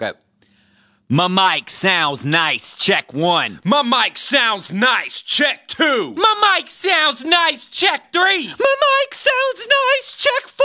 Okay. 0.00 0.16
My 1.08 1.26
mic 1.26 1.70
sounds 1.70 2.24
nice. 2.24 2.74
Check 2.74 3.14
one. 3.14 3.60
My 3.64 3.82
mic 3.82 4.18
sounds 4.18 4.72
nice. 4.72 5.22
Check 5.22 5.66
two. 5.66 6.14
My 6.14 6.56
mic 6.58 6.70
sounds 6.70 7.24
nice. 7.24 7.66
Check 7.66 8.12
three. 8.12 8.48
My 8.48 8.76
mic 8.84 9.14
sounds 9.14 9.66
nice. 9.66 10.14
Check 10.14 10.48
four. 10.48 10.64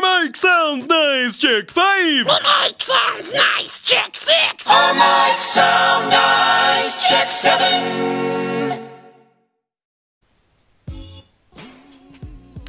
My 0.00 0.24
mic 0.24 0.34
sounds 0.34 0.88
nice. 0.88 1.36
Check 1.38 1.70
five. 1.70 2.26
My 2.26 2.64
mic 2.64 2.80
sounds 2.80 3.34
nice. 3.34 3.82
Check 3.82 4.16
six. 4.16 4.66
My 4.66 4.92
mic 4.92 5.38
sound 5.38 6.08
nice. 6.10 7.06
Check 7.06 7.30
seven. 7.30 8.88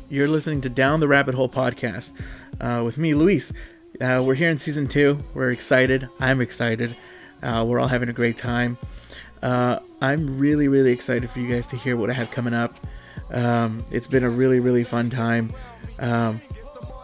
You're 0.10 0.28
listening 0.28 0.62
to 0.62 0.70
Down 0.70 1.00
the 1.00 1.08
Rabbit 1.08 1.34
Hole 1.36 1.50
podcast 1.50 2.12
uh, 2.60 2.84
with 2.84 2.98
me, 2.98 3.16
Luis. 3.16 3.52
Uh, 4.04 4.22
we're 4.22 4.36
here 4.36 4.50
in 4.50 4.60
season 4.60 4.86
two. 4.86 5.18
We're 5.34 5.52
excited. 5.52 6.10
I'm 6.20 6.42
excited. 6.42 6.94
Uh, 7.42 7.64
we're 7.66 7.80
all 7.80 7.88
having 7.88 8.10
a 8.10 8.14
great 8.14 8.38
time. 8.38 8.78
Uh, 9.42 9.80
I'm 10.02 10.38
really, 10.38 10.68
really 10.68 10.92
excited 10.92 11.30
for 11.30 11.40
you 11.40 11.48
guys 11.48 11.68
to 11.68 11.78
hear 11.78 11.96
what 11.96 12.10
I 12.10 12.14
have 12.14 12.30
coming 12.30 12.54
up. 12.54 12.76
Um, 13.32 13.86
it's 13.92 14.08
been 14.08 14.26
a 14.26 14.30
really, 14.30 14.60
really 14.60 14.84
fun 14.84 15.10
time. 15.10 15.54
Um, 16.00 16.42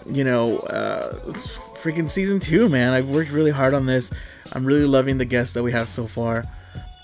you 0.09 0.25
know, 0.25 0.57
uh, 0.59 1.17
it's 1.27 1.47
freaking 1.81 2.09
season 2.09 2.41
two, 2.41 2.67
man. 2.67 2.91
I've 2.91 3.07
worked 3.07 3.31
really 3.31 3.51
hard 3.51 3.73
on 3.73 3.85
this. 3.85 4.11
I'm 4.51 4.65
really 4.65 4.85
loving 4.85 5.19
the 5.19 5.25
guests 5.25 5.53
that 5.53 5.63
we 5.63 5.71
have 5.71 5.87
so 5.87 6.05
far. 6.05 6.43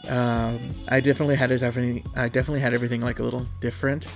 Um, 0.10 0.76
I 0.90 1.00
definitely 1.00 1.36
had 1.36 1.52
it. 1.52 1.64
I 1.64 2.28
definitely 2.28 2.60
had 2.60 2.74
everything 2.74 3.00
like 3.00 3.20
a 3.20 3.24
little 3.24 3.48
different 3.62 4.08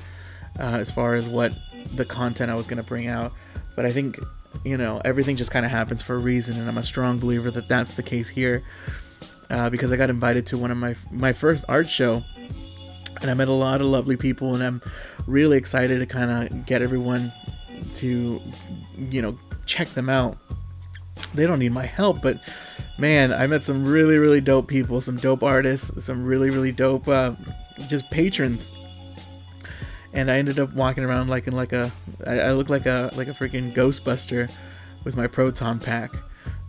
uh, 0.60 0.76
as 0.82 0.92
far 0.92 1.16
as 1.16 1.30
what 1.30 1.54
the 1.96 2.04
content 2.04 2.52
I 2.52 2.56
was 2.56 2.68
gonna 2.68 2.84
bring 2.84 3.08
out. 3.08 3.32
But 3.78 3.86
I 3.86 3.94
think 3.94 4.20
you 4.64 4.78
know 4.78 5.02
everything 5.06 5.36
just 5.36 5.52
kind 5.52 5.66
of 5.66 5.72
happens 5.72 6.02
for 6.02 6.16
a 6.16 6.20
reason, 6.20 6.60
and 6.60 6.68
I'm 6.68 6.78
a 6.78 6.84
strong 6.84 7.20
believer 7.20 7.52
that 7.52 7.68
that's 7.68 7.94
the 7.94 8.04
case 8.04 8.30
here 8.30 8.64
uh, 9.50 9.70
because 9.70 9.92
I 9.92 9.98
got 9.98 10.10
invited 10.10 10.46
to 10.48 10.58
one 10.58 10.72
of 10.72 10.78
my 10.78 10.96
my 11.12 11.34
first 11.34 11.66
art 11.68 11.90
show, 11.90 12.24
and 13.22 13.30
I 13.30 13.34
met 13.34 13.48
a 13.48 13.54
lot 13.54 13.82
of 13.82 13.88
lovely 13.88 14.18
people, 14.18 14.54
and 14.54 14.64
I'm 14.64 14.82
really 15.26 15.58
excited 15.58 16.00
to 16.00 16.06
kind 16.06 16.32
of 16.32 16.66
get 16.66 16.82
everyone 16.82 17.34
to 17.96 18.42
you 18.98 19.22
know 19.22 19.38
check 19.66 19.90
them 19.90 20.10
out. 20.10 20.38
They 21.34 21.46
don't 21.46 21.60
need 21.60 21.74
my 21.74 21.86
help, 21.86 22.22
but 22.22 22.40
man, 22.98 23.34
I 23.34 23.48
met 23.48 23.64
some 23.64 23.86
really 23.86 24.18
really 24.18 24.42
dope 24.42 24.68
people, 24.68 25.02
some 25.02 25.18
dope 25.18 25.44
artists, 25.44 26.04
some 26.04 26.26
really 26.26 26.50
really 26.50 26.72
dope 26.72 27.08
uh, 27.08 27.34
just 27.88 28.10
patrons. 28.12 28.68
And 30.14 30.32
I 30.32 30.38
ended 30.38 30.60
up 30.60 30.74
walking 30.74 31.04
around 31.04 31.30
like 31.30 31.48
in 31.48 31.56
like 31.56 31.74
a 31.74 31.92
I, 32.26 32.40
I 32.40 32.52
looked 32.54 32.70
like 32.70 32.86
a 32.86 33.12
like 33.16 33.28
a 33.28 33.32
freaking 33.32 33.74
Ghostbuster 33.76 34.50
with 35.04 35.16
my 35.16 35.28
proton 35.28 35.80
pack, 35.80 36.12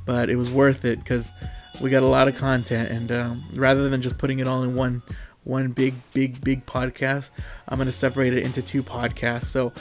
but 0.05 0.31
it 0.31 0.37
was 0.37 0.51
worth 0.51 0.85
it 0.85 0.99
because 0.99 1.33
we 1.81 1.91
got 1.91 2.03
a 2.03 2.07
lot 2.07 2.29
of 2.29 2.37
content 2.37 2.91
and 2.91 3.11
um, 3.11 3.45
rather 3.55 3.89
than 3.89 4.03
just 4.03 4.19
putting 4.19 4.39
it 4.39 4.47
all 4.47 4.63
in 4.63 4.75
one 4.75 5.03
one 5.45 5.69
big 5.73 5.95
big 6.13 6.45
big 6.45 6.67
podcast 6.67 7.31
i'm 7.69 7.79
going 7.79 7.87
to 7.87 7.93
separate 7.93 8.35
it 8.35 8.43
into 8.43 8.61
two 8.61 8.83
podcasts. 8.83 9.45
So 9.45 9.73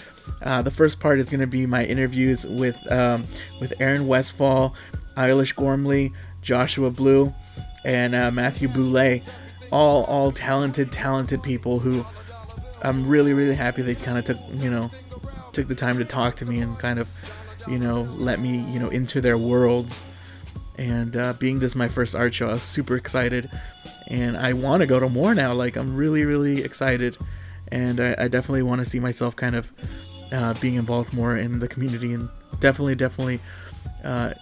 uh, 0.42 0.62
the 0.62 0.72
first 0.72 1.02
part 1.02 1.20
is 1.20 1.30
going 1.30 1.42
to 1.42 1.48
be 1.48 1.66
my 1.66 1.84
interviews 1.84 2.46
with 2.46 2.90
um, 2.92 3.26
with 3.60 3.74
erin 3.80 4.08
westfall 4.08 4.74
eilish 5.18 5.54
gormley 5.54 6.14
joshua 6.42 6.90
blue 6.92 7.34
and 7.84 8.16
uh, 8.16 8.32
mathew 8.32 8.68
boulay. 8.68 9.24
All 9.72 10.04
all 10.06 10.32
talented 10.32 10.92
talented 10.92 11.44
people 11.44 11.80
who 11.80 12.06
i'm 12.84 13.08
really 13.08 13.34
really 13.34 13.56
happy 13.56 13.82
they 13.82 13.96
kind 13.96 14.18
of 14.18 14.26
took 14.26 14.38
you 14.54 14.70
know 14.70 14.90
took 15.52 15.68
the 15.68 15.76
time 15.76 15.98
to 15.98 16.06
talk 16.06 16.36
to 16.36 16.46
me 16.46 16.60
and 16.60 16.78
kind 16.80 17.00
of 17.00 17.10
you 17.68 17.78
know 17.78 18.02
let 18.18 18.40
me 18.40 18.60
you 18.72 18.80
know 18.80 18.90
into 18.90 19.22
their 19.22 19.38
worlds. 19.38 20.06
And 20.78 21.18
uh, 21.18 21.34
being 21.34 21.60
this 21.60 21.76
my 21.76 21.90
first 21.90 22.16
art 22.16 22.34
show 22.34 22.50
i 22.50 22.54
was 22.54 22.64
super 22.64 22.96
excited. 22.96 23.50
And 24.08 24.38
i 24.38 24.54
want 24.54 24.82
to 24.82 24.88
go 24.88 25.00
to 25.00 25.10
more 25.10 25.36
now 25.36 25.54
like 25.54 25.76
i'm 25.76 25.96
really 25.96 26.24
really 26.24 26.64
excited. 26.64 27.18
And 27.70 28.00
i, 28.00 28.16
I 28.18 28.28
definitely 28.28 28.64
want 28.64 28.80
to 28.80 28.86
see 28.86 29.00
myself 29.00 29.36
kind 29.36 29.56
of 29.56 29.72
uh, 30.32 30.54
being 30.56 30.76
involved 30.76 31.14
more 31.14 31.36
in 31.36 31.60
the 31.60 31.68
community. 31.68 32.14
And 32.14 32.30
definitely 32.60 32.96
definitely 32.96 33.40
uh, 34.04 34.34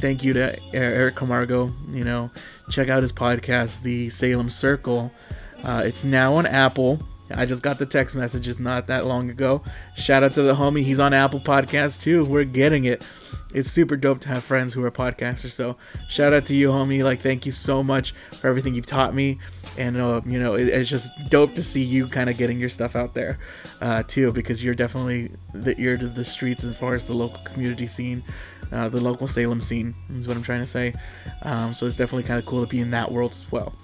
thank 0.00 0.22
you 0.22 0.32
to 0.34 0.58
eric 0.74 1.16
camargo 1.16 1.72
you 1.90 2.04
know. 2.04 2.30
Check 2.68 2.88
out 2.88 3.02
his 3.02 3.12
podcast 3.12 3.82
the 3.82 4.10
salem 4.10 4.50
circle. 4.50 5.12
Uh, 5.64 5.82
it's 5.84 6.04
now 6.04 6.34
on 6.34 6.46
apple 6.46 7.00
I 7.30 7.44
just 7.44 7.62
got 7.62 7.78
the 7.78 7.86
text 7.86 8.14
messages 8.14 8.60
not 8.60 8.86
that 8.86 9.06
long 9.06 9.30
ago. 9.30 9.62
Shout 9.96 10.22
out 10.22 10.34
to 10.34 10.42
the 10.42 10.54
homie. 10.54 10.84
He's 10.84 11.00
on 11.00 11.12
Apple 11.12 11.40
Podcasts 11.40 12.00
too. 12.00 12.24
We're 12.24 12.44
getting 12.44 12.84
it. 12.84 13.02
It's 13.54 13.70
super 13.70 13.96
dope 13.96 14.20
to 14.20 14.28
have 14.28 14.44
friends 14.44 14.74
who 14.74 14.84
are 14.84 14.90
podcasters. 14.90 15.52
So 15.52 15.76
shout 16.08 16.32
out 16.32 16.44
to 16.46 16.54
you, 16.54 16.70
homie. 16.70 17.02
Like, 17.02 17.22
thank 17.22 17.46
you 17.46 17.52
so 17.52 17.82
much 17.82 18.14
for 18.40 18.48
everything 18.48 18.74
you've 18.74 18.86
taught 18.86 19.14
me. 19.14 19.38
And, 19.76 19.96
uh, 19.96 20.20
you 20.24 20.38
know, 20.38 20.54
it, 20.54 20.68
it's 20.68 20.88
just 20.88 21.10
dope 21.28 21.54
to 21.54 21.62
see 21.62 21.82
you 21.82 22.08
kind 22.08 22.30
of 22.30 22.36
getting 22.36 22.58
your 22.58 22.68
stuff 22.68 22.96
out 22.96 23.14
there 23.14 23.38
uh, 23.80 24.02
too, 24.04 24.32
because 24.32 24.64
you're 24.64 24.74
definitely 24.74 25.32
the 25.52 25.78
ear 25.80 25.96
to 25.96 26.08
the 26.08 26.24
streets 26.24 26.64
as 26.64 26.76
far 26.76 26.94
as 26.94 27.06
the 27.06 27.14
local 27.14 27.42
community 27.44 27.86
scene. 27.86 28.22
Uh, 28.72 28.88
the 28.88 29.00
local 29.00 29.28
Salem 29.28 29.60
scene 29.60 29.94
is 30.14 30.26
what 30.26 30.36
I'm 30.36 30.42
trying 30.42 30.60
to 30.60 30.66
say. 30.66 30.94
Um, 31.42 31.74
so 31.74 31.86
it's 31.86 31.96
definitely 31.96 32.24
kind 32.24 32.38
of 32.38 32.46
cool 32.46 32.62
to 32.62 32.66
be 32.68 32.80
in 32.80 32.90
that 32.92 33.12
world 33.12 33.32
as 33.32 33.50
well. 33.52 33.74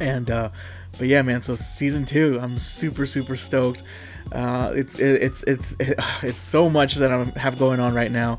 And 0.00 0.30
uh, 0.30 0.50
but 1.00 1.08
yeah, 1.08 1.22
man. 1.22 1.40
So 1.40 1.54
season 1.54 2.04
two, 2.04 2.38
I'm 2.42 2.58
super 2.58 3.06
super 3.06 3.34
stoked. 3.34 3.82
Uh, 4.30 4.70
it's 4.74 4.98
it, 4.98 5.22
it's 5.22 5.42
it's 5.44 5.74
it's 6.22 6.38
so 6.38 6.68
much 6.68 6.96
that 6.96 7.10
I 7.10 7.24
have 7.38 7.58
going 7.58 7.80
on 7.80 7.94
right 7.94 8.12
now, 8.12 8.38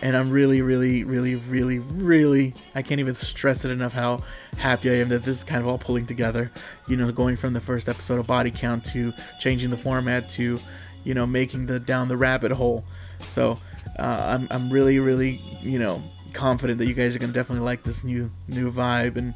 and 0.00 0.16
I'm 0.16 0.30
really 0.30 0.62
really 0.62 1.02
really 1.02 1.34
really 1.34 1.80
really 1.80 2.54
I 2.72 2.82
can't 2.82 3.00
even 3.00 3.14
stress 3.14 3.64
it 3.64 3.72
enough 3.72 3.94
how 3.94 4.22
happy 4.58 4.90
I 4.90 4.94
am 4.94 5.08
that 5.08 5.24
this 5.24 5.38
is 5.38 5.44
kind 5.44 5.60
of 5.60 5.66
all 5.66 5.76
pulling 5.76 6.06
together. 6.06 6.52
You 6.86 6.96
know, 6.96 7.10
going 7.10 7.36
from 7.36 7.52
the 7.52 7.60
first 7.60 7.88
episode 7.88 8.20
of 8.20 8.28
Body 8.28 8.52
Count 8.52 8.84
to 8.92 9.12
changing 9.40 9.70
the 9.70 9.76
format 9.76 10.28
to, 10.30 10.60
you 11.02 11.14
know, 11.14 11.26
making 11.26 11.66
the 11.66 11.80
down 11.80 12.06
the 12.06 12.16
rabbit 12.16 12.52
hole. 12.52 12.84
So 13.26 13.58
uh, 13.98 14.36
I'm 14.38 14.46
I'm 14.52 14.70
really 14.70 15.00
really 15.00 15.42
you 15.62 15.80
know 15.80 16.00
confident 16.32 16.78
that 16.78 16.86
you 16.86 16.94
guys 16.94 17.16
are 17.16 17.18
gonna 17.18 17.32
definitely 17.32 17.64
like 17.64 17.82
this 17.82 18.04
new 18.04 18.30
new 18.46 18.70
vibe 18.70 19.16
and 19.16 19.34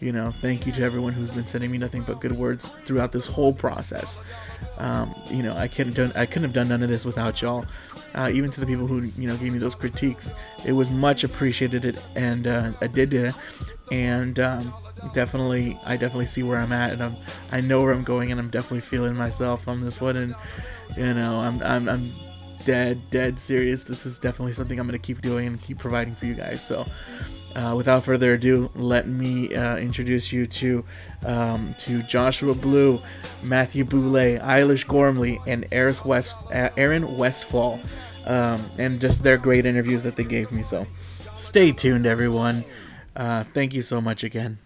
you 0.00 0.12
know 0.12 0.30
thank 0.40 0.66
you 0.66 0.72
to 0.72 0.82
everyone 0.82 1.12
who's 1.12 1.30
been 1.30 1.46
sending 1.46 1.70
me 1.70 1.78
nothing 1.78 2.02
but 2.02 2.20
good 2.20 2.32
words 2.32 2.68
throughout 2.84 3.12
this 3.12 3.26
whole 3.26 3.52
process. 3.52 4.18
Um, 4.78 5.14
you 5.28 5.42
know 5.42 5.54
i 5.56 5.68
couldn't 5.68 5.94
done 5.94 6.12
i 6.14 6.26
couldn't 6.26 6.44
have 6.44 6.52
done 6.52 6.68
none 6.68 6.82
of 6.82 6.88
this 6.88 7.04
without 7.04 7.40
y'all. 7.42 7.66
Uh, 8.14 8.28
even 8.32 8.50
to 8.50 8.60
the 8.60 8.66
people 8.66 8.86
who 8.86 9.02
you 9.02 9.28
know 9.28 9.36
gave 9.36 9.52
me 9.52 9.58
those 9.58 9.74
critiques 9.76 10.32
it 10.64 10.72
was 10.72 10.90
much 10.90 11.22
appreciated 11.22 11.98
and 12.16 12.46
uh, 12.46 12.72
i 12.80 12.86
did 12.86 13.14
it. 13.14 13.34
And 13.92 14.38
um, 14.38 14.72
definitely 15.14 15.78
i 15.84 15.96
definitely 15.96 16.26
see 16.26 16.42
where 16.42 16.58
i'm 16.58 16.72
at 16.72 16.92
and 16.92 17.02
i'm 17.02 17.16
i 17.52 17.60
know 17.60 17.82
where 17.82 17.92
i'm 17.92 18.04
going 18.04 18.30
and 18.30 18.40
i'm 18.40 18.50
definitely 18.50 18.80
feeling 18.80 19.16
myself 19.16 19.66
on 19.68 19.80
this 19.80 20.00
one 20.00 20.16
and 20.16 20.34
you 20.96 21.14
know 21.14 21.40
i'm 21.40 21.62
i'm, 21.62 21.88
I'm 21.88 22.12
dead 22.64 23.00
dead 23.10 23.38
serious. 23.38 23.84
This 23.84 24.06
is 24.06 24.18
definitely 24.18 24.52
something 24.52 24.78
i'm 24.78 24.88
to 24.90 24.98
keep 24.98 25.22
doing 25.22 25.46
and 25.46 25.60
keep 25.60 25.78
providing 25.78 26.14
for 26.14 26.26
you 26.26 26.34
guys 26.34 26.64
so 26.64 26.86
uh, 27.54 27.74
without 27.76 28.04
further 28.04 28.34
ado, 28.34 28.70
let 28.74 29.08
me 29.08 29.54
uh, 29.54 29.76
introduce 29.76 30.32
you 30.32 30.46
to 30.46 30.84
um, 31.24 31.74
to 31.78 32.02
Joshua 32.02 32.54
Blue, 32.54 33.00
Mathew 33.42 33.84
Boulay, 33.84 34.38
Eilish 34.38 34.86
Gormley, 34.86 35.40
and 35.46 35.66
West, 36.04 36.36
uh, 36.52 36.70
Erin 36.76 37.16
Westfall, 37.16 37.80
um, 38.26 38.70
and 38.78 39.00
just 39.00 39.22
their 39.22 39.36
great 39.36 39.66
interviews 39.66 40.02
that 40.04 40.16
they 40.16 40.24
gave 40.24 40.52
me. 40.52 40.62
So, 40.62 40.86
stay 41.36 41.72
tuned, 41.72 42.06
everyone. 42.06 42.64
Uh, 43.16 43.44
thank 43.52 43.74
you 43.74 43.82
so 43.82 44.00
much 44.00 44.24
again. 44.24 44.58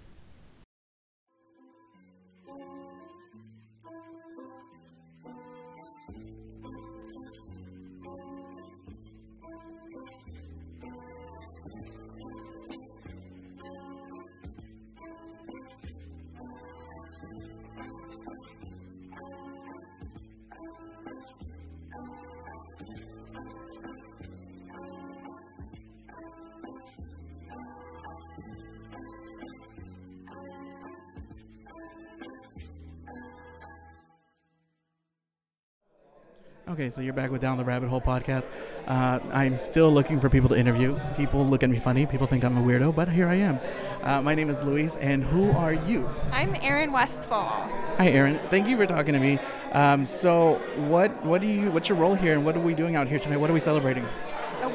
Okay, 36.75 36.91
so 36.91 37.01
you're 37.01 37.13
back 37.13 37.31
with 37.31 37.41
Down 37.41 37.57
the 37.57 37.63
Rabbit 37.63 37.89
Hole 37.89 38.01
podcast. 38.01 38.49
Uh, 38.89 39.21
I'm 39.33 39.57
still 39.57 39.93
looking 39.93 40.19
for 40.19 40.29
people 40.29 40.49
to 40.49 40.59
interview. 40.59 40.99
People 41.17 41.47
look 41.47 41.63
at 41.63 41.71
me 41.71 41.79
funny. 41.79 42.05
People 42.05 42.27
think 42.27 42.43
I'm 42.43 42.57
a 42.57 42.61
weirdo, 42.61 42.93
but 42.93 43.09
here 43.09 43.29
I 43.29 43.37
am. 43.37 43.61
Uh, 44.03 44.21
my 44.23 44.35
name 44.35 44.51
is 44.51 44.65
Luis, 44.65 44.97
and 44.97 45.23
who 45.23 45.53
are 45.53 45.75
you? 45.75 46.11
I'm 46.33 46.57
Erin 46.57 46.91
Westfall. 46.91 47.71
Hi, 47.99 48.09
Erin. 48.09 48.41
Thank 48.51 48.67
you 48.67 48.77
for 48.77 48.87
talking 48.87 49.15
to 49.15 49.21
me. 49.21 49.39
Um, 49.71 50.05
so, 50.05 50.55
what 50.89 51.25
what 51.25 51.41
do 51.41 51.47
you 51.47 51.71
what's 51.71 51.89
your 51.89 51.97
role 51.97 52.17
here, 52.17 52.33
and 52.33 52.45
what 52.45 52.57
are 52.57 52.61
we 52.61 52.75
doing 52.75 52.97
out 52.97 53.07
here 53.07 53.21
tonight? 53.21 53.37
What 53.37 53.51
are 53.51 53.55
we 53.55 53.61
celebrating? 53.61 54.05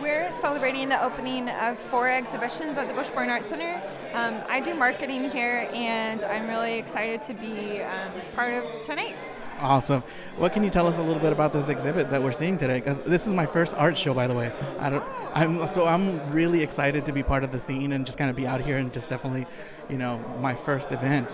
We're 0.02 0.31
celebrating 0.40 0.88
the 0.88 1.04
opening 1.04 1.50
of 1.50 1.78
four 1.78 2.07
exhibitions 2.10 2.78
at 2.78 2.88
the 2.88 2.94
Bush 2.94 3.10
Barn 3.10 3.30
Art 3.30 3.50
Center. 3.50 3.81
Um, 4.13 4.40
I 4.48 4.62
do 4.62 4.74
marketing 4.74 5.31
here, 5.31 5.68
and 5.74 6.24
I'm 6.24 6.48
really 6.48 6.80
excited 6.80 7.22
to 7.24 7.34
be 7.34 7.81
um, 7.81 8.13
part 8.34 8.54
of 8.54 8.63
tonight. 8.84 9.18
Awesome. 9.60 10.04
What 10.38 10.54
can 10.54 10.64
you 10.64 10.70
tell 10.70 10.88
us 10.88 10.98
a 10.98 11.02
little 11.02 11.22
bit 11.22 11.34
about 11.34 11.52
this 11.52 11.68
exhibit 11.68 12.12
that 12.12 12.22
we're 12.22 12.32
seeing 12.32 12.58
today? 12.58 12.80
Because 12.80 13.02
this 13.02 13.28
is 13.28 13.34
my 13.34 13.46
first 13.46 13.76
art 13.76 13.98
show, 13.98 14.14
by 14.14 14.26
the 14.26 14.34
way. 14.34 14.54
I 14.80 14.90
don't. 14.90 15.04
I'm 15.34 15.68
so 15.68 15.86
I'm 15.86 16.32
really 16.32 16.64
excited 16.64 17.06
to 17.08 17.12
be 17.12 17.24
part 17.24 17.44
of 17.44 17.52
the 17.52 17.60
scene 17.60 17.92
and 17.92 18.06
just 18.06 18.18
kind 18.18 18.30
of 18.30 18.38
be 18.38 18.48
out 18.48 18.62
here 18.62 18.78
and 18.78 18.94
just 18.94 19.10
definitely, 19.10 19.48
you 19.90 19.98
know, 19.98 20.18
my 20.40 20.56
first 20.56 20.94
event. 20.94 21.30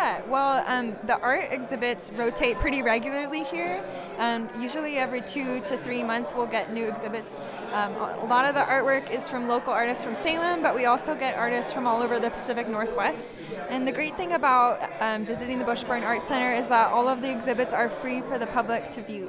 Yeah, 0.00 0.22
well, 0.28 0.64
um, 0.66 0.96
the 1.04 1.20
art 1.20 1.48
exhibits 1.50 2.10
rotate 2.12 2.58
pretty 2.58 2.80
regularly 2.80 3.44
here. 3.44 3.84
Um, 4.16 4.48
usually 4.58 4.96
every 4.96 5.20
two 5.20 5.60
to 5.60 5.76
three 5.76 6.02
months, 6.02 6.32
we'll 6.34 6.46
get 6.46 6.72
new 6.72 6.88
exhibits. 6.88 7.36
Um, 7.74 7.92
a 7.96 8.24
lot 8.24 8.46
of 8.46 8.54
the 8.54 8.62
artwork 8.62 9.10
is 9.10 9.28
from 9.28 9.46
local 9.46 9.74
artists 9.74 10.02
from 10.02 10.14
Salem, 10.14 10.62
but 10.62 10.74
we 10.74 10.86
also 10.86 11.14
get 11.14 11.36
artists 11.36 11.70
from 11.70 11.86
all 11.86 12.00
over 12.00 12.18
the 12.18 12.30
Pacific 12.30 12.66
Northwest. 12.66 13.30
And 13.68 13.86
the 13.86 13.92
great 13.92 14.16
thing 14.16 14.32
about 14.32 14.90
um, 15.02 15.26
visiting 15.26 15.58
the 15.58 15.66
Bush 15.66 15.84
Barn 15.84 16.02
Art 16.02 16.22
Center 16.22 16.50
is 16.50 16.66
that 16.68 16.90
all 16.90 17.06
of 17.06 17.20
the 17.20 17.30
exhibits 17.30 17.74
are 17.74 17.90
free 17.90 18.22
for 18.22 18.38
the 18.38 18.46
public 18.46 18.90
to 18.92 19.02
view. 19.02 19.26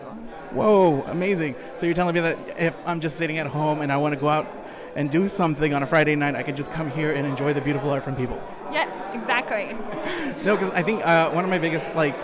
Whoa, 0.51 1.01
amazing! 1.07 1.55
So 1.75 1.85
you're 1.85 1.95
telling 1.95 2.15
me 2.15 2.21
that 2.21 2.37
if 2.57 2.73
I'm 2.85 3.01
just 3.01 3.17
sitting 3.17 3.39
at 3.39 3.47
home 3.47 3.81
and 3.81 3.91
I 3.91 3.97
want 3.97 4.13
to 4.13 4.19
go 4.19 4.29
out 4.29 4.47
and 4.95 5.11
do 5.11 5.27
something 5.27 5.73
on 5.73 5.83
a 5.83 5.85
Friday 5.85 6.15
night, 6.15 6.35
I 6.35 6.43
can 6.43 6.55
just 6.55 6.71
come 6.71 6.89
here 6.89 7.11
and 7.11 7.27
enjoy 7.27 7.51
the 7.51 7.61
beautiful 7.61 7.89
art 7.89 8.05
from 8.05 8.15
people. 8.15 8.41
Yeah, 8.71 9.13
exactly. 9.13 9.73
no, 10.43 10.55
because 10.55 10.73
I 10.73 10.81
think 10.81 11.05
uh, 11.05 11.31
one 11.31 11.43
of 11.43 11.49
my 11.49 11.59
biggest 11.59 11.95
like 11.95 12.15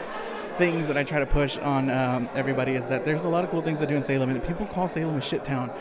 things 0.57 0.87
that 0.87 0.97
I 0.97 1.03
try 1.03 1.19
to 1.19 1.25
push 1.25 1.57
on 1.59 1.89
um, 1.89 2.29
everybody 2.33 2.73
is 2.73 2.87
that 2.87 3.05
there's 3.05 3.25
a 3.25 3.29
lot 3.29 3.43
of 3.43 3.51
cool 3.51 3.61
things 3.61 3.79
to 3.79 3.85
do 3.85 3.95
in 3.95 4.03
Salem, 4.03 4.29
and 4.29 4.43
people 4.43 4.65
call 4.65 4.87
Salem 4.87 5.15
a 5.15 5.21
shit 5.21 5.45
town. 5.45 5.71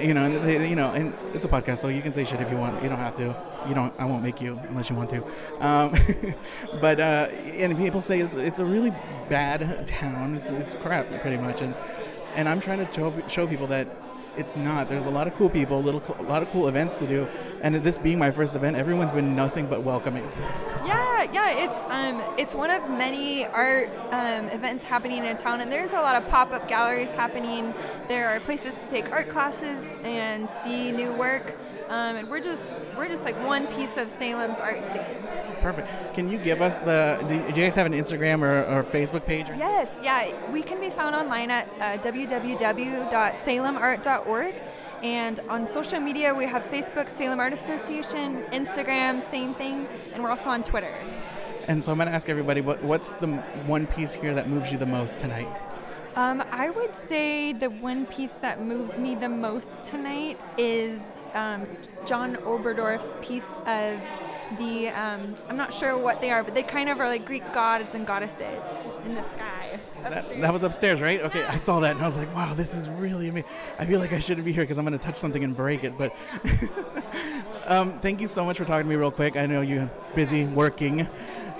You 0.00 0.12
know, 0.12 0.24
and 0.24 0.44
they, 0.44 0.68
you 0.68 0.76
know, 0.76 0.92
and 0.92 1.14
it's 1.32 1.46
a 1.46 1.48
podcast, 1.48 1.78
so 1.78 1.88
you 1.88 2.02
can 2.02 2.12
say 2.12 2.24
shit 2.24 2.40
if 2.40 2.50
you 2.50 2.56
want. 2.56 2.82
You 2.82 2.88
don't 2.88 2.98
have 2.98 3.16
to. 3.16 3.34
You 3.66 3.74
don't. 3.74 3.94
I 3.98 4.04
won't 4.04 4.22
make 4.22 4.40
you 4.40 4.60
unless 4.68 4.90
you 4.90 4.96
want 4.96 5.10
to. 5.10 5.24
Um, 5.60 5.94
but 6.80 7.00
uh, 7.00 7.28
and 7.32 7.76
people 7.78 8.02
say 8.02 8.20
it's, 8.20 8.36
it's 8.36 8.58
a 8.58 8.64
really 8.64 8.90
bad 9.30 9.86
town. 9.86 10.34
It's, 10.36 10.50
it's 10.50 10.74
crap, 10.74 11.08
pretty 11.22 11.38
much, 11.38 11.62
and 11.62 11.74
and 12.34 12.48
I'm 12.48 12.60
trying 12.60 12.86
to 12.86 12.92
show, 12.92 13.14
show 13.28 13.46
people 13.46 13.66
that 13.68 13.88
it's 14.36 14.56
not. 14.56 14.88
There's 14.88 15.06
a 15.06 15.10
lot 15.10 15.26
of 15.26 15.34
cool 15.36 15.48
people, 15.48 15.78
a 15.78 15.80
little, 15.80 16.02
a 16.18 16.22
lot 16.22 16.42
of 16.42 16.50
cool 16.50 16.68
events 16.68 16.98
to 16.98 17.06
do, 17.06 17.28
and 17.62 17.74
this 17.76 17.98
being 17.98 18.18
my 18.18 18.30
first 18.30 18.56
event, 18.56 18.76
everyone's 18.76 19.12
been 19.12 19.34
nothing 19.34 19.66
but 19.66 19.82
welcoming. 19.82 20.24
Yeah, 20.84 21.26
yeah, 21.32 21.50
it's 21.50 21.82
um, 21.88 22.22
it's 22.38 22.54
one 22.54 22.70
of 22.70 22.88
many 22.90 23.46
art 23.46 23.88
um, 24.10 24.48
events 24.48 24.84
happening 24.84 25.24
in 25.24 25.36
town, 25.36 25.60
and 25.60 25.72
there's 25.72 25.92
a 25.92 26.00
lot 26.00 26.20
of 26.20 26.28
pop-up 26.28 26.68
galleries 26.68 27.12
happening. 27.12 27.74
There 28.08 28.28
are 28.28 28.40
places 28.40 28.74
to 28.74 28.90
take 28.90 29.10
art 29.10 29.28
classes 29.28 29.98
and 30.04 30.48
see 30.48 30.92
new 30.92 31.12
work, 31.12 31.56
um, 31.88 32.16
and 32.16 32.28
we're 32.28 32.40
just 32.40 32.80
we're 32.96 33.08
just 33.08 33.24
like 33.24 33.40
one 33.44 33.68
piece 33.68 33.96
of 33.96 34.10
Salem's 34.10 34.58
art 34.58 34.82
scene. 34.82 35.04
Perfect. 35.60 35.88
Can 36.14 36.28
you 36.30 36.38
give 36.38 36.62
us 36.62 36.78
the? 36.78 37.18
Do 37.26 37.34
you 37.34 37.52
guys 37.64 37.74
have 37.76 37.86
an 37.86 37.92
Instagram 37.92 38.42
or, 38.42 38.62
or 38.64 38.84
Facebook 38.84 39.26
page? 39.26 39.46
Yes, 39.56 40.00
yeah, 40.02 40.32
we 40.50 40.62
can 40.62 40.80
be 40.80 40.90
found 40.90 41.14
online 41.14 41.50
at 41.50 41.68
uh, 41.80 41.98
www.salemart.org. 42.02 44.54
And 45.02 45.40
on 45.48 45.68
social 45.68 46.00
media, 46.00 46.34
we 46.34 46.46
have 46.46 46.64
Facebook, 46.64 47.10
Salem 47.10 47.38
Art 47.38 47.52
Association, 47.52 48.44
Instagram, 48.44 49.22
same 49.22 49.52
thing, 49.52 49.86
and 50.14 50.22
we're 50.22 50.30
also 50.30 50.48
on 50.48 50.64
Twitter. 50.64 50.94
And 51.68 51.84
so 51.84 51.92
I'm 51.92 51.98
going 51.98 52.08
to 52.08 52.14
ask 52.14 52.28
everybody, 52.28 52.60
what, 52.60 52.82
what's 52.82 53.12
the 53.12 53.26
one 53.66 53.86
piece 53.86 54.14
here 54.14 54.34
that 54.34 54.48
moves 54.48 54.72
you 54.72 54.78
the 54.78 54.86
most 54.86 55.18
tonight? 55.18 55.48
Um, 56.16 56.42
I 56.50 56.70
would 56.70 56.96
say 56.96 57.52
the 57.52 57.68
one 57.68 58.06
piece 58.06 58.32
that 58.40 58.62
moves 58.62 58.98
me 58.98 59.14
the 59.14 59.28
most 59.28 59.84
tonight 59.84 60.40
is 60.56 61.18
um, 61.34 61.66
John 62.06 62.36
Oberdorf's 62.36 63.18
piece 63.20 63.58
of 63.66 64.00
the 64.56 64.88
um, 64.88 65.34
I'm 65.50 65.58
not 65.58 65.74
sure 65.74 65.98
what 65.98 66.22
they 66.22 66.30
are, 66.30 66.42
but 66.42 66.54
they 66.54 66.62
kind 66.62 66.88
of 66.88 67.00
are 67.00 67.08
like 67.08 67.26
Greek 67.26 67.52
gods 67.52 67.94
and 67.94 68.06
goddesses 68.06 68.64
in 69.04 69.14
the 69.14 69.24
sky. 69.24 69.78
That, 70.00 70.40
that, 70.40 70.52
was 70.54 70.62
upstairs, 70.62 71.02
right? 71.02 71.20
Okay, 71.20 71.40
yeah. 71.40 71.52
I 71.52 71.58
saw 71.58 71.80
that 71.80 71.92
and 71.96 72.02
I 72.02 72.06
was 72.06 72.16
like, 72.16 72.34
wow, 72.34 72.54
this 72.54 72.72
is 72.72 72.88
really 72.88 73.28
amazing. 73.28 73.50
I 73.78 73.84
feel 73.84 74.00
like 74.00 74.14
I 74.14 74.18
shouldn't 74.18 74.46
be 74.46 74.52
here 74.52 74.62
because 74.62 74.78
I'm 74.78 74.86
going 74.86 74.98
to 74.98 75.04
touch 75.04 75.18
something 75.18 75.44
and 75.44 75.54
break 75.54 75.84
it. 75.84 75.98
But 75.98 76.16
um, 77.66 77.98
thank 77.98 78.22
you 78.22 78.26
so 78.26 78.42
much 78.42 78.56
for 78.56 78.64
talking 78.64 78.84
to 78.84 78.88
me 78.88 78.96
real 78.96 79.10
quick. 79.10 79.36
I 79.36 79.44
know 79.44 79.60
you're 79.60 79.90
busy 80.14 80.46
working. 80.46 81.06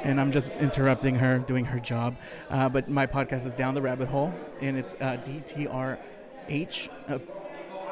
And 0.02 0.20
I'm 0.20 0.32
just 0.32 0.52
interrupting 0.54 1.16
her 1.16 1.38
doing 1.38 1.64
her 1.66 1.80
job. 1.80 2.16
Uh, 2.50 2.68
but 2.68 2.88
my 2.88 3.06
podcast 3.06 3.46
is 3.46 3.54
Down 3.54 3.74
the 3.74 3.82
Rabbit 3.82 4.08
Hole, 4.08 4.32
and 4.60 4.76
it's 4.76 4.94
uh, 4.94 5.18
DTRH. 5.24 6.88
Uh, 7.08 7.18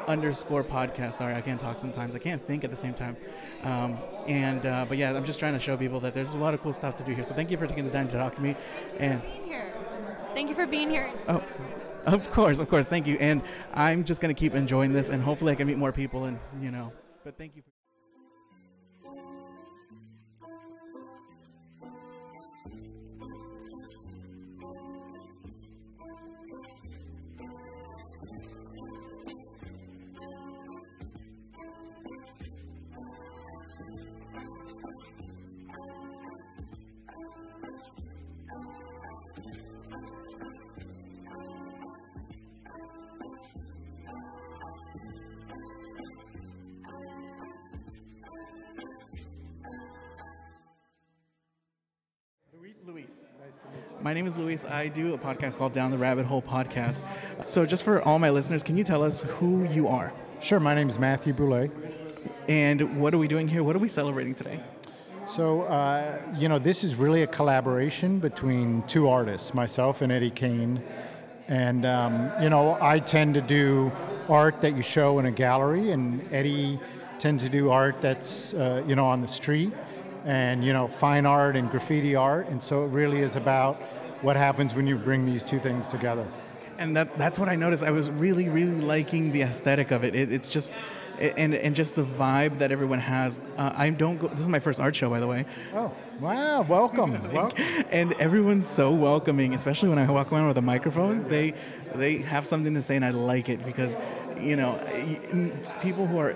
underscore 0.07 0.63
podcast. 0.63 1.15
Sorry, 1.15 1.33
I 1.33 1.41
can't 1.41 1.59
talk 1.59 1.79
sometimes. 1.79 2.15
I 2.15 2.19
can't 2.19 2.45
think 2.45 2.63
at 2.63 2.69
the 2.69 2.75
same 2.75 2.93
time. 2.93 3.17
Um, 3.63 3.97
and 4.27 4.65
uh, 4.65 4.85
but 4.87 4.97
yeah, 4.97 5.11
I'm 5.13 5.25
just 5.25 5.39
trying 5.39 5.53
to 5.53 5.59
show 5.59 5.77
people 5.77 5.99
that 6.01 6.13
there's 6.13 6.33
a 6.33 6.37
lot 6.37 6.53
of 6.53 6.61
cool 6.61 6.73
stuff 6.73 6.95
to 6.97 7.03
do 7.03 7.13
here. 7.13 7.23
So 7.23 7.33
thank 7.33 7.51
you 7.51 7.57
for 7.57 7.67
taking 7.67 7.85
the 7.85 7.91
time 7.91 8.07
to 8.09 8.13
talk 8.13 8.35
to 8.35 8.41
me. 8.41 8.55
And 8.99 9.21
being 9.21 9.45
here. 9.45 9.73
Thank 10.33 10.49
you 10.49 10.55
for 10.55 10.67
being 10.67 10.89
here. 10.89 11.11
Oh. 11.27 11.43
Of 12.05 12.29
course, 12.31 12.59
of 12.59 12.69
course. 12.69 12.87
Thank 12.87 13.07
you. 13.07 13.17
And 13.19 13.41
I'm 13.73 14.03
just 14.03 14.21
going 14.21 14.33
to 14.33 14.39
keep 14.39 14.53
enjoying 14.53 14.93
this 14.93 15.09
and 15.09 15.23
hopefully 15.23 15.53
I 15.53 15.55
can 15.55 15.67
meet 15.67 15.77
more 15.77 15.91
people 15.91 16.25
and, 16.25 16.39
you 16.61 16.69
know, 16.69 16.91
but 17.23 17.37
thank 17.37 17.55
you. 17.55 17.63
Nice 53.45 53.59
to 53.59 53.67
meet 53.67 53.77
you. 53.77 54.03
My 54.03 54.13
name 54.13 54.25
is 54.25 54.37
Luis. 54.37 54.65
I 54.65 54.87
do 54.87 55.13
a 55.13 55.17
podcast 55.19 55.57
called 55.57 55.71
Down 55.71 55.91
the 55.91 55.99
Rabbit 55.99 56.25
Hole 56.25 56.41
Podcast. 56.41 57.03
So, 57.47 57.63
just 57.63 57.83
for 57.83 58.01
all 58.01 58.17
my 58.17 58.31
listeners, 58.31 58.63
can 58.63 58.75
you 58.75 58.83
tell 58.83 59.03
us 59.03 59.21
who 59.21 59.65
you 59.65 59.87
are? 59.87 60.11
Sure. 60.39 60.59
My 60.59 60.73
name 60.73 60.89
is 60.89 60.97
Mathew 60.97 61.31
Boulay. 61.31 61.69
And 62.49 62.99
what 62.99 63.13
are 63.13 63.19
we 63.19 63.27
doing 63.27 63.47
here? 63.47 63.61
What 63.61 63.75
are 63.75 63.79
we 63.79 63.87
celebrating 63.87 64.33
today? 64.33 64.63
So, 65.27 65.61
uh, 65.63 66.19
you 66.35 66.49
know, 66.49 66.57
this 66.57 66.83
is 66.83 66.95
really 66.95 67.21
a 67.21 67.27
collaboration 67.27 68.17
between 68.17 68.81
two 68.87 69.07
artists, 69.09 69.53
myself 69.53 70.01
and 70.01 70.11
Eddie 70.11 70.31
Kane. 70.31 70.81
And, 71.47 71.85
um, 71.85 72.31
you 72.41 72.49
know, 72.49 72.79
I 72.81 72.97
tend 72.97 73.35
to 73.35 73.41
do 73.41 73.91
art 74.27 74.59
that 74.61 74.75
you 74.75 74.81
show 74.81 75.19
in 75.19 75.27
a 75.27 75.31
gallery, 75.31 75.91
and 75.91 76.27
Eddie 76.33 76.79
tends 77.19 77.43
to 77.43 77.49
do 77.49 77.69
art 77.69 78.01
that's, 78.01 78.55
uh, 78.55 78.83
you 78.87 78.95
know, 78.95 79.05
on 79.05 79.21
the 79.21 79.27
street 79.27 79.71
and 80.25 80.65
you 80.65 80.73
know 80.73 80.87
fine 80.87 81.25
art 81.25 81.55
and 81.55 81.69
graffiti 81.69 82.15
art 82.15 82.47
and 82.49 82.61
so 82.61 82.83
it 82.83 82.87
really 82.87 83.21
is 83.21 83.35
about 83.35 83.81
what 84.21 84.35
happens 84.35 84.73
when 84.73 84.87
you 84.87 84.97
bring 84.97 85.25
these 85.25 85.43
two 85.43 85.59
things 85.59 85.87
together. 85.87 86.25
And 86.77 86.97
that 86.97 87.17
that's 87.17 87.39
what 87.39 87.47
i 87.47 87.55
noticed. 87.55 87.83
I 87.83 87.91
was 87.91 88.09
really 88.09 88.49
really 88.49 88.81
liking 88.81 89.31
the 89.31 89.43
aesthetic 89.43 89.91
of 89.91 90.03
it, 90.03 90.15
it 90.15 90.31
it's 90.31 90.49
just 90.49 90.73
and 91.19 91.53
and 91.53 91.75
just 91.75 91.95
the 91.95 92.03
vibe 92.03 92.57
that 92.57 92.71
everyone 92.71 92.99
has. 92.99 93.39
Uh, 93.57 93.71
i 93.75 93.89
don't 93.89 94.17
go 94.17 94.27
this 94.27 94.41
is 94.41 94.49
my 94.49 94.59
first 94.59 94.79
art 94.79 94.95
show 94.95 95.09
by 95.09 95.19
the 95.19 95.27
way. 95.27 95.45
Oh 95.73 95.93
wow 96.19 96.63
welcome, 96.63 97.31
welcome. 97.31 97.63
and 97.91 98.13
everyone's 98.13 98.67
so 98.67 98.91
welcoming 98.91 99.53
especially 99.53 99.89
when 99.89 99.99
i 99.99 100.09
walk 100.09 100.31
around 100.33 100.47
with 100.47 100.57
a 100.57 100.61
microphone. 100.61 101.29
They 101.29 101.53
they 101.93 102.17
have 102.17 102.45
something 102.45 102.73
to 102.73 102.81
say 102.81 102.95
and 102.95 103.05
i 103.05 103.11
like 103.11 103.47
it 103.47 103.63
because 103.63 103.95
you 104.39 104.57
know 104.57 104.77
people 105.81 106.07
who 106.07 106.17
are 106.17 106.35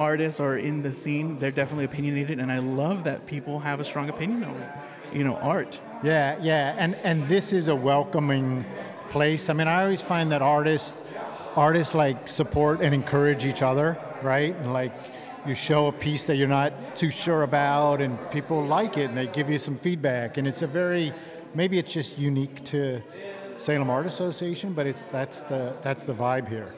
artists 0.00 0.40
or 0.40 0.56
in 0.56 0.82
the 0.82 0.90
scene, 0.90 1.38
they're 1.38 1.50
definitely 1.50 1.84
opinionated, 1.84 2.40
and 2.40 2.50
I 2.50 2.58
love 2.58 3.04
that 3.04 3.26
people 3.26 3.60
have 3.60 3.78
a 3.78 3.84
strong 3.84 4.08
opinion 4.08 4.44
over, 4.44 4.82
you 5.12 5.22
know, 5.22 5.36
art. 5.36 5.80
Yeah, 6.02 6.38
yeah, 6.40 6.74
and 6.78 6.96
and 7.04 7.28
this 7.28 7.52
is 7.52 7.68
a 7.68 7.76
welcoming 7.76 8.64
place. 9.10 9.50
I 9.50 9.52
mean, 9.52 9.68
I 9.68 9.82
always 9.84 10.02
find 10.02 10.32
that 10.32 10.40
artists 10.40 11.02
artists 11.54 11.94
like 11.94 12.26
support 12.26 12.80
and 12.80 12.94
encourage 12.94 13.44
each 13.44 13.62
other, 13.62 13.98
right? 14.22 14.56
And 14.56 14.72
like 14.72 14.92
you 15.46 15.54
show 15.54 15.88
a 15.88 15.92
piece 15.92 16.26
that 16.26 16.36
you're 16.36 16.48
not 16.48 16.96
too 16.96 17.10
sure 17.10 17.42
about, 17.42 18.00
and 18.00 18.18
people 18.30 18.64
like 18.64 18.96
it, 18.96 19.10
and 19.10 19.16
they 19.16 19.26
give 19.26 19.50
you 19.50 19.58
some 19.58 19.76
feedback, 19.76 20.38
and 20.38 20.48
it's 20.48 20.62
a 20.62 20.66
very 20.66 21.12
maybe 21.54 21.78
it's 21.78 21.92
just 21.92 22.18
unique 22.18 22.64
to 22.64 23.02
Salem 23.56 23.90
Art 23.90 24.06
Association, 24.06 24.72
but 24.72 24.86
it's 24.86 25.04
that's 25.12 25.42
the 25.42 25.74
that's 25.82 26.04
the 26.04 26.14
vibe 26.14 26.48
here. 26.48 26.72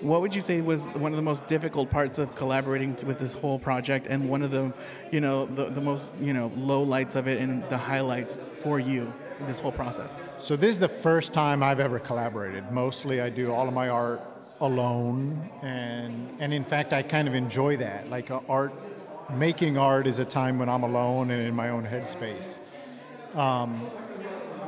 What 0.00 0.20
would 0.20 0.34
you 0.34 0.40
say 0.40 0.60
was 0.60 0.86
one 0.88 1.12
of 1.12 1.16
the 1.16 1.22
most 1.22 1.46
difficult 1.46 1.90
parts 1.90 2.18
of 2.18 2.34
collaborating 2.36 2.96
with 3.06 3.18
this 3.18 3.32
whole 3.32 3.58
project, 3.58 4.06
and 4.06 4.28
one 4.28 4.42
of 4.42 4.50
the, 4.50 4.72
you 5.10 5.20
know, 5.20 5.46
the, 5.46 5.70
the 5.70 5.80
most 5.80 6.14
you 6.20 6.32
know 6.32 6.52
low 6.56 6.82
lights 6.82 7.16
of 7.16 7.28
it 7.28 7.40
and 7.40 7.66
the 7.68 7.78
highlights 7.78 8.38
for 8.58 8.78
you 8.78 9.12
this 9.42 9.58
whole 9.58 9.72
process? 9.72 10.16
So 10.38 10.56
this 10.56 10.74
is 10.74 10.80
the 10.80 10.88
first 10.88 11.32
time 11.32 11.62
I've 11.62 11.80
ever 11.80 11.98
collaborated. 11.98 12.70
Mostly, 12.70 13.20
I 13.20 13.30
do 13.30 13.52
all 13.52 13.68
of 13.68 13.74
my 13.74 13.88
art 13.88 14.20
alone, 14.60 15.50
and 15.62 16.28
and 16.40 16.52
in 16.52 16.64
fact, 16.64 16.92
I 16.92 17.02
kind 17.02 17.26
of 17.26 17.34
enjoy 17.34 17.78
that. 17.78 18.10
Like 18.10 18.30
uh, 18.30 18.40
art, 18.48 18.72
making 19.34 19.78
art 19.78 20.06
is 20.06 20.18
a 20.18 20.24
time 20.24 20.58
when 20.58 20.68
I'm 20.68 20.82
alone 20.82 21.30
and 21.30 21.46
in 21.46 21.54
my 21.54 21.70
own 21.70 21.86
headspace. 21.86 22.60
Um, 23.34 23.86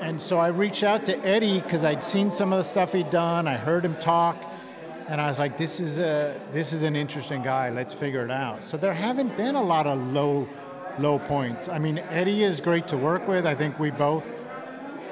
and 0.00 0.20
so 0.20 0.38
I 0.38 0.49
reached 0.49 0.85
out 0.85 1.04
to 1.06 1.18
Eddie 1.25 1.61
because 1.61 1.85
I'd 1.85 2.04
seen 2.04 2.30
some 2.30 2.52
of 2.52 2.58
the 2.58 2.64
stuff 2.64 2.92
he'd 2.92 3.11
done. 3.11 3.49
I 3.49 3.56
heard 3.56 3.85
him 3.85 3.97
talk, 3.97 4.37
and 5.09 5.21
I 5.21 5.29
was 5.29 5.38
like, 5.38 5.57
"This 5.57 5.81
is 5.81 5.99
a 5.99 6.38
this 6.53 6.73
is 6.73 6.83
an 6.83 6.95
interesting 6.95 7.43
guy. 7.43 7.71
Let's 7.71 7.95
figure 7.95 8.25
it 8.25 8.31
out." 8.31 8.62
So 8.62 8.77
there 8.77 8.93
haven't 8.93 9.37
been 9.37 9.55
a 9.55 9.62
lot 9.62 9.87
of 9.87 9.99
low 10.12 10.47
low 10.99 11.19
points. 11.19 11.69
I 11.69 11.79
mean, 11.79 11.99
Eddie 12.11 12.45
is 12.45 12.61
great 12.61 12.87
to 12.88 12.97
work 12.97 13.27
with. 13.27 13.47
I 13.47 13.55
think 13.55 13.79
we 13.79 13.91
both 13.91 14.25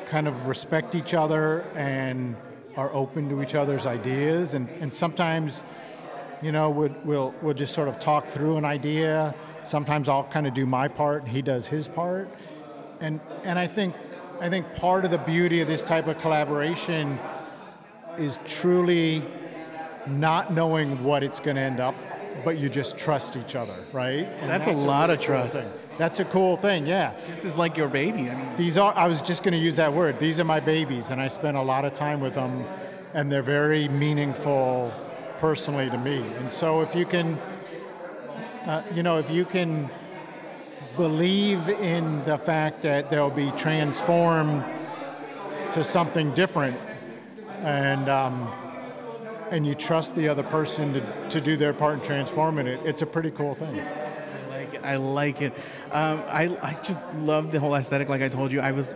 kind 0.07 0.29
of 0.29 0.47
respect 0.47 0.95
each 0.95 1.15
other 1.15 1.63
and 1.75 2.37
are 2.77 2.93
open 2.93 3.29
to 3.31 3.43
each 3.43 3.55
other's 3.55 3.87
ideas, 3.87 4.55
and, 4.55 4.69
and 4.81 4.93
sometimes, 4.93 5.63
you 6.43 6.53
know, 6.53 6.69
we'll, 6.69 6.95
we'll 7.05 7.35
we'll 7.41 7.55
just 7.55 7.75
sort 7.75 7.89
of 7.89 7.99
talk 7.99 8.29
through 8.29 8.59
an 8.59 8.67
idea. 8.67 9.35
Sometimes 9.65 10.09
I'll 10.09 10.25
kind 10.25 10.47
of 10.47 10.53
do 10.53 10.67
my 10.67 10.89
part, 10.89 11.23
and 11.23 11.33
he 11.33 11.41
does 11.41 11.67
his 11.67 11.89
part, 11.89 12.29
and 13.01 13.19
and 13.45 13.59
I 13.59 13.67
think 13.67 13.95
I 14.41 14.51
think 14.51 14.75
part 14.75 15.07
of 15.07 15.11
the 15.11 15.19
beauty 15.19 15.63
of 15.63 15.69
this 15.69 15.83
type 15.83 16.07
of 16.07 16.19
collaboration 16.19 17.19
is 18.19 18.39
truly 18.47 19.23
not 20.09 20.53
knowing 20.53 21.03
what 21.05 21.23
it's 21.23 21.41
going 21.41 21.57
to 21.57 21.63
end 21.63 21.81
up, 21.81 21.95
but 22.45 22.59
you 22.59 22.69
just 22.69 22.97
trust 22.99 23.37
each 23.37 23.57
other, 23.57 23.77
right? 23.93 24.27
And 24.41 24.51
That's 24.51 24.67
a 24.67 24.73
lot 24.73 25.11
of 25.11 25.21
trust. 25.21 25.59
thing. 25.59 25.71
That's 25.99 26.21
a 26.21 26.25
cool 26.27 26.57
thing, 26.59 26.87
yeah. 26.87 27.15
This 27.29 27.45
is 27.45 27.57
like 27.57 27.77
your 27.77 27.89
baby. 27.89 28.31
I 28.31 28.35
mean, 28.35 28.57
These 28.57 28.77
are, 28.77 28.95
I 28.95 29.07
was 29.07 29.23
just 29.23 29.43
going 29.43 29.53
to 29.55 29.59
use 29.59 29.77
that 29.77 29.93
word. 29.93 30.19
These 30.19 30.39
are 30.41 30.45
my 30.45 30.61
babies, 30.61 31.11
and 31.11 31.21
I 31.21 31.29
spend 31.29 31.57
a 31.57 31.63
lot 31.63 31.85
of 31.87 31.95
time 31.95 32.21
with 32.21 32.35
them, 32.35 32.67
and 33.15 33.33
they're 33.33 33.43
very 33.43 33.89
meaningful 33.89 34.93
personally 35.39 35.89
to 35.89 35.97
me. 35.99 36.19
And 36.39 36.53
so 36.53 36.83
if 36.83 36.95
you 36.95 37.07
can, 37.07 37.39
uh, 38.67 38.83
you 38.95 39.03
know, 39.03 39.19
if 39.19 39.31
you 39.31 39.45
can 39.47 39.89
believe 40.97 41.69
in 41.69 42.23
the 42.25 42.39
fact 42.39 42.83
that 42.83 43.11
they'll 43.11 43.31
be 43.31 43.51
transformed 43.53 44.65
to 45.73 45.83
something 45.83 46.33
different, 46.35 46.79
and 47.63 48.09
um, 48.09 48.53
and 49.51 49.67
you 49.67 49.75
trust 49.75 50.15
the 50.15 50.29
other 50.29 50.43
person 50.43 50.93
to, 50.95 51.29
to 51.31 51.41
do 51.41 51.57
their 51.57 51.73
part 51.73 51.95
in 51.95 52.05
transforming 52.05 52.67
it, 52.67 52.81
it's 52.85 53.03
a 53.03 53.07
pretty 53.07 53.31
cool 53.31 53.55
thing. 53.55 53.81
I 53.81 54.47
like 54.49 54.75
it. 54.75 54.81
I 54.85 54.97
like 54.97 55.43
it. 55.43 55.53
Um, 55.93 56.23
I, 56.29 56.57
I 56.63 56.79
just 56.83 57.13
love 57.15 57.53
the 57.53 57.61
whole 57.61 57.75
aesthetic. 57.75 58.09
Like 58.09 58.23
I 58.23 58.29
told 58.29 58.53
you, 58.53 58.61
I 58.61 58.73
was 58.73 58.95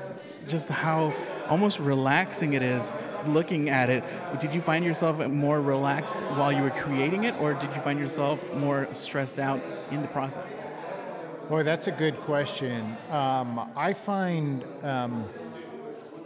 just 0.49 0.69
how 0.69 1.12
almost 1.49 1.78
relaxing 1.78 2.54
it 2.54 2.62
is 2.62 2.95
looking 3.26 3.69
at 3.69 3.90
it. 3.90 4.04
Did 4.40 4.54
you 4.54 4.61
find 4.61 4.85
yourself 4.85 5.19
more 5.19 5.61
relaxed 5.61 6.21
while 6.37 6.52
you 6.52 6.62
were 6.62 6.71
creating 6.71 7.25
it, 7.25 7.35
or 7.40 7.54
did 7.54 7.75
you 7.75 7.80
find 7.83 7.99
yourself 7.99 8.45
more 8.54 8.88
stressed 8.92 9.38
out 9.38 9.61
in 9.90 10.02
the 10.02 10.09
process? 10.09 10.49
Boy, 11.49 11.64
that's 11.64 11.88
a 11.88 11.92
good 11.92 12.19
question. 12.21 12.97
Um, 13.11 13.71
I 13.76 13.92
find 13.92 14.64
um, 14.83 15.28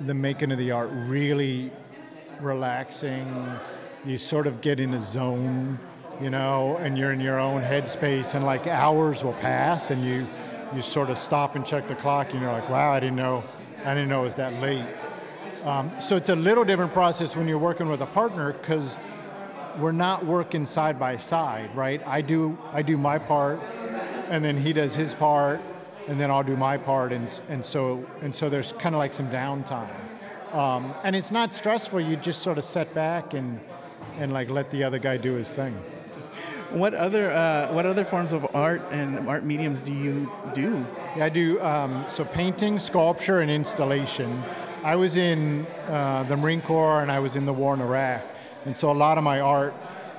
the 0.00 0.14
making 0.14 0.52
of 0.52 0.58
the 0.58 0.70
art 0.70 0.90
really 0.92 1.72
relaxing. 2.40 3.58
You 4.04 4.18
sort 4.18 4.46
of 4.46 4.60
get 4.60 4.80
in 4.80 4.92
a 4.92 5.00
zone, 5.00 5.78
you 6.20 6.28
know, 6.28 6.76
and 6.76 6.98
you're 6.98 7.12
in 7.12 7.20
your 7.20 7.40
own 7.40 7.62
headspace, 7.62 8.34
and 8.34 8.44
like 8.44 8.66
hours 8.66 9.24
will 9.24 9.32
pass, 9.34 9.90
and 9.90 10.04
you 10.04 10.26
you 10.74 10.82
sort 10.82 11.08
of 11.08 11.16
stop 11.18 11.56
and 11.56 11.64
check 11.64 11.88
the 11.88 11.94
clock, 11.94 12.32
and 12.32 12.40
you're 12.40 12.52
like, 12.52 12.68
wow, 12.68 12.92
I 12.92 13.00
didn't 13.00 13.16
know, 13.16 13.42
I 13.84 13.94
didn't 13.94 14.10
know 14.10 14.20
it 14.20 14.24
was 14.24 14.36
that 14.36 14.60
late. 14.60 14.84
Um, 15.64 15.90
so 16.00 16.16
it's 16.16 16.28
a 16.28 16.36
little 16.36 16.64
different 16.64 16.92
process 16.92 17.34
when 17.34 17.48
you're 17.48 17.58
working 17.58 17.88
with 17.88 18.02
a 18.02 18.06
partner 18.06 18.52
because 18.52 18.98
we're 19.78 19.92
not 19.92 20.26
working 20.26 20.66
side 20.66 20.98
by 20.98 21.16
side, 21.16 21.74
right? 21.74 22.02
I 22.06 22.20
do 22.20 22.58
I 22.72 22.82
do 22.82 22.98
my 22.98 23.18
part, 23.18 23.60
and 24.28 24.44
then 24.44 24.58
he 24.58 24.74
does 24.74 24.94
his 24.94 25.14
part, 25.14 25.62
and 26.08 26.20
then 26.20 26.30
I'll 26.30 26.44
do 26.44 26.56
my 26.56 26.76
part, 26.76 27.12
and 27.12 27.40
and 27.48 27.64
so 27.64 28.04
and 28.20 28.34
so 28.34 28.50
there's 28.50 28.72
kind 28.74 28.94
of 28.94 28.98
like 28.98 29.14
some 29.14 29.30
downtime, 29.30 29.88
um, 30.52 30.92
and 31.04 31.16
it's 31.16 31.30
not 31.30 31.54
stressful. 31.54 32.02
You 32.02 32.16
just 32.16 32.42
sort 32.42 32.58
of 32.58 32.64
set 32.64 32.92
back 32.92 33.32
and 33.32 33.58
and 34.18 34.32
like 34.32 34.50
let 34.50 34.70
the 34.70 34.84
other 34.84 34.98
guy 34.98 35.16
do 35.16 35.34
his 35.34 35.52
thing. 35.52 35.74
What 36.70 36.94
other 36.94 37.30
uh, 37.30 37.72
what 37.72 37.86
other 37.86 38.04
forms 38.04 38.32
of 38.32 38.46
art 38.54 38.82
and 38.90 39.28
art 39.28 39.44
mediums 39.44 39.80
do 39.80 39.92
you 39.92 40.32
do? 40.54 40.84
Yeah, 41.16 41.26
I 41.26 41.28
do 41.28 41.60
um, 41.62 42.04
so 42.08 42.24
painting, 42.24 42.78
sculpture, 42.78 43.40
and 43.40 43.50
installation. 43.50 44.42
I 44.82 44.96
was 44.96 45.16
in 45.16 45.66
uh, 45.88 46.24
the 46.24 46.36
Marine 46.36 46.60
Corps 46.60 47.00
and 47.00 47.12
I 47.12 47.20
was 47.20 47.36
in 47.36 47.46
the 47.46 47.52
war 47.52 47.74
in 47.74 47.80
Iraq, 47.80 48.22
and 48.64 48.76
so 48.76 48.90
a 48.90 48.92
lot 48.92 49.18
of 49.18 49.24
my 49.24 49.40
art 49.40 49.74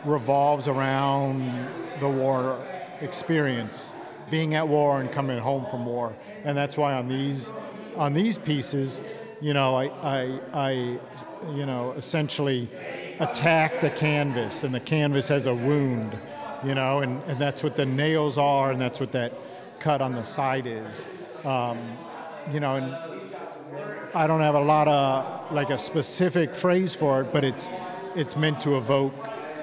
revolves 0.05 0.67
around 0.67 1.67
the 1.99 2.07
war 2.07 2.57
experience, 3.01 3.93
being 4.29 4.55
at 4.55 4.67
war 4.67 5.01
and 5.01 5.11
coming 5.11 5.39
home 5.39 5.65
from 5.69 5.85
war, 5.85 6.15
and 6.45 6.57
that's 6.57 6.77
why 6.77 6.93
on 6.93 7.07
these 7.07 7.51
on 7.97 8.13
these 8.13 8.37
pieces, 8.37 9.01
you 9.41 9.53
know, 9.53 9.75
I 9.75 9.87
I, 9.87 10.39
I 10.53 10.71
you 11.53 11.65
know 11.65 11.93
essentially 11.97 12.69
attack 13.19 13.81
the 13.81 13.89
canvas, 13.89 14.63
and 14.63 14.73
the 14.73 14.79
canvas 14.79 15.27
has 15.29 15.45
a 15.47 15.53
wound, 15.53 16.17
you 16.63 16.75
know, 16.75 16.99
and, 16.99 17.21
and 17.23 17.39
that's 17.39 17.63
what 17.63 17.75
the 17.75 17.85
nails 17.85 18.37
are, 18.37 18.71
and 18.71 18.81
that's 18.81 18.99
what 18.99 19.11
that 19.11 19.33
cut 19.79 20.01
on 20.01 20.13
the 20.13 20.23
side 20.23 20.65
is, 20.65 21.05
um, 21.43 21.77
you 22.51 22.59
know, 22.59 22.75
and 22.75 22.95
I 24.13 24.27
don't 24.27 24.41
have 24.41 24.55
a 24.55 24.61
lot 24.61 24.87
of 24.87 25.51
like 25.51 25.69
a 25.69 25.77
specific 25.77 26.55
phrase 26.55 26.95
for 26.95 27.21
it, 27.21 27.33
but 27.33 27.43
it's 27.43 27.69
it's 28.15 28.35
meant 28.37 28.61
to 28.61 28.77
evoke, 28.77 29.13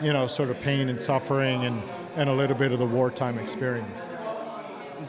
you 0.03 0.13
know, 0.13 0.27
sort 0.27 0.51
of 0.51 0.61
pain 0.61 0.91
and 0.91 1.01
suffering 1.01 1.65
and, 1.65 1.83
and 2.17 2.29
a 2.29 2.33
little 2.35 2.57
bit 2.57 2.71
of 2.71 2.79
the 2.79 2.87
wartime 2.87 3.39
experience. 3.39 4.03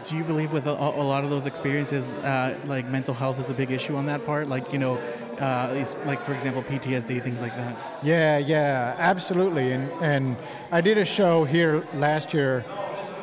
Do 0.05 0.15
you 0.15 0.23
believe 0.23 0.53
with 0.53 0.65
a, 0.65 0.71
a 0.71 1.03
lot 1.03 1.23
of 1.23 1.29
those 1.29 1.45
experiences, 1.45 2.13
uh, 2.13 2.57
like 2.65 2.87
mental 2.87 3.13
health 3.13 3.39
is 3.39 3.49
a 3.49 3.53
big 3.53 3.71
issue 3.71 3.95
on 3.95 4.05
that 4.05 4.25
part? 4.25 4.47
Like 4.47 4.71
you 4.71 4.79
know, 4.79 4.97
uh, 5.39 5.73
these- 5.73 5.95
like 6.05 6.21
for 6.21 6.33
example 6.33 6.61
PTSD, 6.63 7.21
things 7.21 7.41
like 7.41 7.55
that. 7.57 7.75
Yeah, 8.03 8.37
yeah, 8.37 8.95
absolutely. 8.97 9.71
And 9.71 9.91
and 10.01 10.37
I 10.71 10.81
did 10.81 10.97
a 10.97 11.05
show 11.05 11.43
here 11.43 11.83
last 11.93 12.33
year 12.33 12.63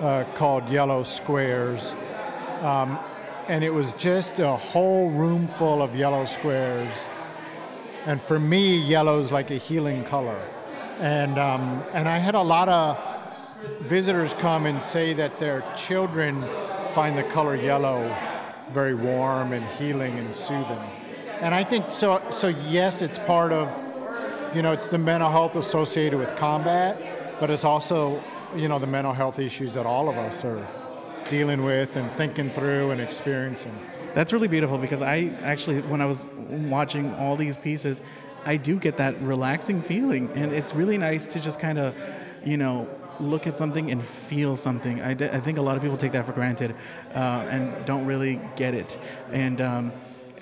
uh, 0.01 0.25
called 0.35 0.69
Yellow 0.69 1.03
Squares, 1.03 1.95
um, 2.63 2.99
and 3.49 3.63
it 3.65 3.71
was 3.73 3.93
just 3.95 4.39
a 4.41 4.57
whole 4.57 5.11
room 5.11 5.47
full 5.47 5.83
of 5.83 5.95
yellow 5.95 6.25
squares. 6.27 7.09
And 8.07 8.21
for 8.21 8.39
me, 8.41 8.79
yellow's 8.79 9.31
like 9.31 9.51
a 9.51 9.57
healing 9.59 10.05
color. 10.05 10.41
And 11.01 11.39
um, 11.39 11.83
and 11.93 12.09
I 12.09 12.19
had 12.19 12.35
a 12.35 12.43
lot 12.43 12.69
of 12.69 12.99
visitors 13.83 14.33
come 14.35 14.67
and 14.67 14.81
say 14.83 15.13
that 15.15 15.39
their 15.39 15.63
children 15.77 16.45
find 16.95 17.17
the 17.17 17.23
color 17.25 17.57
yellow 17.57 18.15
very 18.73 18.95
warm 18.95 19.53
and 19.53 19.65
healing 19.79 20.19
and 20.19 20.35
soothing. 20.35 20.79
And 21.41 21.55
I 21.55 21.65
think 21.65 21.91
so. 21.91 22.23
So 22.31 22.49
yes, 22.49 23.03
it's 23.03 23.19
part 23.21 23.53
of 23.53 23.69
you 24.55 24.63
know, 24.63 24.73
it's 24.73 24.89
the 24.89 24.99
mental 24.99 25.31
health 25.31 25.55
associated 25.57 26.19
with 26.19 26.35
combat, 26.37 27.39
but 27.39 27.51
it's 27.51 27.65
also, 27.65 28.23
you 28.57 28.69
know, 28.69 28.79
the 28.79 28.87
mental 28.87 29.13
health 29.13 29.39
issues 29.39 29.75
that 29.75 29.87
all 29.87 30.09
of 30.09 30.19
us 30.19 30.45
are 30.45 30.67
dealing 31.29 31.63
with 31.63 31.95
and 31.97 32.11
thinking 32.13 32.51
through 32.51 32.91
and 32.91 33.01
experiencing. 33.01 33.79
That's 34.13 34.33
really 34.33 34.49
beautiful 34.49 34.77
because 34.77 35.03
I 35.03 35.33
actually, 35.43 35.83
when 35.83 36.01
I 36.01 36.07
was 36.07 36.27
watching 36.49 37.15
all 37.15 37.37
these 37.37 37.57
pieces, 37.57 38.03
I 38.45 38.57
do 38.57 38.79
get 38.79 38.97
that 38.97 39.21
relaxing 39.23 39.83
feeling, 39.83 40.31
and 40.35 40.53
it's 40.53 40.75
really 40.75 40.99
nice 40.99 41.27
to 41.29 41.41
just 41.41 41.61
kind 41.61 41.79
of, 41.79 41.95
you 42.45 42.57
know, 42.57 42.89
look 43.21 43.47
at 43.47 43.57
something 43.57 43.91
and 43.91 44.03
feel 44.03 44.57
something. 44.57 45.01
I, 45.01 45.15
d- 45.15 45.27
I 45.27 45.39
think 45.41 45.59
a 45.59 45.63
lot 45.63 45.77
of 45.77 45.83
people 45.83 45.99
take 45.99 46.13
that 46.13 46.25
for 46.25 46.33
granted 46.33 46.75
uh, 47.15 47.47
and 47.51 47.85
don't 47.87 48.07
really 48.07 48.41
get 48.57 48.75
it, 48.75 48.99
and. 49.31 49.61
Um, 49.61 49.93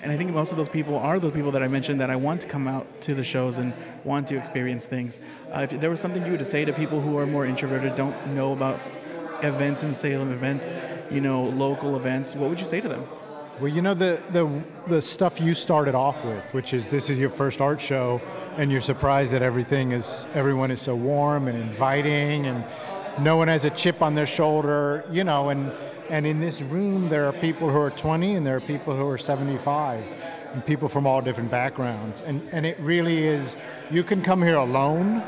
and 0.01 0.11
I 0.11 0.17
think 0.17 0.31
most 0.31 0.51
of 0.51 0.57
those 0.57 0.69
people 0.69 0.97
are 0.97 1.19
those 1.19 1.33
people 1.33 1.51
that 1.51 1.63
I 1.63 1.67
mentioned 1.67 1.99
that 1.99 2.09
I 2.09 2.15
want 2.15 2.41
to 2.41 2.47
come 2.47 2.67
out 2.67 3.01
to 3.01 3.13
the 3.13 3.23
shows 3.23 3.57
and 3.57 3.73
want 4.03 4.27
to 4.27 4.37
experience 4.37 4.85
things. 4.85 5.19
Uh, 5.51 5.67
if 5.69 5.79
there 5.79 5.89
was 5.89 5.99
something 5.99 6.25
you 6.25 6.31
would 6.31 6.47
say 6.47 6.63
to 6.65 6.73
people 6.73 7.01
who 7.01 7.17
are 7.17 7.25
more 7.25 7.45
introverted, 7.45 7.95
don't 7.95 8.15
know 8.27 8.53
about 8.53 8.79
events 9.43 9.83
in 9.83 9.93
Salem, 9.95 10.31
events, 10.31 10.71
you 11.11 11.21
know, 11.21 11.43
local 11.43 11.95
events, 11.95 12.35
what 12.35 12.49
would 12.49 12.59
you 12.59 12.65
say 12.65 12.79
to 12.81 12.87
them? 12.87 13.05
Well, 13.59 13.67
you 13.67 13.81
know 13.81 13.93
the, 13.93 14.23
the 14.31 14.63
the 14.87 15.01
stuff 15.01 15.41
you 15.41 15.53
started 15.53 15.93
off 15.93 16.23
with, 16.23 16.45
which 16.53 16.73
is 16.73 16.87
this 16.87 17.09
is 17.09 17.19
your 17.19 17.29
first 17.29 17.59
art 17.59 17.81
show, 17.81 18.21
and 18.55 18.71
you're 18.71 18.79
surprised 18.79 19.31
that 19.31 19.41
everything 19.41 19.91
is 19.91 20.27
everyone 20.33 20.71
is 20.71 20.81
so 20.81 20.95
warm 20.95 21.49
and 21.49 21.57
inviting, 21.57 22.45
and 22.45 22.63
no 23.21 23.37
one 23.37 23.47
has 23.47 23.65
a 23.65 23.69
chip 23.69 24.01
on 24.01 24.15
their 24.15 24.25
shoulder, 24.25 25.05
you 25.11 25.23
know, 25.23 25.49
and 25.49 25.71
and 26.09 26.25
in 26.25 26.39
this 26.39 26.61
room 26.61 27.09
there 27.09 27.27
are 27.27 27.33
people 27.33 27.69
who 27.69 27.77
are 27.77 27.91
20 27.91 28.35
and 28.35 28.45
there 28.45 28.57
are 28.57 28.61
people 28.61 28.95
who 28.95 29.07
are 29.07 29.17
75, 29.17 30.03
and 30.53 30.65
people 30.65 30.89
from 30.89 31.05
all 31.05 31.21
different 31.21 31.51
backgrounds, 31.51 32.21
and 32.21 32.47
and 32.51 32.65
it 32.65 32.79
really 32.79 33.27
is 33.27 33.57
you 33.91 34.03
can 34.03 34.21
come 34.21 34.41
here 34.41 34.57
alone, 34.57 35.21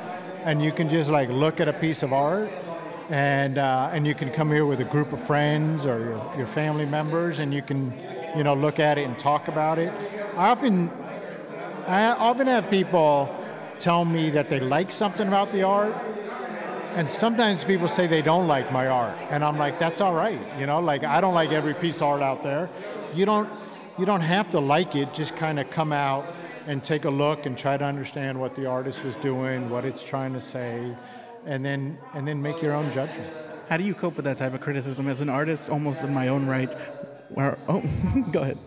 and 0.44 0.64
you 0.64 0.72
can 0.72 0.90
just 0.90 1.10
like 1.10 1.30
look 1.30 1.60
at 1.60 1.68
a 1.68 1.74
piece 1.74 2.04
of 2.04 2.14
art 2.14 2.52
and 3.12 3.58
uh, 3.58 3.90
and 3.92 4.08
you 4.08 4.16
can 4.16 4.32
come 4.32 4.50
here 4.50 4.66
with 4.66 4.80
a 4.80 4.86
group 4.86 5.12
of 5.12 5.22
friends 5.22 5.86
or 5.86 6.00
your, 6.00 6.34
your 6.38 6.48
family 6.48 6.86
members, 6.86 7.40
and 7.40 7.54
you 7.54 7.62
can, 7.62 7.94
you 8.38 8.44
know, 8.44 8.54
look 8.54 8.80
at 8.80 8.98
it 8.98 9.04
and 9.04 9.20
talk 9.20 9.50
about 9.50 9.78
it. 9.78 9.94
I 10.38 10.50
often, 10.50 10.90
I 11.88 12.06
often 12.06 12.48
have 12.48 12.70
people 12.70 13.30
tell 13.80 14.06
me 14.06 14.30
that 14.30 14.50
they 14.50 14.62
like 14.62 14.92
something 14.92 15.28
about 15.28 15.52
the 15.52 15.64
art, 15.64 15.94
and 16.94 17.12
sometimes 17.12 17.64
people 17.64 17.88
say 17.88 18.08
they 18.08 18.22
don't 18.22 18.48
like 18.48 18.72
my 18.72 18.88
art, 18.88 19.18
and 19.30 19.44
I'm 19.44 19.58
like, 19.58 19.80
that's 19.80 20.02
all 20.02 20.14
right, 20.14 20.40
you 20.60 20.66
know. 20.66 20.80
Like 20.80 21.04
I 21.04 21.22
don't 21.22 21.34
like 21.34 21.52
every 21.52 21.74
piece 21.74 21.98
of 21.98 22.04
art 22.04 22.22
out 22.22 22.44
there. 22.44 22.70
You 23.14 23.26
don't, 23.26 23.50
you 23.98 24.06
don't 24.06 24.22
have 24.22 24.52
to 24.52 24.60
like 24.60 24.96
it. 24.96 25.14
Just 25.14 25.36
kind 25.36 25.60
of 25.60 25.70
come 25.70 25.94
out 25.94 26.26
and 26.68 26.84
take 26.84 27.06
a 27.06 27.10
look 27.10 27.46
and 27.46 27.58
try 27.58 27.78
to 27.78 27.86
understand 27.86 28.40
what 28.40 28.56
the 28.56 28.66
artist 28.66 29.04
was 29.04 29.16
doing, 29.16 29.70
what 29.70 29.86
it's 29.86 30.04
trying 30.04 30.34
to 30.34 30.42
say, 30.42 30.96
and 31.46 31.64
then 31.66 31.98
and 32.14 32.28
then 32.28 32.42
make 32.42 32.62
your 32.62 32.74
own 32.74 32.92
judgment. 32.92 33.34
How 33.70 33.78
do 33.78 33.84
you 33.84 33.94
cope 33.94 34.18
with 34.18 34.26
that 34.26 34.38
type 34.38 34.54
of 34.54 34.62
criticism 34.62 35.08
as 35.08 35.22
an 35.22 35.30
artist, 35.30 35.70
almost 35.70 36.04
in 36.04 36.14
my 36.14 36.28
own 36.28 36.46
right? 36.46 36.74
Where, 37.30 37.58
oh, 37.70 37.82
go 38.32 38.42
ahead. 38.42 38.58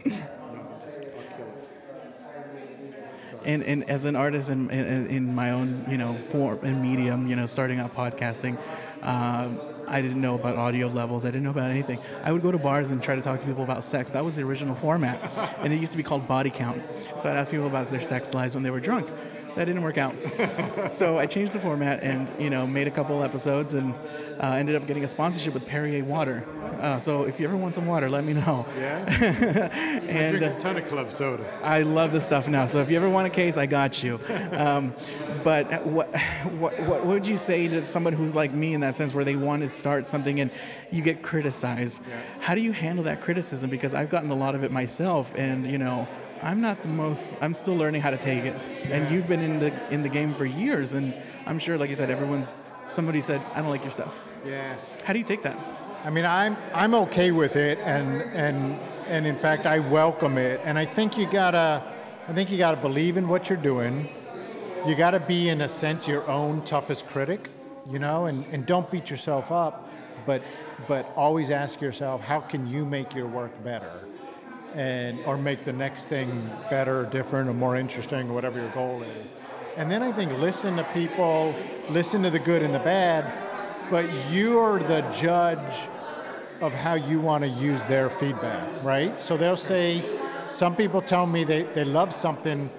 And, 3.44 3.62
and 3.62 3.88
as 3.90 4.04
an 4.04 4.16
artist 4.16 4.50
in, 4.50 4.70
in, 4.70 5.06
in 5.08 5.34
my 5.34 5.50
own 5.50 5.84
you 5.88 5.98
know 5.98 6.14
form 6.28 6.60
and 6.62 6.82
medium, 6.82 7.28
you 7.28 7.36
know, 7.36 7.46
starting 7.46 7.80
out 7.80 7.94
podcasting, 7.94 8.58
um, 9.02 9.60
I 9.86 10.00
didn't 10.00 10.20
know 10.20 10.34
about 10.34 10.56
audio 10.56 10.88
levels. 10.88 11.24
I 11.24 11.28
didn't 11.28 11.44
know 11.44 11.50
about 11.50 11.70
anything. 11.70 11.98
I 12.22 12.32
would 12.32 12.42
go 12.42 12.50
to 12.50 12.58
bars 12.58 12.90
and 12.90 13.02
try 13.02 13.14
to 13.14 13.20
talk 13.20 13.40
to 13.40 13.46
people 13.46 13.62
about 13.62 13.84
sex. 13.84 14.10
That 14.10 14.24
was 14.24 14.36
the 14.36 14.42
original 14.42 14.74
format, 14.74 15.20
and 15.58 15.72
it 15.72 15.80
used 15.80 15.92
to 15.92 15.98
be 15.98 16.04
called 16.04 16.26
body 16.26 16.50
count. 16.50 16.82
So 17.18 17.28
I'd 17.28 17.36
ask 17.36 17.50
people 17.50 17.66
about 17.66 17.88
their 17.88 18.00
sex 18.00 18.34
lives 18.34 18.54
when 18.54 18.62
they 18.62 18.70
were 18.70 18.80
drunk. 18.80 19.08
That 19.56 19.66
didn't 19.66 19.82
work 19.82 19.98
out. 19.98 20.16
so 20.90 21.18
I 21.18 21.26
changed 21.26 21.52
the 21.52 21.60
format 21.60 22.02
and 22.02 22.30
you 22.40 22.50
know 22.50 22.66
made 22.66 22.88
a 22.88 22.90
couple 22.90 23.22
episodes 23.22 23.74
and 23.74 23.94
uh, 24.40 24.52
ended 24.52 24.76
up 24.76 24.86
getting 24.86 25.04
a 25.04 25.08
sponsorship 25.08 25.54
with 25.54 25.66
Perrier 25.66 26.04
Water. 26.04 26.44
Uh, 26.80 26.98
so 26.98 27.24
if 27.24 27.40
you 27.40 27.46
ever 27.46 27.56
want 27.56 27.74
some 27.74 27.86
water, 27.86 28.10
let 28.10 28.24
me 28.24 28.32
know. 28.32 28.66
Yeah. 28.76 29.68
and 30.08 30.38
drink 30.38 30.54
a 30.54 30.58
ton 30.58 30.76
of 30.76 30.86
club 30.88 31.12
soda. 31.12 31.44
I 31.62 31.82
love 31.82 32.12
this 32.12 32.24
stuff 32.24 32.48
now. 32.48 32.66
So 32.66 32.80
if 32.80 32.90
you 32.90 32.96
ever 32.96 33.08
want 33.08 33.26
a 33.26 33.30
case, 33.30 33.56
I 33.56 33.66
got 33.66 34.02
you. 34.02 34.20
Um, 34.52 34.94
but 35.42 35.84
what, 35.86 36.12
what 36.58 36.80
what 36.80 37.06
would 37.06 37.26
you 37.26 37.36
say 37.36 37.68
to 37.68 37.82
someone 37.82 38.12
who's 38.12 38.34
like 38.34 38.52
me 38.52 38.74
in 38.74 38.80
that 38.80 38.96
sense, 38.96 39.14
where 39.14 39.24
they 39.24 39.36
want 39.36 39.62
to 39.62 39.72
start 39.72 40.08
something 40.08 40.40
and 40.40 40.50
you 40.90 41.02
get 41.02 41.22
criticized? 41.22 42.00
How 42.40 42.54
do 42.54 42.60
you 42.60 42.72
handle 42.72 43.04
that 43.04 43.22
criticism? 43.22 43.70
Because 43.70 43.94
I've 43.94 44.10
gotten 44.10 44.30
a 44.30 44.34
lot 44.34 44.54
of 44.54 44.64
it 44.64 44.72
myself, 44.72 45.32
and 45.36 45.66
you 45.66 45.78
know. 45.78 46.08
I'm 46.42 46.60
not 46.60 46.82
the 46.82 46.90
most. 46.90 47.38
I'm 47.40 47.54
still 47.54 47.74
learning 47.74 48.02
how 48.02 48.10
to 48.10 48.18
take 48.18 48.44
it, 48.44 48.54
and 48.90 49.10
you've 49.10 49.26
been 49.26 49.40
in 49.40 49.60
the 49.60 49.72
in 49.90 50.02
the 50.02 50.10
game 50.10 50.34
for 50.34 50.44
years, 50.44 50.92
and 50.92 51.14
I'm 51.46 51.58
sure, 51.58 51.78
like 51.78 51.88
you 51.88 51.94
said, 51.94 52.10
everyone's. 52.10 52.54
Somebody 52.88 53.20
said, 53.20 53.40
"I 53.54 53.60
don't 53.60 53.70
like 53.70 53.82
your 53.82 53.92
stuff." 53.92 54.22
Yeah. 54.46 54.74
How 55.04 55.12
do 55.12 55.18
you 55.18 55.24
take 55.24 55.42
that? 55.42 55.56
I 56.04 56.10
mean, 56.10 56.26
I'm 56.26 56.56
I'm 56.74 56.94
okay 56.94 57.30
with 57.30 57.56
it, 57.56 57.78
and 57.78 58.22
and 58.34 58.78
and 59.08 59.26
in 59.26 59.36
fact, 59.36 59.66
I 59.66 59.78
welcome 59.78 60.38
it. 60.38 60.60
And 60.64 60.78
I 60.78 60.84
think 60.84 61.16
you 61.16 61.26
gotta, 61.26 61.82
I 62.28 62.32
think 62.32 62.50
you 62.50 62.58
gotta 62.58 62.80
believe 62.80 63.16
in 63.16 63.28
what 63.28 63.48
you're 63.48 63.58
doing. 63.58 64.08
You 64.86 64.94
gotta 64.94 65.20
be, 65.20 65.48
in 65.48 65.62
a 65.62 65.68
sense, 65.68 66.06
your 66.06 66.28
own 66.28 66.62
toughest 66.62 67.06
critic, 67.06 67.48
you 67.90 67.98
know, 67.98 68.26
and 68.26 68.44
and 68.52 68.66
don't 68.66 68.90
beat 68.90 69.08
yourself 69.10 69.50
up, 69.50 69.88
but 70.26 70.42
but 70.86 71.10
always 71.16 71.50
ask 71.50 71.80
yourself, 71.80 72.20
how 72.20 72.40
can 72.40 72.66
you 72.66 72.84
make 72.84 73.14
your 73.14 73.26
work 73.26 73.52
better, 73.64 74.00
and 74.74 75.20
or 75.24 75.38
make 75.38 75.64
the 75.64 75.72
next 75.72 76.06
thing 76.06 76.50
better, 76.68 77.04
different, 77.06 77.48
or 77.48 77.54
more 77.54 77.76
interesting, 77.76 78.28
or 78.28 78.34
whatever 78.34 78.58
your 78.60 78.70
goal 78.70 79.02
is. 79.02 79.32
And 79.76 79.90
then 79.90 80.02
I 80.02 80.12
think 80.12 80.32
listen 80.32 80.76
to 80.76 80.84
people, 80.94 81.54
listen 81.90 82.22
to 82.22 82.30
the 82.30 82.38
good 82.38 82.62
and 82.62 82.74
the 82.74 82.78
bad, 82.80 83.32
but 83.90 84.08
you're 84.30 84.78
the 84.78 85.00
judge 85.20 85.88
of 86.60 86.72
how 86.72 86.94
you 86.94 87.20
want 87.20 87.42
to 87.42 87.48
use 87.48 87.84
their 87.86 88.08
feedback, 88.08 88.68
right? 88.82 89.20
So 89.20 89.36
they'll 89.36 89.56
say, 89.56 90.04
some 90.52 90.76
people 90.76 91.02
tell 91.02 91.26
me 91.26 91.44
they, 91.44 91.62
they 91.62 91.84
love 91.84 92.14
something, 92.14 92.70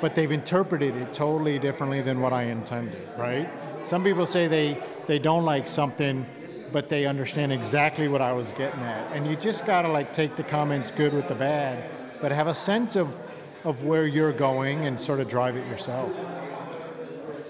but 0.00 0.14
they've 0.14 0.32
interpreted 0.32 0.96
it 0.96 1.14
totally 1.14 1.58
differently 1.58 2.02
than 2.02 2.20
what 2.20 2.32
I 2.32 2.44
intended, 2.44 3.08
right? 3.16 3.48
Some 3.86 4.02
people 4.02 4.26
say 4.26 4.48
they, 4.48 4.82
they 5.06 5.18
don't 5.18 5.44
like 5.44 5.68
something, 5.68 6.26
but 6.72 6.88
they 6.88 7.06
understand 7.06 7.52
exactly 7.52 8.08
what 8.08 8.20
I 8.20 8.32
was 8.32 8.50
getting 8.52 8.80
at. 8.80 9.12
And 9.12 9.26
you 9.26 9.36
just 9.36 9.64
gotta 9.64 9.88
like 9.88 10.12
take 10.12 10.34
the 10.34 10.42
comments 10.42 10.90
good 10.90 11.14
with 11.14 11.28
the 11.28 11.34
bad, 11.36 11.88
but 12.20 12.32
have 12.32 12.48
a 12.48 12.54
sense 12.54 12.96
of, 12.96 13.16
of 13.66 13.82
where 13.82 14.06
you're 14.06 14.32
going 14.32 14.86
and 14.86 14.98
sort 14.98 15.18
of 15.18 15.28
drive 15.28 15.56
it 15.56 15.66
yourself. 15.66 16.12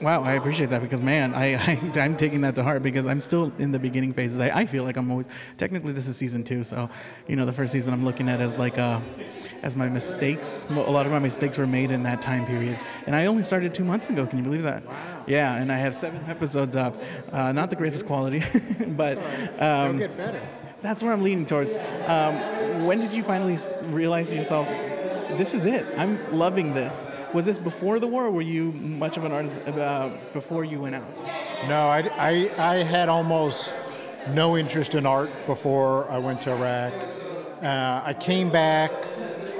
Wow, 0.01 0.23
I 0.25 0.33
appreciate 0.33 0.71
that 0.71 0.83
because 0.83 1.01
man, 1.01 1.35
I, 1.35 1.55
I 1.97 2.01
am 2.05 2.17
taking 2.17 2.41
that 2.41 2.55
to 2.57 2.63
heart 2.63 2.83
because 2.83 3.07
I'm 3.07 3.21
still 3.21 3.53
in 3.59 3.71
the 3.71 3.79
beginning 3.79 4.13
phases. 4.13 4.41
I, 4.41 4.51
I 4.51 4.67
feel 4.67 4.83
like 4.83 4.97
I'm 4.97 5.11
always 5.11 5.29
technically 5.57 5.93
this 5.93 6.09
is 6.09 6.17
season 6.17 6.43
two, 6.43 6.63
so 6.63 6.89
you 7.27 7.37
know 7.37 7.45
the 7.45 7.53
first 7.53 7.73
season 7.73 7.93
I'm 7.95 8.05
looking 8.05 8.29
at 8.29 8.41
as 8.41 8.59
like 8.59 8.79
uh 8.79 9.01
as 9.63 9.77
my 9.77 9.89
mistakes. 9.89 10.67
A 10.71 10.75
lot 10.75 11.07
of 11.07 11.13
my 11.13 11.19
mistakes 11.19 11.59
were 11.59 11.67
made 11.67 11.91
in 11.91 12.03
that 12.05 12.21
time 12.21 12.47
period, 12.47 12.79
and 13.07 13.15
I 13.15 13.27
only 13.27 13.43
started 13.43 13.75
two 13.75 13.85
months 13.85 14.09
ago. 14.11 14.27
Can 14.27 14.39
you 14.39 14.45
believe 14.45 14.63
that? 14.63 14.87
Wow. 14.87 15.25
Yeah, 15.27 15.55
and 15.55 15.71
I 15.73 15.77
have 15.77 15.95
seven 15.95 16.25
episodes 16.29 16.77
up. 16.77 16.95
Uh, 17.33 17.53
not 17.53 17.71
the 17.71 17.77
greatest 17.77 18.07
quality, 18.07 18.43
but 18.89 19.19
um, 19.61 19.99
get 19.99 20.17
better. 20.17 20.43
That's 20.83 21.03
where 21.03 21.13
I'm 21.13 21.23
leaning 21.23 21.47
towards. 21.47 21.75
Um, 22.07 22.85
when 22.85 23.01
did 23.01 23.13
you 23.13 23.23
finally 23.23 23.57
realize 23.87 24.33
yourself, 24.33 24.69
this 25.37 25.55
is 25.55 25.67
it? 25.67 25.87
I'm 25.97 26.19
loving 26.33 26.75
this. 26.75 27.07
Was 27.33 27.47
this 27.47 27.59
before 27.59 27.99
the 27.99 28.07
war, 28.07 28.31
were 28.31 28.43
you 28.43 28.73
much 28.73 29.17
of 29.17 29.25
an 29.25 29.33
artist 29.33 29.61
uh, 29.67 30.11
before 30.33 30.65
you 30.65 30.81
went 30.81 30.95
out? 30.95 31.19
No, 31.69 31.89
I, 31.89 32.09
I, 32.19 32.51
I 32.59 32.83
had 32.83 33.09
almost 33.09 33.75
no 34.31 34.57
interest 34.57 34.95
in 34.95 35.07
art 35.07 35.31
before 35.47 36.11
I 36.11 36.19
went 36.19 36.43
to 36.43 36.53
Iraq. 36.53 36.93
Uh, 37.63 38.03
I 38.05 38.15
came 38.15 38.51
back, 38.51 38.93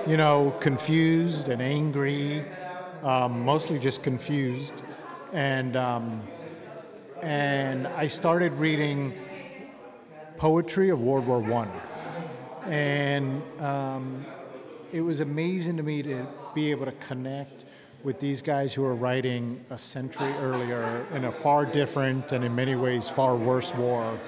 you 0.07 0.17
know, 0.17 0.55
confused 0.61 1.49
and 1.49 1.63
angry, 1.63 2.45
um, 3.03 3.45
mostly 3.45 3.79
just 3.79 4.03
confused, 4.03 4.75
and 5.33 5.77
um, 5.77 6.23
and 7.23 7.87
I 7.87 8.07
started 8.07 8.53
reading 8.55 9.15
poetry 10.37 10.91
of 10.91 11.01
World 11.01 11.27
War 11.27 11.41
One, 11.41 11.71
and 12.65 13.43
um, 13.61 14.27
it 14.97 15.03
was 15.03 15.21
amazing 15.21 15.77
to 15.77 15.83
me 15.83 16.03
to 16.03 16.27
be 16.55 16.71
able 16.71 16.87
to 16.87 16.93
connect 16.93 17.53
with 18.03 18.19
these 18.19 18.41
guys 18.41 18.73
who 18.73 18.83
are 18.83 18.95
writing 18.95 19.63
a 19.69 19.79
century 19.79 20.33
earlier 20.41 21.07
in 21.13 21.27
a 21.27 21.33
far 21.33 21.67
different 21.67 22.33
and 22.33 22.43
in 22.43 22.55
many 22.55 22.75
ways 22.75 23.07
far 23.07 23.37
worse 23.37 23.75
war. 23.75 24.19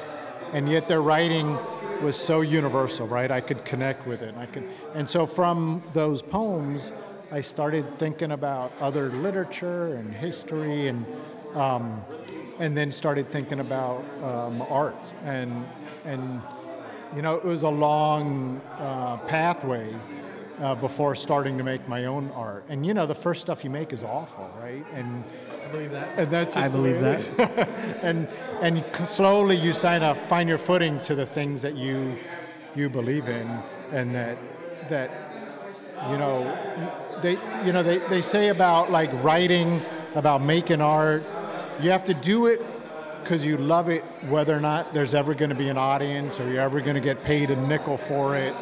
And 0.53 0.69
yet 0.69 0.87
their 0.87 1.01
writing 1.01 1.57
was 2.03 2.19
so 2.19 2.43
universal 2.43 3.07
right? 3.07 3.31
I 3.31 3.41
could 3.41 3.65
connect 3.65 4.07
with 4.07 4.21
it. 4.21 4.35
I 4.37 4.45
could, 4.45 4.69
and 4.95 5.09
so 5.09 5.27
from 5.27 5.83
those 5.95 6.21
poems 6.21 6.93
i 7.31 7.43
started 7.43 7.99
thinking 7.99 8.33
about 8.33 8.73
other 8.81 9.11
literature 9.11 9.95
and 9.95 10.15
history 10.15 10.89
and 10.89 11.05
um, 11.55 12.03
and 12.59 12.77
then 12.77 12.93
started 12.93 13.27
thinking 13.29 13.61
about 13.61 14.05
um, 14.23 14.63
art. 14.69 15.15
And 15.25 15.67
and 16.05 16.43
you 17.17 17.23
know 17.23 17.37
it 17.37 17.45
was 17.45 17.63
a 17.63 17.71
long 17.71 18.61
uh, 18.79 19.17
pathway 19.29 19.95
uh, 20.61 20.75
before 20.75 21.15
starting 21.15 21.59
to 21.59 21.65
make 21.65 21.87
my 21.89 22.07
own 22.07 22.31
art. 22.35 22.65
And 22.69 22.85
you 22.85 22.95
know, 22.95 23.07
the 23.07 23.15
first 23.15 23.41
stuff 23.41 23.65
you 23.65 23.71
make 23.71 23.93
is 23.93 24.03
awful, 24.03 24.51
right? 24.61 24.85
And 24.95 25.25
I 25.65 25.69
believe 25.69 25.91
that. 25.93 26.19
and 26.19 26.31
that's 26.31 26.55
just 26.55 26.67
I 26.67 26.69
believe 26.69 27.01
way 27.01 27.15
it 27.15 27.37
that. 27.37 27.69
is. 27.69 27.97
and 28.03 28.29
and 28.61 28.85
slowly 29.09 29.57
you 29.57 29.73
sign 29.73 30.03
up, 30.03 30.29
find 30.29 30.49
your 30.49 30.59
footing 30.59 31.01
to 31.03 31.15
the 31.15 31.27
things 31.27 31.63
that 31.63 31.77
you 31.77 32.17
you 32.75 32.89
believe 32.89 33.29
in, 33.29 33.63
and 33.93 34.15
that 34.15 34.39
that 34.89 35.11
you 36.11 36.17
know 36.17 36.43
they 37.23 37.33
you 37.65 37.73
know 37.73 37.83
they, 37.83 37.99
they 37.99 38.21
say 38.21 38.49
about 38.49 38.91
like 38.91 39.11
writing, 39.23 39.83
about 40.15 40.43
making 40.43 40.81
art, 40.81 41.23
you 41.81 41.91
have 41.91 42.05
to 42.05 42.15
do 42.15 42.47
it 42.47 42.61
because 43.23 43.45
you 43.45 43.59
love 43.59 43.89
it, 43.89 44.03
whether 44.29 44.57
or 44.57 44.61
not 44.61 44.95
there's 44.95 45.15
ever 45.15 45.35
going 45.35 45.51
to 45.51 45.55
be 45.55 45.69
an 45.69 45.77
audience 45.77 46.41
or 46.41 46.51
you're 46.51 46.63
ever 46.63 46.81
going 46.81 46.95
to 46.95 47.01
get 47.01 47.23
paid 47.25 47.51
a 47.51 47.57
nickel 47.57 47.99
for 47.99 48.37
it. 48.37 48.55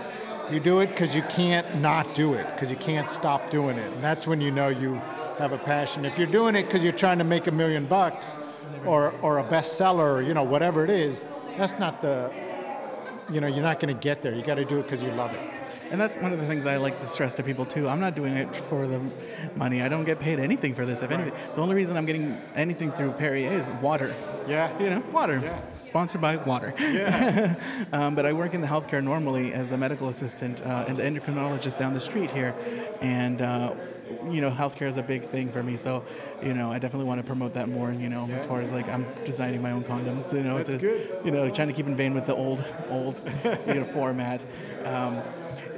You 0.50 0.60
do 0.60 0.78
it 0.78 0.88
because 0.88 1.14
you 1.14 1.22
can't 1.22 1.80
not 1.80 2.14
do 2.14 2.34
it, 2.34 2.46
because 2.52 2.70
you 2.70 2.76
can't 2.76 3.10
stop 3.10 3.50
doing 3.50 3.76
it. 3.78 3.92
And 3.92 4.02
that's 4.02 4.28
when 4.28 4.40
you 4.40 4.52
know 4.52 4.68
you 4.68 4.94
have 5.38 5.52
a 5.52 5.58
passion. 5.58 6.04
If 6.04 6.18
you're 6.18 6.28
doing 6.28 6.54
it 6.54 6.64
because 6.64 6.84
you're 6.84 6.92
trying 6.92 7.18
to 7.18 7.24
make 7.24 7.48
a 7.48 7.50
million 7.50 7.86
bucks 7.86 8.38
or, 8.84 9.12
or 9.22 9.38
a 9.38 9.44
bestseller, 9.44 10.18
or, 10.18 10.22
you 10.22 10.34
know, 10.34 10.44
whatever 10.44 10.84
it 10.84 10.90
is, 10.90 11.24
that's 11.56 11.78
not 11.80 12.00
the, 12.00 12.32
you 13.28 13.40
know, 13.40 13.48
you're 13.48 13.62
not 13.62 13.80
going 13.80 13.92
to 13.92 14.00
get 14.00 14.22
there. 14.22 14.34
You 14.34 14.42
got 14.44 14.54
to 14.54 14.64
do 14.64 14.78
it 14.78 14.84
because 14.84 15.02
you 15.02 15.10
love 15.10 15.32
it. 15.34 15.65
And 15.90 16.00
that's 16.00 16.18
one 16.18 16.32
of 16.32 16.40
the 16.40 16.46
things 16.46 16.66
I 16.66 16.76
like 16.76 16.96
to 16.98 17.06
stress 17.06 17.34
to 17.36 17.42
people 17.42 17.64
too. 17.64 17.88
I'm 17.88 18.00
not 18.00 18.14
doing 18.14 18.36
it 18.36 18.54
for 18.54 18.86
the 18.86 19.00
money. 19.54 19.82
I 19.82 19.88
don't 19.88 20.04
get 20.04 20.18
paid 20.18 20.38
anything 20.38 20.74
for 20.74 20.84
this. 20.84 21.02
If 21.02 21.10
anything, 21.10 21.32
the 21.54 21.60
only 21.60 21.74
reason 21.74 21.96
I'm 21.96 22.06
getting 22.06 22.40
anything 22.54 22.92
through 22.92 23.12
Perrier 23.12 23.52
is 23.52 23.70
water. 23.82 24.14
Yeah. 24.48 24.76
You 24.80 24.90
know, 24.90 25.04
water. 25.12 25.40
Yeah. 25.42 25.60
Sponsored 25.74 26.20
by 26.20 26.36
water. 26.36 26.74
Yeah. 26.78 27.54
um, 27.92 28.14
but 28.14 28.26
I 28.26 28.32
work 28.32 28.54
in 28.54 28.60
the 28.60 28.66
healthcare 28.66 29.02
normally 29.02 29.52
as 29.52 29.72
a 29.72 29.78
medical 29.78 30.08
assistant 30.08 30.60
uh, 30.62 30.84
and 30.88 30.98
endocrinologist 30.98 31.78
down 31.78 31.94
the 31.94 32.00
street 32.00 32.30
here, 32.30 32.54
and. 33.00 33.42
Uh, 33.42 33.74
you 34.30 34.40
know, 34.40 34.50
healthcare 34.50 34.86
is 34.86 34.96
a 34.96 35.02
big 35.02 35.24
thing 35.24 35.50
for 35.50 35.62
me, 35.62 35.76
so 35.76 36.04
you 36.42 36.54
know, 36.54 36.70
I 36.70 36.78
definitely 36.78 37.06
want 37.06 37.20
to 37.20 37.26
promote 37.26 37.54
that 37.54 37.68
more. 37.68 37.92
You 37.92 38.08
know, 38.08 38.28
as 38.30 38.44
far 38.44 38.60
as 38.60 38.72
like 38.72 38.88
I'm 38.88 39.06
designing 39.24 39.62
my 39.62 39.72
own 39.72 39.84
condoms. 39.84 40.32
You 40.32 40.42
know, 40.42 40.58
That's 40.58 40.70
to 40.70 40.78
good. 40.78 41.20
you 41.24 41.30
know, 41.30 41.50
trying 41.50 41.68
to 41.68 41.74
keep 41.74 41.86
in 41.86 41.96
vein 41.96 42.14
with 42.14 42.26
the 42.26 42.34
old, 42.34 42.64
old, 42.88 43.20
you 43.66 43.74
know, 43.74 43.84
format. 43.84 44.42
Um, 44.84 45.22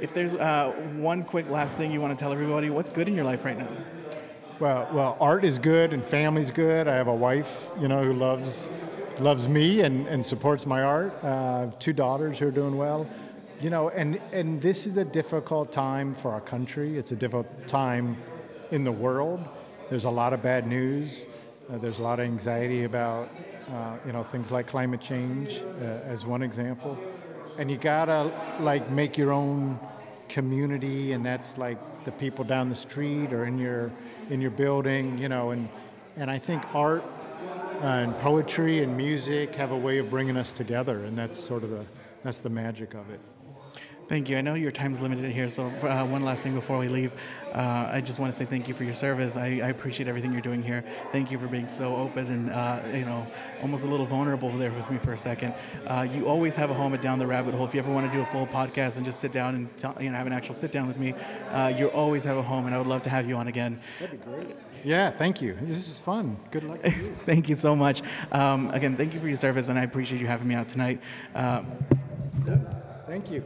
if 0.01 0.13
there's 0.13 0.33
uh, 0.33 0.71
one 0.95 1.23
quick 1.23 1.49
last 1.49 1.77
thing 1.77 1.91
you 1.91 2.01
want 2.01 2.17
to 2.17 2.21
tell 2.21 2.31
everybody, 2.31 2.69
what's 2.69 2.89
good 2.89 3.07
in 3.07 3.15
your 3.15 3.25
life 3.25 3.45
right 3.45 3.57
now? 3.57 3.67
Well, 4.59 4.89
well, 4.91 5.17
art 5.21 5.45
is 5.45 5.57
good 5.57 5.93
and 5.93 6.03
family's 6.03 6.51
good. 6.51 6.87
I 6.87 6.95
have 6.95 7.07
a 7.07 7.15
wife, 7.15 7.69
you 7.79 7.87
know, 7.87 8.03
who 8.03 8.13
loves 8.13 8.69
loves 9.19 9.47
me 9.47 9.81
and, 9.81 10.07
and 10.07 10.25
supports 10.25 10.65
my 10.65 10.81
art. 10.81 11.23
Uh, 11.23 11.67
two 11.79 11.93
daughters 11.93 12.39
who 12.39 12.47
are 12.47 12.51
doing 12.51 12.77
well. 12.77 13.07
You 13.61 13.69
know, 13.69 13.89
and 13.89 14.19
and 14.31 14.61
this 14.61 14.87
is 14.87 14.97
a 14.97 15.05
difficult 15.05 15.71
time 15.71 16.15
for 16.15 16.31
our 16.31 16.41
country. 16.41 16.97
It's 16.97 17.11
a 17.11 17.15
difficult 17.15 17.67
time 17.67 18.17
in 18.71 18.83
the 18.83 18.91
world. 18.91 19.43
There's 19.89 20.05
a 20.05 20.09
lot 20.09 20.33
of 20.33 20.41
bad 20.41 20.67
news. 20.67 21.25
Uh, 21.71 21.77
there's 21.77 21.99
a 21.99 22.03
lot 22.03 22.19
of 22.19 22.25
anxiety 22.25 22.83
about, 22.83 23.29
uh, 23.71 23.97
you 24.05 24.11
know, 24.11 24.23
things 24.23 24.51
like 24.51 24.65
climate 24.65 25.01
change, 25.01 25.61
uh, 25.81 25.83
as 26.05 26.25
one 26.25 26.41
example. 26.41 26.97
And 27.57 27.69
you 27.69 27.77
gotta 27.77 28.31
like 28.59 28.89
make 28.89 29.17
your 29.17 29.31
own 29.31 29.79
community, 30.29 31.13
and 31.13 31.25
that's 31.25 31.57
like 31.57 31.77
the 32.05 32.11
people 32.11 32.45
down 32.45 32.69
the 32.69 32.75
street 32.75 33.33
or 33.33 33.45
in 33.45 33.57
your 33.57 33.91
in 34.29 34.39
your 34.41 34.51
building, 34.51 35.17
you 35.17 35.29
know. 35.29 35.51
And 35.51 35.67
and 36.15 36.29
I 36.29 36.37
think 36.37 36.63
art 36.73 37.03
uh, 37.81 37.85
and 37.85 38.17
poetry 38.19 38.83
and 38.83 38.95
music 38.95 39.55
have 39.55 39.71
a 39.71 39.77
way 39.77 39.97
of 39.97 40.09
bringing 40.09 40.37
us 40.37 40.51
together, 40.51 41.03
and 41.05 41.17
that's 41.17 41.39
sort 41.39 41.63
of 41.63 41.69
the 41.69 41.85
that's 42.23 42.41
the 42.41 42.49
magic 42.49 42.93
of 42.93 43.09
it. 43.09 43.19
Thank 44.09 44.27
you. 44.27 44.39
I 44.39 44.41
know 44.41 44.55
your 44.55 44.71
time's 44.71 45.01
limited 45.01 45.31
here, 45.31 45.49
so 45.49 45.67
uh, 45.67 46.03
one 46.03 46.23
last 46.23 46.41
thing 46.41 46.55
before 46.55 46.79
we 46.79 46.87
leave. 46.87 47.11
Uh, 47.53 47.89
I 47.91 48.01
just 48.01 48.17
want 48.17 48.33
to 48.33 48.37
say 48.37 48.43
thank 48.43 48.67
you 48.67 48.73
for 48.73 48.83
your 48.83 48.95
service. 48.95 49.37
I, 49.37 49.45
I, 49.45 49.69
appreciate 49.69 50.09
everything 50.09 50.31
you're 50.33 50.41
doing 50.41 50.63
here. 50.63 50.83
Thank 51.11 51.29
you 51.29 51.37
for 51.37 51.47
being 51.47 51.67
so 51.67 51.95
open 51.95 52.25
and, 52.25 52.49
uh, 52.49 52.79
you 52.91 53.05
know, 53.05 53.27
almost 53.61 53.85
a 53.85 53.87
little 53.87 54.07
vulnerable 54.07 54.49
there 54.49 54.71
with 54.71 54.89
me 54.89 54.97
for 54.97 55.13
a 55.13 55.17
second. 55.17 55.53
Uh, 55.85 56.07
you 56.11 56.27
always 56.27 56.55
have 56.55 56.71
a 56.71 56.73
home 56.73 56.95
at 56.95 57.03
Down 57.03 57.19
the 57.19 57.27
Rabbit 57.27 57.53
Hole. 57.53 57.65
If 57.65 57.75
you 57.75 57.81
ever 57.81 57.91
want 57.91 58.11
to 58.11 58.17
do 58.17 58.23
a 58.23 58.25
full 58.25 58.47
podcast 58.47 58.97
and 58.97 59.05
just 59.05 59.19
sit 59.19 59.31
down 59.31 59.53
and 59.53 59.77
t- 59.77 60.03
you 60.03 60.09
know, 60.09 60.17
have 60.17 60.25
an 60.25 60.33
actual 60.33 60.55
sit 60.55 60.71
down 60.71 60.87
with 60.87 60.97
me, 60.97 61.13
uh, 61.51 61.71
you 61.77 61.89
always 61.89 62.23
have 62.23 62.37
a 62.37 62.41
home, 62.41 62.65
and 62.65 62.73
I 62.73 62.79
would 62.79 62.87
love 62.87 63.03
to 63.03 63.11
have 63.11 63.29
you 63.29 63.35
on 63.35 63.47
again. 63.47 63.79
That'd 63.99 64.19
be 64.19 64.25
great. 64.25 64.55
Yeah, 64.83 65.11
thank 65.11 65.39
you. 65.39 65.55
This 65.61 65.87
is 65.87 65.99
fun. 65.99 66.35
Good 66.49 66.63
luck. 66.63 66.83
You. 66.83 67.15
thank 67.27 67.47
you 67.47 67.55
so 67.55 67.75
much. 67.75 68.01
Um, 68.31 68.71
again, 68.71 68.97
thank 68.97 69.13
you 69.13 69.19
for 69.19 69.27
your 69.27 69.35
service, 69.35 69.69
and 69.69 69.77
I 69.77 69.83
appreciate 69.83 70.19
you 70.19 70.25
having 70.25 70.47
me 70.47 70.55
out 70.55 70.67
tonight. 70.67 70.99
Um, 71.35 71.67
thank 73.05 73.29
you. 73.29 73.43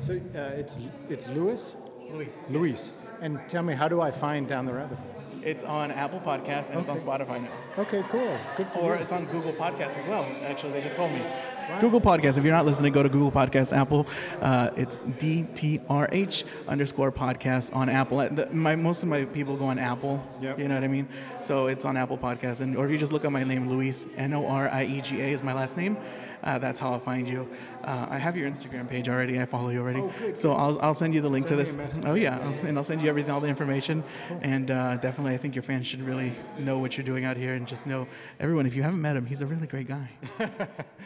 So 0.00 0.14
uh, 0.14 0.38
it's 0.56 0.78
it's 1.08 1.28
Luis. 1.28 1.76
Luis. 2.10 2.34
Luis. 2.50 2.92
And 3.20 3.38
tell 3.48 3.62
me, 3.62 3.74
how 3.74 3.88
do 3.88 4.00
I 4.00 4.10
find 4.10 4.48
Down 4.48 4.66
the 4.66 4.72
Rabbit 4.74 4.98
Hole? 4.98 5.06
It's 5.44 5.64
on 5.64 5.90
Apple 5.90 6.20
Podcasts 6.20 6.68
and 6.70 6.78
okay. 6.78 6.92
it's 6.92 7.02
on 7.02 7.08
Spotify 7.20 7.42
now. 7.42 7.50
Okay, 7.78 8.04
cool. 8.10 8.38
Good 8.56 8.66
for 8.68 8.78
Or 8.78 8.94
you. 8.96 9.02
it's 9.02 9.12
on 9.12 9.24
Google 9.26 9.52
Podcasts 9.52 9.98
as 9.98 10.06
well. 10.06 10.24
Actually, 10.42 10.72
they 10.72 10.82
just 10.82 10.94
told 10.94 11.10
me. 11.10 11.20
Wow. 11.20 11.80
Google 11.80 12.00
Podcasts. 12.00 12.38
If 12.38 12.44
you're 12.44 12.52
not 12.52 12.64
listening, 12.64 12.92
go 12.92 13.02
to 13.02 13.08
Google 13.08 13.32
Podcasts, 13.32 13.76
Apple. 13.76 14.06
Uh, 14.40 14.70
it's 14.76 14.98
DTRH 14.98 16.44
underscore 16.68 17.10
podcast 17.10 17.74
on 17.74 17.88
Apple. 17.88 18.18
The, 18.18 18.48
my 18.52 18.76
most 18.76 19.02
of 19.02 19.08
my 19.08 19.24
people 19.24 19.56
go 19.56 19.66
on 19.66 19.78
Apple. 19.78 20.22
Yep. 20.40 20.58
You 20.58 20.68
know 20.68 20.74
what 20.74 20.84
I 20.84 20.88
mean? 20.88 21.08
So 21.40 21.66
it's 21.66 21.84
on 21.84 21.96
Apple 21.96 22.18
Podcasts, 22.18 22.60
and 22.60 22.76
or 22.76 22.84
if 22.86 22.90
you 22.92 22.98
just 22.98 23.12
look 23.12 23.24
up 23.24 23.32
my 23.32 23.44
name, 23.44 23.68
Luis 23.68 24.06
N 24.16 24.32
O 24.34 24.46
R 24.46 24.68
I 24.68 24.84
E 24.84 25.00
G 25.00 25.20
A 25.20 25.26
is 25.28 25.42
my 25.42 25.52
last 25.52 25.76
name. 25.76 25.96
Uh, 26.42 26.58
that's 26.58 26.80
how 26.80 26.92
I'll 26.92 26.98
find 26.98 27.28
you. 27.28 27.48
Uh, 27.84 28.06
I 28.10 28.18
have 28.18 28.36
your 28.36 28.50
Instagram 28.50 28.88
page 28.88 29.08
already. 29.08 29.40
I 29.40 29.44
follow 29.44 29.70
you 29.70 29.80
already. 29.80 30.00
Oh, 30.00 30.12
good, 30.18 30.38
so 30.38 30.52
I'll, 30.52 30.78
I'll 30.80 30.94
send 30.94 31.14
you 31.14 31.20
the 31.20 31.28
link 31.28 31.46
send 31.46 31.66
to 31.66 31.72
this. 31.74 32.04
Oh 32.04 32.14
yeah, 32.14 32.38
I'll, 32.38 32.66
and 32.66 32.76
I'll 32.76 32.84
send 32.84 33.02
you 33.02 33.08
everything, 33.08 33.30
all 33.30 33.40
the 33.40 33.48
information. 33.48 34.02
Cool. 34.28 34.40
And 34.42 34.70
uh, 34.70 34.96
definitely, 34.96 35.34
I 35.34 35.38
think 35.38 35.54
your 35.54 35.62
fans 35.62 35.86
should 35.86 36.02
really 36.02 36.34
know 36.58 36.78
what 36.78 36.96
you're 36.96 37.06
doing 37.06 37.24
out 37.24 37.36
here, 37.36 37.54
and 37.54 37.66
just 37.66 37.86
know 37.86 38.06
everyone. 38.40 38.66
If 38.66 38.74
you 38.74 38.82
haven't 38.82 39.00
met 39.00 39.16
him, 39.16 39.26
he's 39.26 39.42
a 39.42 39.46
really 39.46 39.66
great 39.66 39.88
guy. 39.88 40.10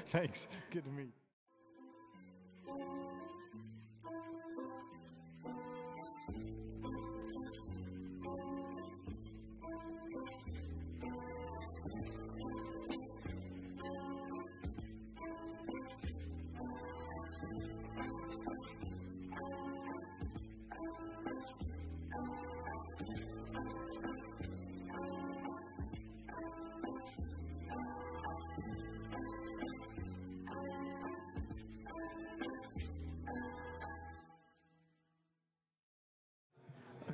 Thanks. 0.07 0.49
Good 0.71 0.85
to 0.85 0.91
meet. 0.91 1.26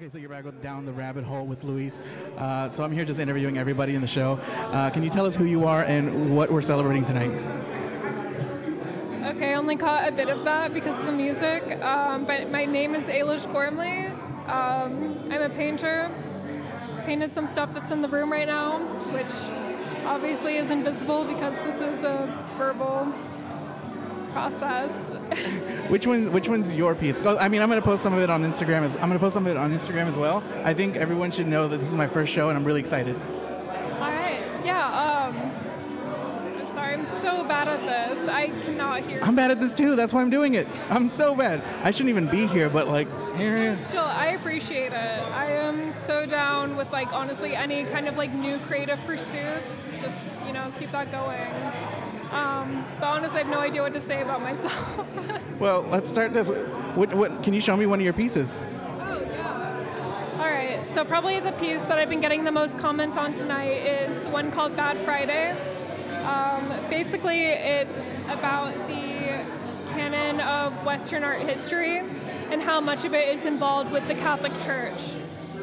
Okay, 0.02 0.08
so 0.08 0.18
you're 0.18 0.30
back 0.30 0.44
down 0.60 0.84
the 0.84 0.90
rabbit 0.90 1.22
hole 1.22 1.46
with 1.46 1.62
Luis. 1.62 2.00
Uh, 2.36 2.68
so 2.68 2.82
I'm 2.82 2.90
here 2.90 3.04
just 3.04 3.20
interviewing 3.20 3.56
everybody 3.56 3.94
in 3.94 4.00
the 4.00 4.08
show. 4.08 4.32
Uh, 4.72 4.90
can 4.90 5.04
you 5.04 5.10
tell 5.10 5.24
us 5.26 5.36
who 5.36 5.44
you 5.44 5.64
are 5.64 5.84
and 5.84 6.34
what 6.34 6.50
we're 6.50 6.60
celebrating 6.60 7.04
tonight? 7.04 7.30
Okay, 9.24 9.52
I 9.52 9.54
only 9.54 9.76
caught 9.76 10.08
a 10.08 10.10
bit 10.10 10.28
of 10.28 10.44
that 10.44 10.74
because 10.74 10.98
of 10.98 11.06
the 11.06 11.12
music. 11.12 11.62
Um, 11.82 12.24
but 12.24 12.50
my 12.50 12.64
name 12.64 12.96
is 12.96 13.04
Eilish 13.04 13.46
Gormley. 13.52 14.06
Um, 14.48 15.30
I'm 15.30 15.42
a 15.42 15.50
painter. 15.50 16.10
Painted 17.04 17.32
some 17.32 17.46
stuff 17.46 17.72
that's 17.72 17.92
in 17.92 18.02
the 18.02 18.08
room 18.08 18.32
right 18.32 18.48
now, 18.48 18.80
which 19.12 20.04
obviously 20.04 20.56
is 20.56 20.70
invisible 20.70 21.24
because 21.26 21.56
this 21.58 21.76
is 21.76 22.02
a 22.02 22.26
verbal 22.58 23.14
process. 24.32 24.98
which 25.88 26.06
one? 26.06 26.32
Which 26.32 26.48
one's 26.48 26.74
your 26.74 26.94
piece? 26.94 27.20
I 27.20 27.48
mean, 27.48 27.62
I'm 27.62 27.68
going 27.68 27.80
to 27.80 27.86
post 27.86 28.02
some 28.02 28.12
of 28.14 28.20
it 28.20 28.30
on 28.30 28.42
Instagram. 28.42 28.82
As, 28.82 28.94
I'm 28.94 29.02
going 29.02 29.12
to 29.12 29.18
post 29.18 29.34
some 29.34 29.46
of 29.46 29.52
it 29.52 29.56
on 29.56 29.72
Instagram 29.72 30.06
as 30.06 30.16
well. 30.16 30.42
I 30.64 30.74
think 30.74 30.96
everyone 30.96 31.30
should 31.30 31.46
know 31.46 31.68
that 31.68 31.78
this 31.78 31.88
is 31.88 31.94
my 31.94 32.08
first 32.08 32.32
show, 32.32 32.48
and 32.48 32.58
I'm 32.58 32.64
really 32.64 32.80
excited. 32.80 33.14
All 33.14 34.00
right. 34.00 34.42
Yeah. 34.64 35.28
Um, 35.28 35.36
I'm 36.60 36.66
sorry. 36.66 36.94
I'm 36.94 37.06
so 37.06 37.44
bad 37.44 37.68
at 37.68 37.80
this. 37.80 38.28
I 38.28 38.48
cannot 38.48 39.02
hear. 39.02 39.20
I'm 39.22 39.36
bad 39.36 39.50
at 39.50 39.60
this 39.60 39.72
too. 39.72 39.96
That's 39.96 40.12
why 40.12 40.22
I'm 40.22 40.30
doing 40.30 40.54
it. 40.54 40.66
I'm 40.90 41.08
so 41.08 41.34
bad. 41.34 41.62
I 41.82 41.90
shouldn't 41.90 42.10
even 42.10 42.28
be 42.28 42.46
here, 42.46 42.68
but 42.68 42.88
like 42.88 43.08
here. 43.36 43.58
it 43.58 43.78
is. 43.78 43.86
Still, 43.86 44.04
I 44.04 44.28
appreciate 44.28 44.92
it. 44.92 45.22
I 45.32 45.46
am 45.52 45.92
so 45.92 46.26
down 46.26 46.76
with 46.76 46.90
like 46.92 47.12
honestly 47.12 47.54
any 47.54 47.84
kind 47.84 48.08
of 48.08 48.16
like 48.16 48.32
new 48.32 48.58
creative 48.60 48.98
pursuits. 49.06 49.94
Just 50.00 50.18
you 50.46 50.52
know, 50.52 50.72
keep 50.78 50.90
that 50.90 51.10
going. 51.12 52.11
Um, 52.32 52.84
but 52.98 53.06
honestly, 53.06 53.40
I 53.40 53.42
have 53.42 53.52
no 53.52 53.60
idea 53.60 53.82
what 53.82 53.92
to 53.92 54.00
say 54.00 54.22
about 54.22 54.40
myself. 54.40 55.38
well, 55.60 55.82
let's 55.90 56.08
start 56.08 56.32
this. 56.32 56.48
What, 56.48 57.12
what, 57.14 57.42
can 57.42 57.52
you 57.52 57.60
show 57.60 57.76
me 57.76 57.84
one 57.84 57.98
of 57.98 58.04
your 58.04 58.14
pieces? 58.14 58.62
Oh, 58.62 59.20
yeah. 59.20 60.38
All 60.38 60.46
right, 60.46 60.82
so 60.82 61.04
probably 61.04 61.40
the 61.40 61.52
piece 61.52 61.82
that 61.82 61.98
I've 61.98 62.08
been 62.08 62.20
getting 62.20 62.44
the 62.44 62.52
most 62.52 62.78
comments 62.78 63.18
on 63.18 63.34
tonight 63.34 63.72
is 63.72 64.18
the 64.20 64.30
one 64.30 64.50
called 64.50 64.74
Bad 64.76 64.96
Friday. 64.98 65.50
Um, 66.24 66.66
basically, 66.88 67.42
it's 67.42 68.14
about 68.28 68.72
the 68.88 69.44
canon 69.92 70.40
of 70.40 70.86
Western 70.86 71.24
art 71.24 71.40
history 71.40 71.98
and 72.50 72.62
how 72.62 72.80
much 72.80 73.04
of 73.04 73.12
it 73.12 73.28
is 73.36 73.44
involved 73.44 73.92
with 73.92 74.08
the 74.08 74.14
Catholic 74.14 74.58
Church. 74.60 75.00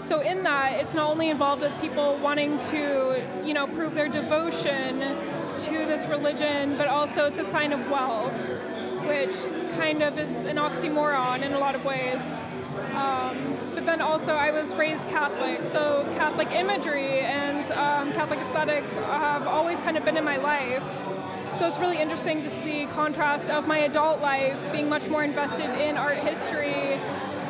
So 0.04 0.22
in 0.22 0.44
that, 0.44 0.80
it's 0.82 0.94
not 0.94 1.10
only 1.10 1.30
involved 1.30 1.62
with 1.62 1.80
people 1.82 2.18
wanting 2.18 2.60
to, 2.60 3.24
you 3.44 3.54
know, 3.54 3.68
prove 3.68 3.94
their 3.94 4.08
devotion 4.08 5.02
to 5.66 5.86
this 5.86 6.06
religion, 6.08 6.78
but 6.78 6.88
also 6.88 7.26
it's 7.26 7.40
a 7.40 7.44
sign 7.52 7.74
of 7.74 7.92
wealth, 7.92 8.32
which 9.06 9.36
kind 9.78 10.02
of 10.02 10.18
is 10.18 10.30
an 10.46 10.56
oxymoron 10.56 11.42
in 11.42 11.54
a 11.54 11.60
lot 11.60 11.76
of 11.76 11.84
ways. 11.84 12.22
Um, 12.96 13.38
but 13.76 13.86
then 13.86 14.00
also, 14.00 14.34
I 14.34 14.52
was 14.52 14.74
raised 14.76 15.10
Catholic, 15.10 15.60
so 15.60 16.08
Catholic 16.16 16.52
imagery 16.52 17.20
and 17.20 17.70
um, 17.72 18.14
Catholic 18.14 18.40
aesthetics 18.40 18.96
have 18.96 19.48
always 19.48 19.80
kind 19.82 19.98
of 19.98 20.06
been 20.06 20.16
in 20.16 20.24
my 20.24 20.38
life. 20.38 20.84
So 21.58 21.68
it's 21.68 21.78
really 21.78 21.98
interesting 21.98 22.42
just 22.42 22.56
the 22.64 22.86
contrast 22.88 23.50
of 23.50 23.68
my 23.68 23.80
adult 23.80 24.22
life 24.22 24.62
being 24.72 24.88
much 24.88 25.10
more 25.10 25.24
invested 25.26 25.70
in 25.82 25.98
art 25.98 26.20
history 26.20 26.94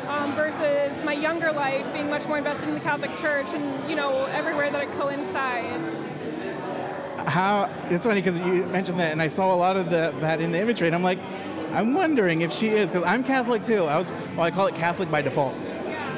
um, 0.07 0.33
versus 0.33 1.03
my 1.03 1.13
younger 1.13 1.51
life 1.51 1.85
being 1.93 2.09
much 2.09 2.25
more 2.27 2.39
invested 2.39 2.69
in 2.69 2.73
the 2.73 2.79
Catholic 2.79 3.15
Church 3.17 3.47
and 3.53 3.87
you 3.87 3.95
know 3.95 4.25
everywhere 4.25 4.71
that 4.71 4.83
it 4.83 4.91
coincides 4.93 6.08
how 7.29 7.69
it's 7.89 8.05
funny 8.05 8.21
because 8.21 8.39
you 8.39 8.65
mentioned 8.65 8.99
that, 8.99 9.11
and 9.11 9.21
I 9.21 9.27
saw 9.27 9.53
a 9.53 9.55
lot 9.55 9.77
of 9.77 9.89
the, 9.89 10.13
that 10.19 10.41
in 10.41 10.51
the 10.51 10.59
imagery, 10.59 10.87
and 10.87 10.95
I'm 10.95 11.03
like, 11.03 11.19
I'm 11.71 11.93
wondering 11.93 12.41
if 12.41 12.51
she 12.51 12.69
is 12.69 12.89
because 12.89 13.05
I'm 13.05 13.23
Catholic 13.23 13.63
too. 13.63 13.85
I 13.85 13.97
was, 13.97 14.09
well, 14.35 14.41
I 14.41 14.51
call 14.51 14.67
it 14.67 14.75
Catholic 14.75 15.11
by 15.11 15.21
default, 15.21 15.53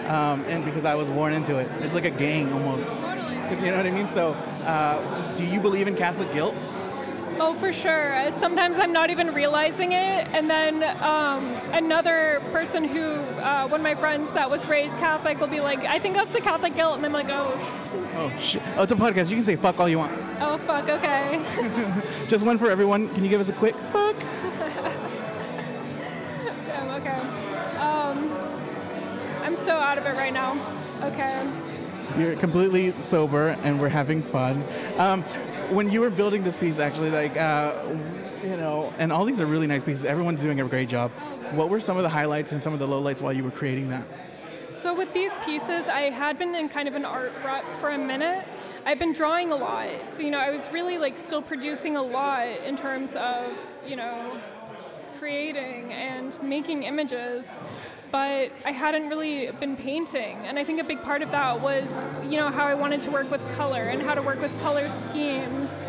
um, 0.07 0.45
and 0.47 0.63
because 0.63 0.85
I 0.85 0.95
was 0.95 1.09
born 1.09 1.33
into 1.33 1.57
it, 1.57 1.69
it's 1.81 1.93
like 1.93 2.05
a 2.05 2.11
gang 2.11 2.51
almost. 2.53 2.87
Totally. 2.87 3.65
You 3.65 3.71
know 3.71 3.77
what 3.77 3.85
I 3.85 3.91
mean? 3.91 4.07
So, 4.07 4.31
uh, 4.63 5.35
do 5.35 5.45
you 5.45 5.59
believe 5.59 5.87
in 5.87 5.95
Catholic 5.95 6.31
guilt? 6.31 6.55
Oh, 7.39 7.55
for 7.55 7.73
sure. 7.73 8.29
Sometimes 8.31 8.77
I'm 8.77 8.93
not 8.93 9.09
even 9.09 9.33
realizing 9.33 9.93
it. 9.93 10.27
And 10.31 10.49
then 10.49 10.83
um, 11.01 11.55
another 11.73 12.41
person 12.51 12.83
who, 12.83 13.13
uh, 13.41 13.67
one 13.67 13.79
of 13.79 13.83
my 13.83 13.95
friends 13.95 14.31
that 14.33 14.49
was 14.49 14.65
raised 14.67 14.97
Catholic, 14.97 15.39
will 15.39 15.47
be 15.47 15.59
like, 15.59 15.79
I 15.79 15.99
think 15.99 16.15
that's 16.15 16.33
the 16.33 16.41
Catholic 16.41 16.75
guilt. 16.75 16.97
And 16.97 17.05
I'm 17.05 17.13
like, 17.13 17.29
oh. 17.29 17.57
Oh, 18.15 18.31
shit. 18.39 18.61
Oh, 18.75 18.83
it's 18.83 18.91
a 18.91 18.95
podcast. 18.95 19.29
You 19.29 19.35
can 19.35 19.43
say 19.43 19.55
fuck 19.55 19.79
all 19.79 19.89
you 19.89 19.97
want. 19.97 20.11
Oh, 20.39 20.57
fuck, 20.59 20.89
okay. 20.89 21.43
Just 22.27 22.45
one 22.45 22.57
for 22.57 22.69
everyone. 22.69 23.09
Can 23.13 23.23
you 23.23 23.29
give 23.29 23.41
us 23.41 23.49
a 23.49 23.53
quick 23.53 23.75
fuck? 23.91 24.15
Damn, 26.65 27.01
okay. 27.01 27.19
Um, 27.77 28.31
I'm 29.41 29.55
so 29.57 29.71
out 29.71 29.97
of 29.97 30.05
it 30.05 30.15
right 30.15 30.33
now. 30.33 30.59
Okay. 31.03 31.49
You're 32.17 32.35
completely 32.35 32.93
sober, 32.99 33.49
and 33.63 33.79
we're 33.79 33.89
having 33.89 34.21
fun. 34.21 34.63
Um, 34.97 35.23
when 35.71 35.89
you 35.89 36.01
were 36.01 36.09
building 36.09 36.43
this 36.43 36.57
piece, 36.57 36.79
actually, 36.79 37.09
like, 37.09 37.37
uh, 37.37 37.73
you 38.43 38.57
know, 38.57 38.93
and 38.97 39.11
all 39.11 39.25
these 39.25 39.39
are 39.39 39.45
really 39.45 39.67
nice 39.67 39.83
pieces. 39.83 40.05
Everyone's 40.05 40.41
doing 40.41 40.59
a 40.59 40.65
great 40.65 40.89
job. 40.89 41.11
What 41.51 41.69
were 41.69 41.79
some 41.79 41.97
of 41.97 42.03
the 42.03 42.09
highlights 42.09 42.51
and 42.51 42.61
some 42.61 42.73
of 42.73 42.79
the 42.79 42.87
lowlights 42.87 43.21
while 43.21 43.33
you 43.33 43.43
were 43.43 43.51
creating 43.51 43.89
that? 43.89 44.03
So 44.71 44.93
with 44.93 45.13
these 45.13 45.31
pieces, 45.45 45.87
I 45.87 46.09
had 46.09 46.37
been 46.37 46.55
in 46.55 46.69
kind 46.69 46.87
of 46.87 46.95
an 46.95 47.05
art 47.05 47.33
rut 47.43 47.63
for 47.79 47.89
a 47.89 47.97
minute. 47.97 48.45
I've 48.85 48.99
been 48.99 49.13
drawing 49.13 49.51
a 49.51 49.55
lot, 49.55 50.09
so 50.09 50.23
you 50.23 50.31
know, 50.31 50.39
I 50.39 50.49
was 50.49 50.67
really 50.71 50.97
like 50.97 51.17
still 51.17 51.41
producing 51.41 51.97
a 51.97 52.01
lot 52.01 52.47
in 52.65 52.75
terms 52.75 53.15
of 53.15 53.55
you 53.85 53.95
know 53.95 54.39
creating 55.19 55.93
and 55.93 56.41
making 56.41 56.81
images, 56.83 57.59
but 58.11 58.51
I 58.65 58.71
hadn't 58.71 59.09
really 59.09 59.49
been 59.51 59.77
painting. 59.77 60.37
And 60.45 60.59
I 60.59 60.63
think 60.63 60.81
a 60.81 60.83
big 60.83 61.01
part 61.03 61.21
of 61.21 61.31
that 61.31 61.61
was, 61.61 61.99
you 62.29 62.37
know, 62.37 62.49
how 62.49 62.65
I 62.65 62.73
wanted 62.73 63.01
to 63.01 63.11
work 63.11 63.31
with 63.31 63.41
color 63.55 63.83
and 63.83 64.01
how 64.01 64.13
to 64.13 64.21
work 64.21 64.41
with 64.41 64.57
color 64.61 64.89
schemes. 64.89 65.85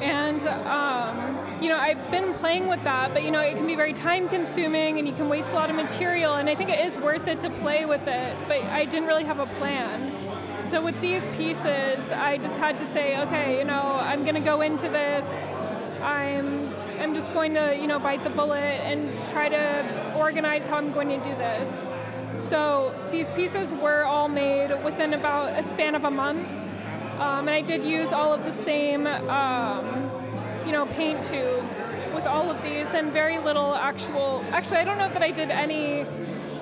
And, 0.00 0.40
um, 0.66 1.60
you 1.60 1.68
know, 1.68 1.76
I've 1.76 2.10
been 2.10 2.32
playing 2.34 2.68
with 2.68 2.82
that, 2.84 3.12
but, 3.12 3.24
you 3.24 3.30
know, 3.30 3.40
it 3.40 3.56
can 3.56 3.66
be 3.66 3.74
very 3.74 3.92
time 3.92 4.28
consuming 4.28 4.98
and 4.98 5.06
you 5.06 5.14
can 5.14 5.28
waste 5.28 5.50
a 5.50 5.54
lot 5.54 5.68
of 5.70 5.76
material. 5.76 6.34
And 6.34 6.48
I 6.48 6.54
think 6.54 6.70
it 6.70 6.84
is 6.86 6.96
worth 6.96 7.26
it 7.28 7.40
to 7.42 7.50
play 7.50 7.84
with 7.84 8.06
it, 8.06 8.36
but 8.46 8.62
I 8.62 8.84
didn't 8.84 9.06
really 9.06 9.24
have 9.24 9.40
a 9.40 9.46
plan. 9.46 10.62
So 10.62 10.82
with 10.82 10.98
these 11.00 11.26
pieces, 11.36 12.12
I 12.12 12.38
just 12.38 12.56
had 12.56 12.78
to 12.78 12.86
say, 12.86 13.18
okay, 13.22 13.58
you 13.58 13.64
know, 13.64 13.98
I'm 14.00 14.22
going 14.22 14.34
to 14.36 14.40
go 14.40 14.60
into 14.60 14.88
this. 14.88 15.26
I'm 16.02 16.72
I'm 17.00 17.14
just 17.14 17.32
going 17.32 17.54
to, 17.54 17.76
you 17.76 17.86
know, 17.86 17.98
bite 17.98 18.24
the 18.24 18.30
bullet 18.30 18.58
and 18.58 19.10
try 19.30 19.48
to 19.48 20.14
organize 20.16 20.66
how 20.66 20.76
I'm 20.76 20.92
going 20.92 21.08
to 21.08 21.18
do 21.18 21.34
this. 21.36 21.86
So 22.42 22.94
these 23.10 23.30
pieces 23.30 23.72
were 23.72 24.04
all 24.04 24.28
made 24.28 24.72
within 24.84 25.14
about 25.14 25.58
a 25.58 25.62
span 25.62 25.94
of 25.94 26.04
a 26.04 26.10
month. 26.10 26.48
Um, 27.18 27.48
and 27.48 27.50
I 27.50 27.60
did 27.60 27.84
use 27.84 28.12
all 28.12 28.32
of 28.32 28.44
the 28.44 28.52
same, 28.52 29.06
um, 29.06 30.10
you 30.66 30.72
know, 30.72 30.86
paint 30.86 31.24
tubes 31.24 31.80
with 32.14 32.26
all 32.26 32.50
of 32.50 32.62
these 32.62 32.86
and 32.94 33.12
very 33.12 33.38
little 33.38 33.74
actual, 33.74 34.44
actually 34.52 34.78
I 34.78 34.84
don't 34.84 34.98
know 34.98 35.08
that 35.08 35.22
I 35.22 35.30
did 35.30 35.50
any 35.50 36.04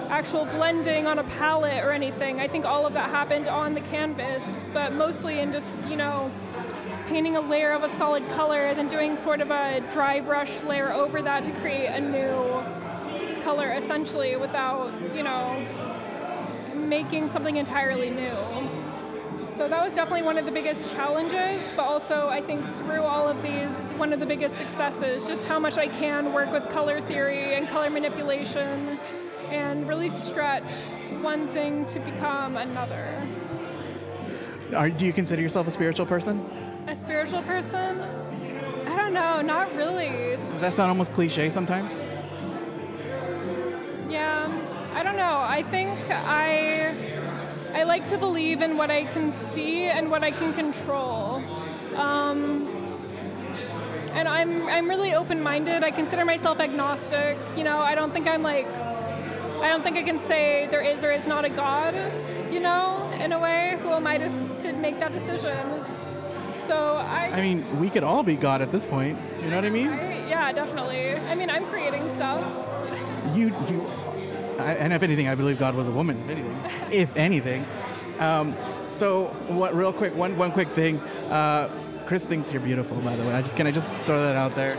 actual 0.09 0.45
blending 0.45 1.07
on 1.07 1.19
a 1.19 1.25
palette 1.25 1.85
or 1.85 1.93
anything. 1.93 2.41
I 2.41 2.49
think 2.49 2.65
all 2.65 2.87
of 2.87 2.95
that 2.95 3.11
happened 3.11 3.49
on 3.49 3.75
the 3.75 3.81
canvas, 3.81 4.63
but 4.73 4.93
mostly 4.93 5.41
in 5.41 5.53
just, 5.53 5.77
you 5.89 5.97
know, 5.97 6.31
painting 7.07 7.37
a 7.37 7.41
layer 7.41 7.73
of 7.73 7.85
a 7.85 7.89
solid 7.89 8.27
color, 8.31 8.75
then 8.75 8.89
doing 8.89 9.17
sort 9.17 9.41
of 9.41 9.51
a 9.51 9.81
dry 9.93 10.21
brush 10.21 10.63
layer 10.65 10.93
over 10.93 11.23
that 11.23 11.45
to 11.45 11.53
create 11.53 11.87
a 11.87 12.01
new 12.01 13.43
color 13.43 13.73
essentially 13.73 14.37
without, 14.37 14.93
you 15.15 15.23
know, 15.23 15.65
making 16.75 17.29
something 17.29 17.57
entirely 17.57 18.11
new. 18.11 18.37
So 19.51 19.69
that 19.69 19.83
was 19.83 19.95
definitely 19.95 20.23
one 20.23 20.37
of 20.37 20.45
the 20.45 20.53
biggest 20.53 20.93
challenges, 20.93 21.73
but 21.77 21.85
also 21.85 22.29
I 22.29 22.43
think 22.43 22.63
through 22.81 23.05
all 23.05 23.27
of 23.27 23.43
these, 23.43 23.75
one 23.97 24.13
of 24.13 24.21
the 24.21 24.27
biggest 24.27 24.59
successes, 24.59 25.27
just 25.27 25.45
how 25.45 25.59
much 25.59 25.79
I 25.79 25.87
can 25.87 26.33
work 26.33 26.53
with 26.53 26.69
color 26.71 27.01
theory 27.01 27.55
and 27.55 27.67
color 27.69 27.89
manipulation 27.89 28.99
and 29.49 29.89
really 29.89 30.11
stretch 30.11 30.71
one 31.23 31.49
thing 31.49 31.87
to 31.87 32.01
become 32.01 32.57
another. 32.57 33.23
Are, 34.75 34.91
do 34.91 35.07
you 35.07 35.13
consider 35.13 35.41
yourself 35.41 35.67
a 35.69 35.71
spiritual 35.71 36.05
person? 36.05 36.66
A 36.89 36.95
spiritual 36.95 37.43
person? 37.43 38.01
I 38.87 38.97
don't 38.97 39.13
know, 39.13 39.43
not 39.43 39.75
really. 39.75 40.37
Does 40.37 40.61
that 40.61 40.73
sound 40.73 40.89
almost 40.89 41.13
cliche 41.13 41.51
sometimes? 41.51 41.91
Yeah, 44.09 44.49
I 44.95 45.03
don't 45.03 45.17
know. 45.17 45.41
I 45.41 45.65
think 45.65 45.99
I 46.11 46.95
I 47.75 47.83
like 47.83 48.07
to 48.11 48.19
believe 48.19 48.63
in 48.63 48.77
what 48.77 48.93
I 48.93 49.05
can 49.05 49.33
see 49.33 49.83
and 49.83 50.13
what 50.13 50.23
I 50.23 50.31
can 50.31 50.55
control. 50.55 51.43
Um, 51.97 52.69
and 54.13 54.29
I'm 54.29 54.69
I'm 54.69 54.89
really 54.89 55.13
open-minded. 55.13 55.83
I 55.83 55.91
consider 55.91 56.25
myself 56.25 56.61
agnostic. 56.61 57.37
You 57.57 57.65
know, 57.65 57.79
I 57.79 57.97
don't 57.97 58.13
think 58.13 58.29
I'm 58.29 58.45
like 58.45 58.69
I 59.61 59.69
don't 59.69 59.83
think 59.83 59.97
I 59.97 60.05
can 60.05 60.21
say 60.21 60.69
there 60.71 60.83
is 60.83 61.03
or 61.03 61.11
is 61.11 61.27
not 61.27 61.45
a 61.45 61.49
God. 61.49 61.95
You 62.53 62.61
know, 62.61 63.11
in 63.19 63.33
a 63.33 63.41
way, 63.41 63.77
who 63.83 63.91
am 63.91 64.07
I 64.07 64.19
to 64.19 64.29
to 64.61 64.73
make 64.73 65.01
that 65.01 65.11
decision? 65.11 65.85
So 66.67 66.77
I. 66.77 67.31
I 67.33 67.41
mean, 67.41 67.81
we 67.81 67.91
could 67.91 68.03
all 68.03 68.23
be 68.23 68.35
God 68.35 68.63
at 68.63 68.73
this 68.73 68.87
point. 68.87 69.19
You 69.43 69.51
know 69.51 69.57
what 69.57 69.65
I 69.65 69.71
mean? 69.71 69.89
I, 69.89 70.29
yeah, 70.29 70.53
definitely. 70.53 71.15
I 71.15 71.35
mean, 71.35 71.51
I'm 71.51 71.67
creating 71.67 72.09
stuff. 72.09 72.45
You, 73.35 73.49
you, 73.69 73.91
I, 74.59 74.75
and 74.75 74.93
if 74.93 75.03
anything, 75.03 75.29
I 75.29 75.35
believe 75.35 75.59
God 75.59 75.75
was 75.75 75.87
a 75.87 75.91
woman. 75.91 76.19
If 76.25 76.31
anything, 76.31 76.63
if 76.93 77.17
anything. 77.17 77.67
Um, 78.19 78.57
so, 78.89 79.27
what? 79.49 79.75
Real 79.75 79.93
quick, 79.93 80.17
one 80.17 80.37
one 80.37 80.51
quick 80.53 80.69
thing. 80.69 80.99
Uh, 81.31 81.69
Chris 82.07 82.25
thinks 82.25 82.53
you're 82.53 82.63
beautiful, 82.63 82.97
by 82.99 83.17
the 83.17 83.25
way. 83.25 83.33
I 83.33 83.43
just 83.43 83.57
can 83.57 83.67
I 83.67 83.71
just 83.71 83.89
throw 84.05 84.23
that 84.23 84.37
out 84.37 84.55
there. 84.55 84.79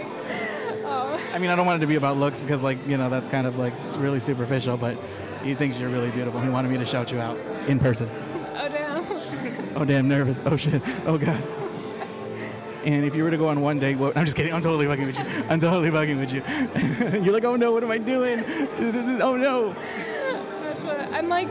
Oh. 0.83 1.19
I 1.33 1.37
mean, 1.37 1.49
I 1.49 1.55
don't 1.55 1.65
want 1.65 1.77
it 1.77 1.81
to 1.81 1.87
be 1.87 1.95
about 1.95 2.17
looks 2.17 2.39
because, 2.39 2.63
like, 2.63 2.85
you 2.87 2.97
know, 2.97 3.09
that's 3.09 3.29
kind 3.29 3.45
of 3.45 3.57
like 3.57 3.75
really 3.97 4.19
superficial. 4.19 4.77
But 4.77 4.97
he 5.43 5.53
thinks 5.53 5.79
you're 5.79 5.89
really 5.89 6.09
beautiful. 6.09 6.41
He 6.41 6.49
wanted 6.49 6.71
me 6.71 6.77
to 6.77 6.85
shout 6.85 7.11
you 7.11 7.19
out 7.19 7.37
in 7.67 7.79
person. 7.79 8.09
Oh 8.55 8.69
damn. 8.69 9.77
Oh 9.77 9.85
damn, 9.85 10.07
nervous. 10.07 10.41
Oh 10.45 10.57
shit. 10.57 10.81
Oh 11.05 11.17
god. 11.17 11.41
And 12.87 13.03
if 13.03 13.17
you 13.17 13.23
were 13.25 13.31
to 13.31 13.37
go 13.37 13.49
on 13.49 13.59
one 13.59 13.79
date, 13.79 13.97
what, 13.97 14.15
I'm 14.15 14.23
just 14.23 14.37
kidding. 14.37 14.53
I'm 14.53 14.61
totally 14.61 14.87
fucking 14.87 15.07
with 15.07 15.17
you. 15.17 15.25
I'm 15.49 15.59
totally 15.59 15.91
fucking 15.91 16.17
with 16.17 16.31
you. 16.31 16.41
You're 17.21 17.33
like, 17.33 17.43
oh 17.43 17.57
no, 17.57 17.73
what 17.73 17.83
am 17.83 17.91
I 17.91 17.97
doing? 17.97 18.45
Oh 19.21 19.35
no. 19.35 19.75
I'm 21.11 21.27
like, 21.27 21.49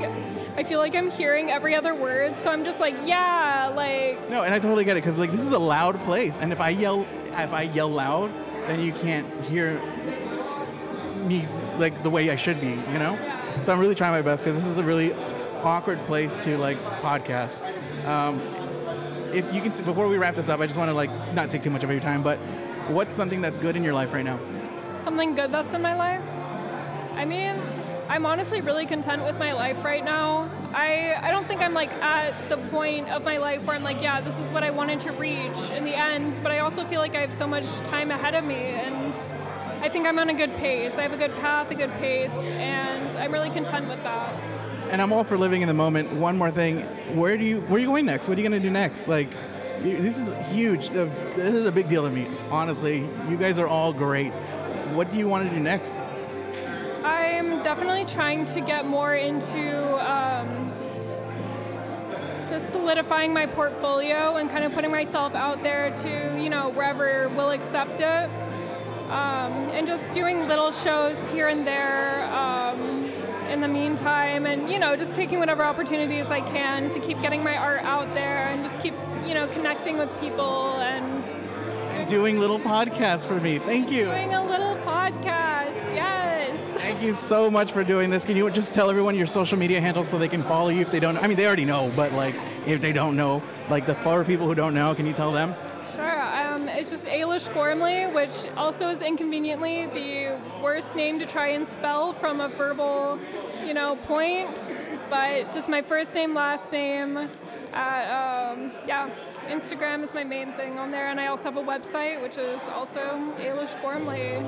I 0.56 0.62
feel 0.62 0.78
like 0.78 0.94
I'm 0.94 1.10
hearing 1.10 1.50
every 1.50 1.74
other 1.74 1.94
word, 1.94 2.40
so 2.40 2.50
I'm 2.50 2.64
just 2.64 2.80
like, 2.80 2.96
yeah, 3.04 3.70
like, 3.76 4.30
No, 4.30 4.44
and 4.44 4.54
I 4.54 4.58
totally 4.58 4.84
get 4.84 4.96
it 4.96 5.02
because 5.02 5.18
like 5.18 5.30
this 5.30 5.42
is 5.42 5.52
a 5.52 5.58
loud 5.58 6.00
place, 6.04 6.38
and 6.38 6.52
if 6.54 6.60
I 6.60 6.70
yell, 6.70 7.06
if 7.32 7.52
I 7.52 7.62
yell 7.62 7.90
loud, 7.90 8.32
then 8.66 8.80
you 8.80 8.94
can't 8.94 9.26
hear 9.44 9.78
me 11.26 11.46
like 11.76 12.02
the 12.02 12.08
way 12.08 12.30
I 12.30 12.36
should 12.36 12.62
be, 12.62 12.70
you 12.70 12.98
know. 12.98 13.18
So 13.62 13.74
I'm 13.74 13.78
really 13.78 13.94
trying 13.94 14.12
my 14.12 14.22
best 14.22 14.42
because 14.42 14.56
this 14.56 14.66
is 14.66 14.78
a 14.78 14.84
really 14.84 15.12
awkward 15.62 15.98
place 16.06 16.38
to 16.38 16.56
like 16.56 16.82
podcast. 17.02 17.60
Um, 18.06 18.40
if 19.36 19.54
you 19.54 19.60
can, 19.60 19.72
before 19.84 20.08
we 20.08 20.18
wrap 20.18 20.34
this 20.34 20.48
up, 20.48 20.60
I 20.60 20.66
just 20.66 20.78
want 20.78 20.88
to 20.88 20.94
like 20.94 21.10
not 21.34 21.50
take 21.50 21.62
too 21.62 21.70
much 21.70 21.84
of 21.84 21.90
your 21.90 22.00
time, 22.00 22.22
but 22.22 22.38
what's 22.88 23.14
something 23.14 23.40
that's 23.40 23.58
good 23.58 23.76
in 23.76 23.84
your 23.84 23.94
life 23.94 24.12
right 24.12 24.24
now? 24.24 24.38
something 25.06 25.36
good 25.36 25.52
that's 25.52 25.72
in 25.72 25.80
my 25.80 25.94
life. 25.94 26.20
I 27.14 27.24
mean, 27.24 27.54
I'm 28.08 28.26
honestly 28.26 28.60
really 28.60 28.86
content 28.86 29.22
with 29.22 29.38
my 29.38 29.52
life 29.52 29.84
right 29.84 30.04
now. 30.04 30.50
I, 30.74 31.14
I 31.22 31.30
don't 31.30 31.46
think 31.46 31.60
I'm 31.60 31.74
like 31.74 31.92
at 32.02 32.48
the 32.48 32.56
point 32.56 33.08
of 33.10 33.22
my 33.22 33.36
life 33.36 33.64
where 33.66 33.76
I'm 33.76 33.84
like, 33.84 34.02
yeah, 34.02 34.20
this 34.20 34.36
is 34.40 34.50
what 34.50 34.64
I 34.64 34.70
wanted 34.72 34.98
to 35.00 35.12
reach 35.12 35.70
in 35.76 35.84
the 35.84 35.94
end, 35.94 36.36
but 36.42 36.50
I 36.50 36.58
also 36.58 36.84
feel 36.86 37.00
like 37.00 37.14
I 37.14 37.20
have 37.20 37.32
so 37.32 37.46
much 37.46 37.66
time 37.84 38.10
ahead 38.10 38.34
of 38.34 38.42
me 38.44 38.56
and 38.56 39.14
I 39.80 39.88
think 39.88 40.08
I'm 40.08 40.18
on 40.18 40.28
a 40.28 40.34
good 40.34 40.56
pace. 40.56 40.98
I 40.98 41.02
have 41.02 41.12
a 41.12 41.16
good 41.16 41.34
path, 41.36 41.70
a 41.70 41.76
good 41.76 41.92
pace, 42.00 42.34
and 42.34 43.16
I'm 43.16 43.32
really 43.32 43.50
content 43.50 43.88
with 43.88 44.02
that. 44.02 44.55
And 44.90 45.02
I'm 45.02 45.12
all 45.12 45.24
for 45.24 45.36
living 45.36 45.62
in 45.62 45.68
the 45.68 45.74
moment. 45.74 46.12
One 46.12 46.38
more 46.38 46.50
thing, 46.50 46.80
where 47.16 47.36
do 47.36 47.44
you 47.44 47.60
where 47.62 47.76
are 47.76 47.78
you 47.78 47.86
going 47.86 48.06
next? 48.06 48.28
What 48.28 48.38
are 48.38 48.40
you 48.40 48.48
gonna 48.48 48.60
do 48.60 48.70
next? 48.70 49.08
Like, 49.08 49.30
this 49.80 50.18
is 50.18 50.48
huge. 50.48 50.90
This 50.90 51.54
is 51.54 51.66
a 51.66 51.72
big 51.72 51.88
deal 51.88 52.04
to 52.04 52.10
me. 52.10 52.26
Honestly, 52.50 52.98
you 53.28 53.36
guys 53.36 53.58
are 53.58 53.66
all 53.66 53.92
great. 53.92 54.32
What 54.94 55.10
do 55.10 55.18
you 55.18 55.28
want 55.28 55.48
to 55.48 55.54
do 55.54 55.60
next? 55.60 56.00
I'm 57.04 57.62
definitely 57.62 58.04
trying 58.04 58.44
to 58.46 58.60
get 58.60 58.86
more 58.86 59.14
into 59.14 60.10
um, 60.10 60.70
just 62.48 62.70
solidifying 62.70 63.32
my 63.32 63.46
portfolio 63.46 64.36
and 64.36 64.48
kind 64.48 64.64
of 64.64 64.72
putting 64.72 64.90
myself 64.90 65.34
out 65.34 65.62
there 65.62 65.90
to, 65.90 66.40
you 66.40 66.48
know, 66.48 66.70
wherever 66.70 67.28
will 67.30 67.50
accept 67.50 68.00
it. 68.00 68.30
Um, 69.10 69.52
and 69.70 69.86
just 69.86 70.10
doing 70.10 70.48
little 70.48 70.72
shows 70.72 71.16
here 71.30 71.48
and 71.48 71.64
there 71.66 72.24
um, 72.32 72.95
in 73.56 73.62
the 73.62 73.68
meantime, 73.68 74.44
and 74.44 74.70
you 74.70 74.78
know, 74.78 74.94
just 74.96 75.16
taking 75.16 75.38
whatever 75.38 75.64
opportunities 75.64 76.30
I 76.30 76.40
can 76.40 76.90
to 76.90 77.00
keep 77.00 77.20
getting 77.22 77.42
my 77.42 77.56
art 77.56 77.82
out 77.84 78.12
there 78.12 78.48
and 78.48 78.62
just 78.62 78.78
keep, 78.80 78.92
you 79.26 79.32
know, 79.32 79.46
connecting 79.48 79.96
with 79.96 80.10
people 80.20 80.74
and 80.74 81.24
Doing 82.08 82.38
little 82.38 82.60
podcasts 82.60 83.26
for 83.26 83.40
me. 83.40 83.58
Thank 83.58 83.90
you. 83.90 84.04
doing 84.04 84.34
a 84.34 84.44
little 84.44 84.76
podcast. 84.76 85.92
Yes. 85.92 86.60
Thank 86.78 87.02
you 87.02 87.14
so 87.14 87.50
much 87.50 87.72
for 87.72 87.82
doing 87.82 88.10
this. 88.10 88.24
Can 88.24 88.36
you 88.36 88.48
just 88.50 88.74
tell 88.74 88.90
everyone 88.90 89.16
your 89.16 89.26
social 89.26 89.58
media 89.58 89.80
handles 89.80 90.08
so 90.08 90.18
they 90.18 90.28
can 90.28 90.44
follow 90.44 90.68
you 90.68 90.82
if 90.82 90.92
they 90.92 91.00
don't? 91.00 91.16
I 91.16 91.26
mean, 91.26 91.36
they 91.36 91.46
already 91.46 91.64
know, 91.64 91.90
but 91.96 92.12
like 92.12 92.36
if 92.66 92.80
they 92.80 92.92
don't 92.92 93.16
know, 93.16 93.42
like 93.70 93.86
the 93.86 93.94
four 93.94 94.22
people 94.24 94.46
who 94.46 94.54
don't 94.54 94.74
know, 94.74 94.94
can 94.94 95.06
you 95.06 95.14
tell 95.14 95.32
them? 95.32 95.56
Sure. 95.96 96.20
Um, 96.20 96.68
it's 96.68 96.90
just 96.90 97.06
Eilish 97.06 97.52
Gormley, 97.52 98.06
which 98.06 98.46
also 98.56 98.88
is 98.88 99.02
inconveniently 99.02 99.86
the 99.86 100.38
worst 100.62 100.94
name 100.94 101.18
to 101.18 101.26
try 101.26 101.48
and 101.48 101.66
spell 101.66 102.12
from 102.12 102.40
a 102.40 102.48
verbal, 102.48 103.18
you 103.66 103.74
know, 103.74 103.96
point. 104.06 104.70
But 105.10 105.52
just 105.52 105.68
my 105.68 105.82
first 105.82 106.14
name, 106.14 106.34
last 106.34 106.72
name. 106.72 107.28
At, 107.72 108.52
um, 108.52 108.72
yeah, 108.86 109.10
Instagram 109.48 110.02
is 110.02 110.14
my 110.14 110.24
main 110.24 110.52
thing 110.52 110.78
on 110.78 110.90
there, 110.90 111.08
and 111.08 111.20
I 111.20 111.26
also 111.26 111.44
have 111.44 111.56
a 111.56 111.62
website, 111.62 112.22
which 112.22 112.38
is 112.38 112.62
also 112.62 113.00
Eilish 113.38 113.80
Gormley. 113.82 114.42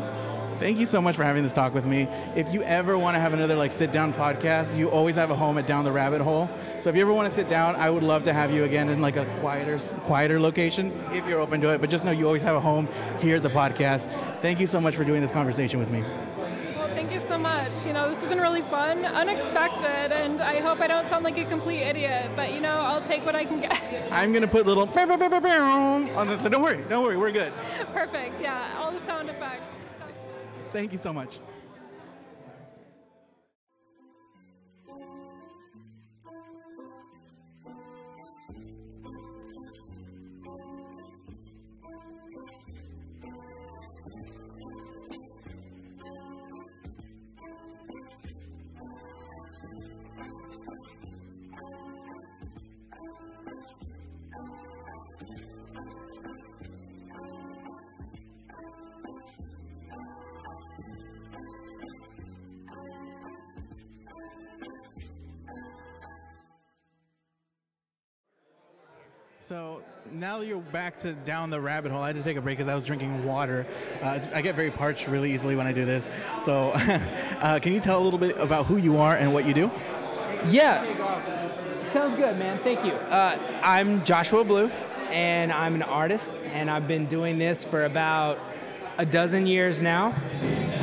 Thank 0.59 0.79
you 0.79 0.87
so 0.87 1.01
much 1.01 1.15
for 1.15 1.23
having 1.23 1.45
this 1.45 1.53
talk 1.53 1.73
with 1.73 1.87
me. 1.87 2.09
If 2.35 2.53
you 2.53 2.63
ever 2.63 2.99
want 2.99 3.15
to 3.15 3.21
have 3.21 3.33
another 3.33 3.55
like 3.55 3.71
sit 3.71 3.93
down 3.93 4.13
podcast, 4.13 4.77
you 4.77 4.91
always 4.91 5.15
have 5.15 5.31
a 5.31 5.37
home 5.37 5.57
at 5.57 5.69
Down 5.69 5.85
the 5.85 5.93
Rabbit 5.93 6.21
Hole. 6.21 6.51
So 6.81 6.91
if 6.91 6.97
you 6.97 7.03
ever 7.03 7.13
want 7.13 7.29
to 7.29 7.35
sit 7.35 7.49
down, 7.49 7.77
I 7.77 7.91
would 7.91 8.03
love 8.03 8.25
to 8.25 8.33
have 8.33 8.53
you 8.53 8.65
again 8.65 8.89
in 8.89 9.01
like 9.01 9.17
a 9.17 9.25
quieter 9.41 9.79
quieter 10.07 10.41
location 10.41 10.93
if 11.13 11.29
you're 11.29 11.39
open 11.39 11.61
to 11.61 11.69
it. 11.69 11.81
But 11.81 11.91
just 11.91 12.05
know 12.05 12.11
you 12.11 12.27
always 12.27 12.43
have 12.43 12.57
a 12.57 12.61
home 12.61 12.89
here 13.21 13.37
at 13.37 13.45
the 13.45 13.51
podcast. 13.51 14.11
Thank 14.43 14.59
you 14.59 14.67
so 14.67 14.81
much 14.81 14.97
for 14.97 15.05
doing 15.05 15.21
this 15.21 15.31
conversation 15.31 15.79
with 15.79 15.91
me. 15.91 16.03
Been 18.29 18.41
really 18.41 18.63
fun, 18.63 19.05
unexpected, 19.05 20.13
and 20.13 20.41
I 20.41 20.61
hope 20.61 20.81
I 20.81 20.87
don't 20.87 21.09
sound 21.09 21.25
like 21.25 21.39
a 21.39 21.45
complete 21.45 21.81
idiot, 21.81 22.31
but 22.37 22.53
you 22.53 22.61
know, 22.61 22.81
I'll 22.81 23.03
take 23.03 23.25
what 23.25 23.35
I 23.35 23.45
can 23.45 23.61
get. 23.61 24.09
I'm 24.13 24.33
gonna 24.33 24.49
put 24.49 24.67
little 24.67 24.87
on 26.17 26.29
this. 26.29 26.43
So 26.43 26.49
don't 26.49 26.63
worry, 26.63 26.85
don't 26.89 27.03
worry, 27.03 27.17
we're 27.17 27.33
good. 27.33 27.53
Perfect, 27.93 28.41
yeah, 28.41 28.77
all 28.79 28.93
the 28.93 29.01
sound 29.01 29.31
effects. 29.31 29.73
Thank 30.73 30.93
you 30.93 30.99
so 30.99 31.13
much. 31.13 31.39
So 69.49 69.81
now 70.13 70.43
you're 70.43 70.59
back 70.59 71.01
to 71.01 71.15
down 71.15 71.49
the 71.49 71.59
rabbit 71.59 71.91
hole, 71.91 72.03
I 72.03 72.09
had 72.09 72.17
to 72.17 72.23
take 72.23 72.37
a 72.37 72.41
break 72.43 72.59
because 72.59 72.69
I 72.69 72.75
was 72.75 72.85
drinking 72.85 73.25
water. 73.25 73.67
Uh, 74.03 74.19
I 74.35 74.43
get 74.43 74.55
very 74.55 74.71
parched 74.71 75.09
really 75.09 75.33
easily 75.33 75.57
when 75.57 75.67
I 75.67 75.73
do 75.73 75.87
this. 75.87 76.07
So, 76.43 76.73
uh, 76.75 77.59
can 77.59 77.73
you 77.73 77.81
tell 77.81 77.99
a 77.99 78.05
little 78.05 78.19
bit 78.19 78.37
about 78.37 78.67
who 78.67 78.77
you 78.77 78.99
are 78.99 79.17
and 79.17 79.33
what 79.33 79.47
you 79.47 79.55
do? 79.55 79.71
Yeah. 80.51 80.85
Sounds 81.93 82.15
good, 82.17 82.39
man. 82.39 82.59
Thank 82.59 82.85
you. 82.85 82.93
Uh, 82.93 83.39
I'm 83.63 84.05
Joshua 84.05 84.45
Blue, 84.45 84.69
and 85.11 85.51
I'm 85.51 85.75
an 85.75 85.83
artist, 85.83 86.45
and 86.53 86.71
I've 86.71 86.87
been 86.87 87.07
doing 87.07 87.39
this 87.39 87.65
for 87.65 87.87
about 87.87 88.39
a 88.99 89.07
dozen 89.07 89.47
years 89.47 89.81
now. 89.81 90.11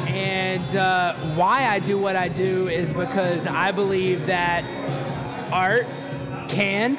And 0.08 0.75
uh, 0.75 1.13
why 1.36 1.67
I 1.67 1.78
do 1.78 1.99
what 1.99 2.15
I 2.15 2.30
do 2.30 2.67
is 2.67 2.91
because 2.91 3.45
I 3.45 3.71
believe 3.71 4.25
that 4.25 4.65
art 5.54 5.86
can 6.49 6.95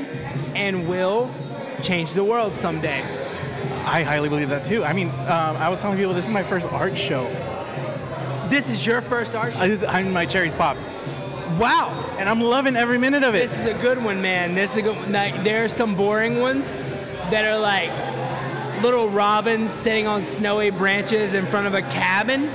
and 0.55 0.89
will 0.89 1.29
change 1.83 2.13
the 2.13 2.25
world 2.25 2.53
someday. 2.53 3.03
I 3.85 4.03
highly 4.03 4.29
believe 4.29 4.49
that 4.49 4.65
too. 4.65 4.85
I 4.85 4.93
mean, 4.93 5.11
um, 5.11 5.57
I 5.57 5.69
was 5.69 5.81
telling 5.81 5.97
people 5.97 6.13
this 6.13 6.25
is 6.25 6.31
my 6.31 6.43
first 6.43 6.69
art 6.69 6.97
show. 6.97 7.25
This 8.49 8.69
is 8.69 8.87
your 8.87 9.01
first 9.01 9.35
art 9.35 9.55
show? 9.55 9.61
I 9.61 9.69
just, 9.69 9.85
I'm 9.85 10.13
my 10.13 10.27
cherries 10.27 10.55
pop. 10.55 10.77
Wow. 11.59 11.91
And 12.19 12.29
I'm 12.29 12.41
loving 12.41 12.77
every 12.77 12.99
minute 12.99 13.23
of 13.23 13.35
it. 13.35 13.49
This 13.49 13.59
is 13.59 13.67
a 13.67 13.83
good 13.83 14.03
one, 14.03 14.21
man. 14.21 14.55
This 14.55 14.73
is 14.73 14.79
a 14.79 14.83
good 14.83 15.11
like 15.11 15.43
there 15.45 15.65
are 15.65 15.69
some 15.69 15.95
boring 15.95 16.41
ones 16.41 16.79
that 17.31 17.45
are 17.45 17.59
like 17.59 17.91
little 18.83 19.09
robins 19.09 19.71
sitting 19.73 20.07
on 20.07 20.23
snowy 20.23 20.71
branches 20.71 21.35
in 21.35 21.47
front 21.47 21.67
of 21.67 21.75
a 21.75 21.83
cabin. 21.83 22.51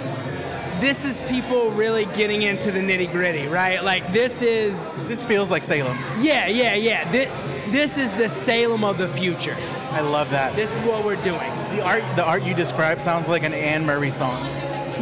This 0.82 1.06
is 1.06 1.20
people 1.30 1.70
really 1.72 2.06
getting 2.06 2.42
into 2.42 2.72
the 2.72 2.80
nitty 2.80 3.12
gritty, 3.12 3.48
right? 3.48 3.84
Like 3.84 4.12
this 4.12 4.42
is 4.42 4.92
This 5.08 5.24
feels 5.24 5.52
like 5.52 5.64
Salem. 5.64 5.98
yeah, 6.20 6.48
yeah, 6.48 6.74
yeah. 6.74 7.10
This, 7.12 7.30
this 7.72 7.98
is 7.98 8.12
the 8.14 8.28
Salem 8.28 8.84
of 8.84 8.98
the 8.98 9.08
future. 9.08 9.56
I 9.92 10.02
love 10.02 10.30
that. 10.32 10.56
This 10.56 10.76
is 10.76 10.82
what 10.84 11.06
we're 11.06 11.22
doing. 11.22 11.50
The 11.76 11.82
art, 11.84 12.04
the 12.16 12.26
art 12.26 12.44
you 12.44 12.56
describe 12.56 13.00
sounds 13.00 13.30
like 13.30 13.44
an 13.44 13.54
Anne 13.54 13.86
Murray 13.86 14.10
song. 14.10 14.42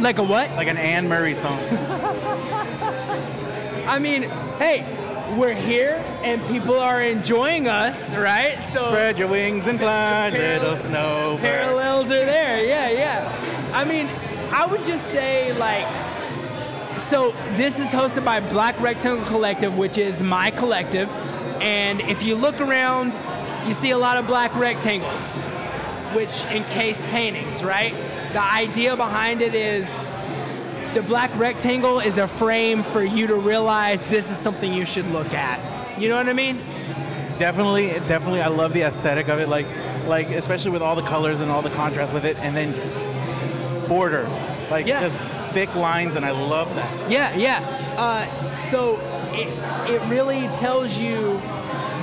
Like 0.00 0.18
a 0.18 0.22
what? 0.22 0.50
Like 0.52 0.68
an 0.68 0.76
Anne 0.76 1.08
Murray 1.08 1.34
song. 1.34 1.58
I 3.86 3.98
mean, 3.98 4.24
hey, 4.58 4.84
we're 5.38 5.54
here 5.54 5.94
and 6.22 6.44
people 6.46 6.78
are 6.78 7.00
enjoying 7.02 7.68
us, 7.68 8.14
right? 8.14 8.60
So 8.60 8.88
Spread 8.88 9.18
your 9.18 9.28
wings 9.28 9.66
and 9.66 9.78
fly, 9.78 10.30
Parallel- 10.30 10.60
little 10.60 10.76
snow. 10.76 11.38
parallels 11.40 12.06
are 12.06 12.08
there. 12.26 12.64
Yeah, 12.64 12.90
yeah. 12.90 13.70
I 13.72 13.84
mean, 13.84 14.08
I 14.52 14.66
would 14.66 14.84
just 14.84 15.06
say 15.06 15.52
like, 15.58 15.86
so 16.98 17.30
this 17.56 17.78
is 17.78 17.88
hosted 17.88 18.24
by 18.24 18.40
Black 18.40 18.78
Rectangle 18.80 19.24
Collective, 19.26 19.76
which 19.78 19.96
is 19.96 20.20
my 20.20 20.50
collective, 20.50 21.10
and 21.60 22.00
if 22.02 22.22
you 22.22 22.36
look 22.36 22.60
around, 22.60 23.16
you 23.66 23.74
see 23.74 23.90
a 23.90 23.98
lot 23.98 24.16
of 24.16 24.26
black 24.26 24.54
rectangles, 24.56 25.34
which 26.14 26.44
encase 26.46 27.02
paintings, 27.04 27.62
right? 27.62 27.94
The 28.32 28.42
idea 28.42 28.96
behind 28.96 29.42
it 29.42 29.54
is 29.54 29.88
the 30.94 31.02
black 31.02 31.30
rectangle 31.38 32.00
is 32.00 32.18
a 32.18 32.26
frame 32.26 32.82
for 32.82 33.04
you 33.04 33.26
to 33.28 33.36
realize 33.36 34.04
this 34.06 34.30
is 34.30 34.36
something 34.36 34.72
you 34.72 34.84
should 34.84 35.06
look 35.08 35.32
at. 35.32 36.00
You 36.00 36.08
know 36.08 36.16
what 36.16 36.28
I 36.28 36.32
mean? 36.32 36.58
Definitely, 37.38 37.88
definitely. 38.08 38.40
I 38.40 38.48
love 38.48 38.72
the 38.72 38.82
aesthetic 38.82 39.28
of 39.28 39.38
it. 39.38 39.48
Like, 39.48 39.66
like 40.06 40.28
especially 40.30 40.72
with 40.72 40.82
all 40.82 40.96
the 40.96 41.02
colors 41.02 41.40
and 41.40 41.50
all 41.50 41.62
the 41.62 41.70
contrast 41.70 42.12
with 42.12 42.24
it, 42.24 42.36
and 42.38 42.56
then 42.56 42.74
border, 43.90 44.26
like 44.70 44.86
Yeah. 44.86 45.00
just 45.00 45.18
thick 45.52 45.74
lines, 45.74 46.14
and 46.16 46.24
I 46.24 46.30
love 46.30 46.72
that. 46.76 47.10
Yeah, 47.10 47.34
yeah. 47.36 47.58
Uh, 47.98 48.70
so 48.70 48.98
it, 49.34 49.48
it 49.92 50.00
really 50.08 50.42
tells 50.58 50.96
you 50.96 51.40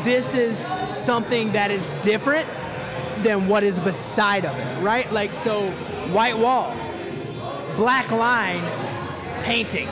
this 0.04 0.36
is 0.36 0.58
something 0.94 1.54
that 1.54 1.72
is 1.72 1.90
different 2.04 2.46
than 3.24 3.48
what 3.48 3.64
is 3.64 3.80
beside 3.80 4.46
of 4.46 4.56
it, 4.58 4.84
right? 4.84 5.12
Like, 5.14 5.32
so 5.34 5.72
white 6.12 6.38
wall, 6.38 6.76
black 7.78 8.12
line, 8.12 8.62
painting. 9.44 9.88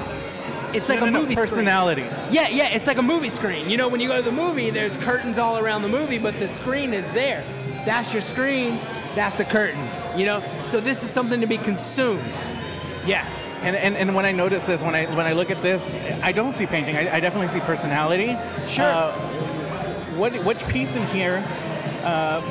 It's 0.73 0.89
like 0.89 0.99
No, 0.99 1.05
a 1.05 1.11
no, 1.11 1.19
no, 1.19 1.21
movie 1.21 1.33
screen. 1.35 1.47
personality. 1.47 2.05
Yeah, 2.31 2.49
yeah, 2.49 2.67
it's 2.75 2.87
like 2.87 2.97
a 2.97 3.01
movie 3.01 3.29
screen. 3.29 3.69
You 3.69 3.77
know, 3.77 3.87
when 3.87 4.01
you 4.01 4.09
go 4.09 4.17
to 4.17 4.21
the 4.21 4.31
movie, 4.35 4.69
there's 4.69 4.97
curtains 4.97 5.37
all 5.37 5.57
around 5.57 5.81
the 5.83 5.87
movie, 5.87 6.17
but 6.17 6.37
the 6.39 6.49
screen 6.49 6.93
is 6.93 7.09
there. 7.13 7.41
That's 7.85 8.11
your 8.11 8.21
screen, 8.21 8.77
that's 9.15 9.35
the 9.37 9.45
curtain, 9.45 9.87
you 10.17 10.25
know? 10.25 10.41
So 10.63 10.79
this 10.79 11.03
is 11.03 11.09
something 11.09 11.41
to 11.41 11.47
be 11.47 11.57
consumed. 11.57 12.23
Yeah. 13.05 13.27
And, 13.61 13.75
and, 13.75 13.95
and 13.95 14.15
when 14.15 14.25
I 14.25 14.31
notice 14.31 14.65
this, 14.67 14.83
when 14.83 14.93
I 14.95 15.05
when 15.15 15.25
I 15.25 15.33
look 15.33 15.49
at 15.49 15.61
this, 15.61 15.89
I 16.21 16.31
don't 16.31 16.53
see 16.53 16.65
painting. 16.67 16.95
I, 16.95 17.15
I 17.15 17.19
definitely 17.19 17.47
see 17.47 17.61
personality. 17.61 18.37
Sure. 18.67 18.85
Uh, 18.85 19.11
what 20.17 20.33
which 20.43 20.65
piece 20.67 20.95
in 20.95 21.05
here 21.07 21.43
uh, 22.03 22.41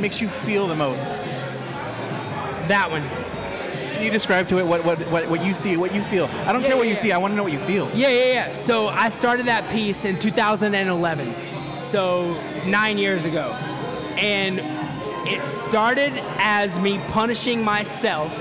makes 0.00 0.20
you 0.20 0.28
feel 0.28 0.66
the 0.66 0.74
most? 0.74 1.06
That 2.68 2.90
one. 2.90 3.02
Can 3.94 4.04
you 4.04 4.10
describe 4.12 4.46
to 4.48 4.58
it 4.58 4.66
what, 4.66 4.84
what, 4.84 4.98
what, 5.10 5.28
what 5.28 5.44
you 5.44 5.52
see, 5.54 5.76
what 5.76 5.92
you 5.92 6.02
feel? 6.02 6.26
I 6.46 6.52
don't 6.52 6.62
Yeah, 6.62 6.68
care 6.68 6.76
what 6.76 6.84
yeah, 6.84 6.90
you 6.90 6.96
yeah. 6.96 7.02
see. 7.02 7.12
I 7.12 7.18
want 7.18 7.32
to 7.32 7.36
know 7.36 7.42
what 7.42 7.52
you 7.52 7.58
feel. 7.60 7.90
Yeah, 7.94 8.08
yeah, 8.10 8.32
yeah. 8.32 8.52
So 8.52 8.86
I 8.88 9.08
started 9.08 9.46
that 9.46 9.68
piece 9.72 10.04
in 10.04 10.18
2011, 10.20 11.34
so 11.76 12.32
nine 12.66 12.96
years 12.98 13.24
ago. 13.24 13.52
And 14.16 14.60
it 15.30 15.44
started 15.44 16.12
as 16.38 16.78
me 16.78 16.98
punishing 17.08 17.62
myself 17.62 18.32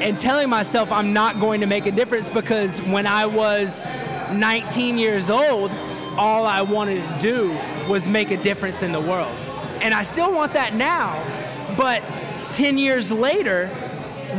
and 0.00 0.16
telling 0.16 0.48
myself 0.48 0.92
I'm 0.92 1.12
not 1.12 1.40
going 1.40 1.60
to 1.60 1.66
make 1.66 1.86
a 1.86 1.90
difference 1.90 2.28
because 2.28 2.80
when 2.82 3.04
I 3.04 3.26
was 3.26 3.84
19 4.32 4.96
years 4.96 5.28
old, 5.28 5.72
all 6.16 6.46
I 6.46 6.62
wanted 6.62 7.02
to 7.02 7.18
do 7.18 7.58
was 7.88 8.06
make 8.06 8.30
a 8.30 8.36
difference 8.36 8.84
in 8.84 8.92
the 8.92 9.00
world. 9.00 9.34
And 9.82 9.92
I 9.92 10.04
still 10.04 10.32
want 10.32 10.52
that 10.52 10.74
now, 10.74 11.20
but 11.76 12.00
10 12.52 12.78
years 12.78 13.10
later, 13.10 13.66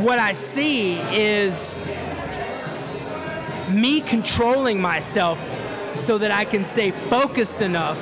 what 0.00 0.18
I 0.18 0.32
see 0.32 0.94
is 1.14 1.78
me 3.68 4.00
controlling 4.00 4.80
myself 4.80 5.46
so 5.94 6.16
that 6.16 6.30
I 6.30 6.46
can 6.46 6.64
stay 6.64 6.90
focused 6.90 7.60
enough 7.60 7.98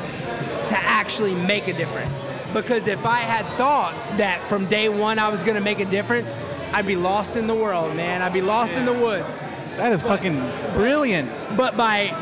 to 0.68 0.76
actually 0.76 1.34
make 1.34 1.68
a 1.68 1.72
difference. 1.72 2.28
Because 2.52 2.86
if 2.86 3.04
I 3.06 3.20
had 3.20 3.46
thought 3.56 3.94
that 4.18 4.40
from 4.48 4.66
day 4.66 4.88
one 4.88 5.18
I 5.18 5.28
was 5.28 5.44
gonna 5.44 5.60
make 5.60 5.80
a 5.80 5.84
difference, 5.84 6.42
I'd 6.72 6.86
be 6.86 6.96
lost 6.96 7.36
in 7.36 7.46
the 7.46 7.54
world, 7.54 7.94
man. 7.96 8.22
I'd 8.22 8.32
be 8.32 8.42
lost 8.42 8.74
in 8.74 8.84
the 8.84 8.92
woods. 8.92 9.46
That 9.76 9.92
is 9.92 10.02
fucking 10.02 10.38
brilliant. 10.74 11.30
But 11.56 11.76
by 11.76 12.14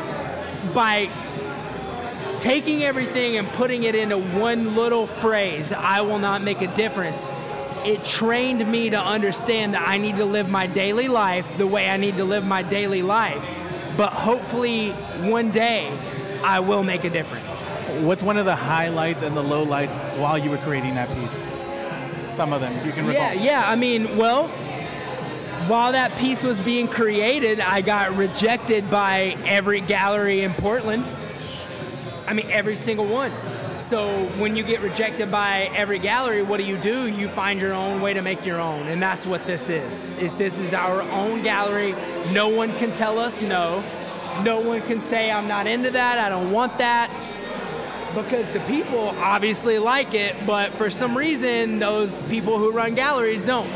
by 0.73 1.09
taking 2.39 2.83
everything 2.83 3.37
and 3.37 3.47
putting 3.49 3.83
it 3.83 3.95
into 3.95 4.17
one 4.17 4.75
little 4.75 5.07
phrase, 5.07 5.71
I 5.71 6.01
will 6.01 6.19
not 6.19 6.41
make 6.41 6.61
a 6.61 6.67
difference. 6.75 7.29
It 7.85 8.03
trained 8.03 8.69
me 8.69 8.89
to 8.89 8.99
understand 8.99 9.73
that 9.73 9.87
I 9.87 9.97
need 9.97 10.17
to 10.17 10.25
live 10.25 10.49
my 10.49 10.67
daily 10.67 11.07
life 11.07 11.57
the 11.57 11.67
way 11.67 11.89
I 11.89 11.97
need 11.97 12.17
to 12.17 12.23
live 12.23 12.45
my 12.45 12.61
daily 12.61 13.01
life. 13.01 13.43
But 13.95 14.11
hopefully 14.11 14.91
one 14.91 15.51
day 15.51 15.91
I 16.43 16.59
will 16.59 16.83
make 16.83 17.03
a 17.03 17.09
difference. 17.09 17.65
What's 18.03 18.23
one 18.23 18.37
of 18.37 18.45
the 18.45 18.55
highlights 18.55 19.23
and 19.23 19.35
the 19.37 19.43
lowlights 19.43 19.99
while 20.19 20.37
you 20.37 20.49
were 20.49 20.57
creating 20.57 20.95
that 20.95 21.07
piece? 21.15 22.35
Some 22.35 22.51
of 22.51 22.61
them 22.61 22.73
you 22.85 22.91
can 22.91 23.07
recall. 23.07 23.13
Yeah, 23.13 23.33
yeah. 23.33 23.63
I 23.65 23.75
mean, 23.75 24.17
well, 24.17 24.47
while 25.67 25.93
that 25.93 26.15
piece 26.17 26.43
was 26.43 26.59
being 26.59 26.87
created, 26.87 27.59
I 27.59 27.81
got 27.81 28.15
rejected 28.15 28.89
by 28.89 29.37
every 29.45 29.81
gallery 29.81 30.41
in 30.41 30.53
Portland. 30.53 31.05
I 32.27 32.33
mean, 32.33 32.51
every 32.51 32.75
single 32.75 33.05
one. 33.05 33.31
So 33.77 34.25
when 34.37 34.55
you 34.55 34.63
get 34.63 34.81
rejected 34.81 35.31
by 35.31 35.69
every 35.75 35.99
gallery, 35.99 36.41
what 36.41 36.57
do 36.57 36.63
you 36.63 36.77
do? 36.77 37.07
You 37.07 37.27
find 37.27 37.59
your 37.59 37.73
own 37.73 38.01
way 38.01 38.13
to 38.13 38.21
make 38.21 38.45
your 38.45 38.59
own, 38.59 38.87
and 38.87 39.01
that's 39.01 39.25
what 39.25 39.45
this 39.45 39.69
is. 39.69 40.09
Is 40.19 40.31
this 40.33 40.59
is 40.59 40.73
our 40.73 41.01
own 41.03 41.41
gallery? 41.41 41.93
No 42.31 42.49
one 42.49 42.73
can 42.77 42.93
tell 42.93 43.19
us 43.19 43.41
no. 43.41 43.83
No 44.43 44.59
one 44.59 44.81
can 44.81 44.99
say 44.99 45.31
I'm 45.31 45.47
not 45.47 45.67
into 45.67 45.91
that. 45.91 46.19
I 46.19 46.29
don't 46.29 46.51
want 46.51 46.77
that. 46.77 47.09
Because 48.15 48.49
the 48.51 48.61
people 48.61 49.09
obviously 49.19 49.77
like 49.77 50.13
it, 50.13 50.35
but 50.45 50.71
for 50.71 50.89
some 50.89 51.17
reason, 51.17 51.79
those 51.79 52.21
people 52.23 52.57
who 52.57 52.71
run 52.71 52.95
galleries 52.95 53.45
don't. 53.45 53.67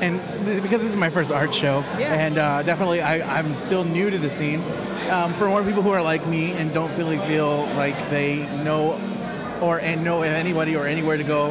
and 0.00 0.18
this, 0.46 0.60
because 0.60 0.82
this 0.82 0.90
is 0.90 0.96
my 0.96 1.08
first 1.10 1.30
art 1.32 1.54
show, 1.54 1.78
Yeah. 1.98 2.14
and 2.14 2.36
uh, 2.38 2.62
definitely 2.64 3.00
I, 3.00 3.38
I'm 3.38 3.54
still 3.56 3.84
new 3.84 4.10
to 4.10 4.18
the 4.18 4.28
scene. 4.30 4.60
Um, 5.10 5.32
for 5.34 5.46
more 5.48 5.62
people 5.62 5.82
who 5.82 5.90
are 5.90 6.02
like 6.02 6.26
me 6.26 6.52
and 6.52 6.74
don't 6.74 6.94
really 6.98 7.18
feel 7.20 7.64
like 7.76 7.96
they 8.10 8.44
know 8.64 9.00
or 9.62 9.80
and 9.80 10.04
know 10.04 10.22
anybody 10.22 10.76
or 10.76 10.86
anywhere 10.86 11.16
to 11.16 11.24
go, 11.24 11.46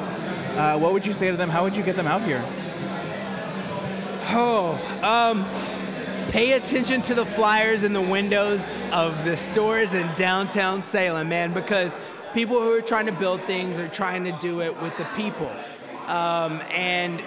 uh, 0.58 0.78
what 0.78 0.94
would 0.94 1.06
you 1.06 1.14
say 1.14 1.32
to 1.32 1.38
them? 1.38 1.50
How 1.50 1.64
would 1.64 1.76
you 1.76 1.84
get 1.84 1.96
them 1.96 2.08
out 2.08 2.22
here? 2.24 2.44
Oh, 4.30 4.74
um, 5.04 5.46
pay 6.30 6.53
attention 6.53 7.01
to 7.03 7.15
the 7.15 7.25
flyers 7.25 7.84
in 7.84 7.93
the 7.93 8.01
windows 8.01 8.75
of 8.91 9.23
the 9.23 9.38
stores 9.38 9.93
in 9.93 10.07
downtown 10.15 10.84
Salem, 10.84 11.30
man, 11.30 11.53
because 11.53 11.97
people 12.34 12.59
who 12.61 12.78
are 12.78 12.82
trying 12.82 13.05
to 13.05 13.11
build 13.13 13.41
things 13.43 13.80
are 13.80 13.88
trying 13.88 14.23
to 14.25 14.32
do 14.34 14.61
it 14.61 14.82
with 14.82 14.95
the 14.97 15.05
people. 15.15 15.51
Um, 16.07 16.61
and 16.71 17.21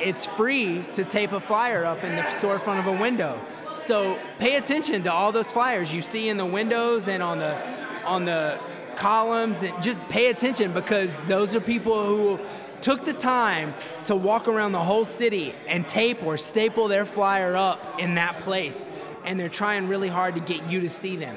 it's 0.00 0.26
free 0.26 0.84
to 0.94 1.04
tape 1.04 1.32
a 1.32 1.40
flyer 1.40 1.84
up 1.84 2.02
in 2.02 2.16
the 2.16 2.22
storefront 2.22 2.80
of 2.80 2.86
a 2.86 3.00
window. 3.00 3.40
So 3.74 4.18
pay 4.38 4.56
attention 4.56 5.02
to 5.04 5.12
all 5.12 5.32
those 5.32 5.52
flyers 5.52 5.94
you 5.94 6.02
see 6.02 6.28
in 6.28 6.36
the 6.36 6.46
windows 6.46 7.08
and 7.08 7.22
on 7.22 7.38
the 7.38 7.56
on 8.04 8.24
the 8.24 8.58
columns 8.96 9.62
and 9.62 9.82
just 9.82 10.00
pay 10.08 10.30
attention 10.30 10.72
because 10.72 11.20
those 11.22 11.54
are 11.54 11.60
people 11.60 12.04
who 12.04 12.38
took 12.80 13.04
the 13.04 13.12
time 13.12 13.74
to 14.04 14.16
walk 14.16 14.48
around 14.48 14.72
the 14.72 14.82
whole 14.82 15.04
city 15.04 15.54
and 15.68 15.88
tape 15.88 16.22
or 16.24 16.36
staple 16.36 16.88
their 16.88 17.04
flyer 17.04 17.56
up 17.56 18.00
in 18.00 18.16
that 18.16 18.38
place 18.40 18.86
and 19.24 19.38
they're 19.38 19.48
trying 19.48 19.86
really 19.88 20.08
hard 20.08 20.34
to 20.34 20.40
get 20.40 20.68
you 20.68 20.80
to 20.80 20.88
see 20.88 21.16
them 21.16 21.36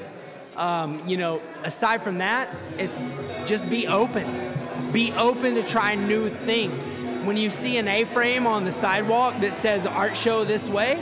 um, 0.57 1.07
you 1.07 1.17
know 1.17 1.41
aside 1.63 2.01
from 2.01 2.17
that 2.17 2.49
it's 2.77 3.05
just 3.45 3.69
be 3.69 3.87
open 3.87 4.53
be 4.91 5.11
open 5.13 5.53
to 5.55 5.63
try 5.63 5.93
new 5.95 6.29
things 6.29 6.89
when 7.25 7.37
you 7.37 7.49
see 7.49 7.77
an 7.77 7.87
a-frame 7.87 8.47
on 8.47 8.63
the 8.65 8.71
sidewalk 8.71 9.39
that 9.41 9.53
says 9.53 9.85
art 9.85 10.17
show 10.17 10.43
this 10.43 10.67
way 10.67 10.99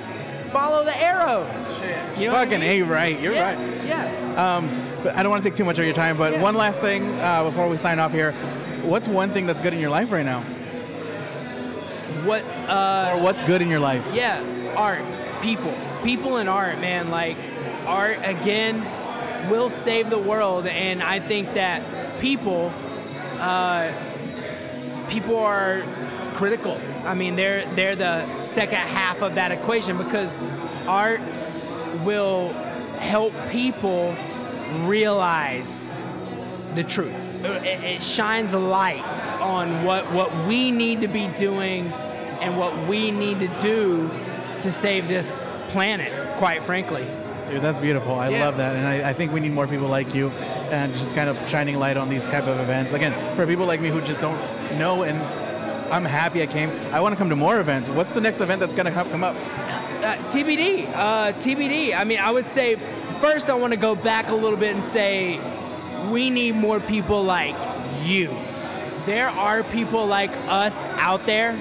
follow 0.52 0.84
the 0.84 0.98
arrow 1.02 1.48
you 2.18 2.28
know 2.28 2.34
what 2.34 2.42
I 2.42 2.46
Fucking 2.46 2.60
mean? 2.60 2.84
A, 2.84 2.86
right. 2.86 3.20
You're 3.20 3.34
yeah, 3.34 3.54
right. 3.56 3.86
yeah 3.86 4.56
Um, 4.58 4.70
but 5.04 5.16
I 5.16 5.22
don't 5.24 5.30
want 5.30 5.44
to 5.44 5.50
take 5.50 5.56
too 5.58 5.66
much 5.66 5.78
of 5.80 5.86
your 5.86 5.94
time, 5.94 6.18
but 6.18 6.34
Yeah. 6.34 6.42
one 6.42 6.56
last 6.56 6.80
thing 6.80 7.20
uh, 7.20 7.44
before 7.44 7.68
we 7.68 7.78
sign 7.78 8.00
off 8.00 8.12
here. 8.12 8.32
What's 8.84 9.08
one 9.08 9.32
thing 9.32 9.46
that's 9.46 9.60
good 9.62 9.74
in 9.74 9.80
your 9.80 9.90
life 9.90 10.12
right 10.12 10.26
now? 10.26 10.42
what 12.26 12.44
uh, 12.70 13.12
Or 13.16 13.22
what's 13.22 13.42
good 13.44 13.62
in 13.62 13.70
your 13.70 13.80
life? 13.80 14.04
Yeah, 14.14 14.42
art, 14.78 15.02
people, 15.42 15.74
people 16.04 16.38
and 16.38 16.48
art, 16.50 16.80
man. 16.80 17.10
Like 17.12 17.38
art 17.86 18.20
again 18.24 18.82
will 19.50 19.70
save 19.70 20.10
the 20.10 20.20
world, 20.20 20.68
and 20.68 21.04
I 21.04 21.20
think 21.20 21.54
that 21.56 21.84
people, 22.22 22.72
uh, 23.40 23.92
people 25.10 25.38
are 25.38 25.84
critical. 26.36 26.80
I 27.06 27.14
mean, 27.14 27.36
they're 27.36 27.66
they're 27.76 27.96
the 27.96 28.38
second 28.38 28.78
half 28.78 29.22
of 29.22 29.36
that 29.36 29.52
equation 29.52 29.98
because 29.98 30.40
art 30.88 31.20
will 32.06 32.54
help 33.00 33.34
people 33.50 34.16
realize 34.88 35.92
the 36.76 36.84
truth. 36.84 37.14
It, 37.44 37.84
it 37.84 38.04
shines 38.04 38.54
a 38.54 38.60
light 38.60 39.04
on 39.42 39.84
what, 39.84 40.12
what 40.14 40.48
we 40.48 40.72
need 40.72 41.02
to 41.02 41.08
be 41.08 41.28
doing 41.28 41.92
and 42.42 42.58
what 42.58 42.76
we 42.88 43.12
need 43.12 43.40
to 43.40 43.48
do 43.60 44.10
to 44.60 44.72
save 44.72 45.08
this 45.08 45.48
planet, 45.70 46.12
quite 46.38 46.64
frankly. 46.64 47.06
Dude, 47.50 47.62
that's 47.62 47.80
beautiful. 47.80 48.16
I 48.16 48.30
Yeah. 48.30 48.46
love 48.46 48.58
that, 48.58 48.76
and 48.76 48.88
I, 48.88 49.10
I 49.10 49.14
think 49.14 49.32
we 49.34 49.40
need 49.40 49.52
more 49.52 49.68
people 49.68 49.88
like 49.88 50.16
you, 50.16 50.30
and 50.72 50.94
just 50.96 51.14
kind 51.14 51.30
of 51.30 51.38
shining 51.50 51.78
light 51.78 51.98
on 51.98 52.10
these 52.10 52.26
type 52.26 52.46
of 52.48 52.60
events. 52.60 52.94
Again, 52.94 53.14
for 53.36 53.46
people 53.46 53.66
like 53.66 53.82
me 53.82 53.90
who 53.90 54.02
just 54.02 54.22
don't 54.22 54.40
know, 54.80 55.04
and 55.04 55.18
I'm 55.94 56.06
happy 56.06 56.42
I 56.42 56.48
came. 56.48 56.70
I 56.94 57.02
want 57.02 57.12
to 57.14 57.18
come 57.18 57.30
to 57.30 57.36
more 57.36 57.60
events. 57.60 57.90
What's 57.90 58.14
the 58.14 58.22
next 58.22 58.40
event 58.42 58.60
that's 58.62 58.74
gonna 58.74 58.92
come 58.92 59.10
come 59.12 59.24
up? 59.24 59.36
Uh, 59.36 60.16
TBD, 60.32 60.88
uh, 60.96 61.34
TBD. 61.34 61.94
I 61.96 62.04
mean, 62.06 62.20
I 62.20 62.32
would 62.32 62.46
say 62.48 62.76
first 63.24 63.50
I 63.50 63.54
want 63.54 63.72
to 63.72 63.80
go 63.80 63.96
back 63.96 64.28
a 64.28 64.36
little 64.36 64.60
bit 64.60 64.76
and 64.76 64.84
say 64.84 65.40
we 66.12 66.30
need 66.30 66.56
more 66.56 66.82
people 66.82 67.24
like 67.24 67.56
you. 68.04 68.36
There 69.06 69.30
are 69.30 69.64
people 69.64 70.06
like 70.06 70.32
us 70.50 70.84
out 70.84 71.26
there, 71.26 71.58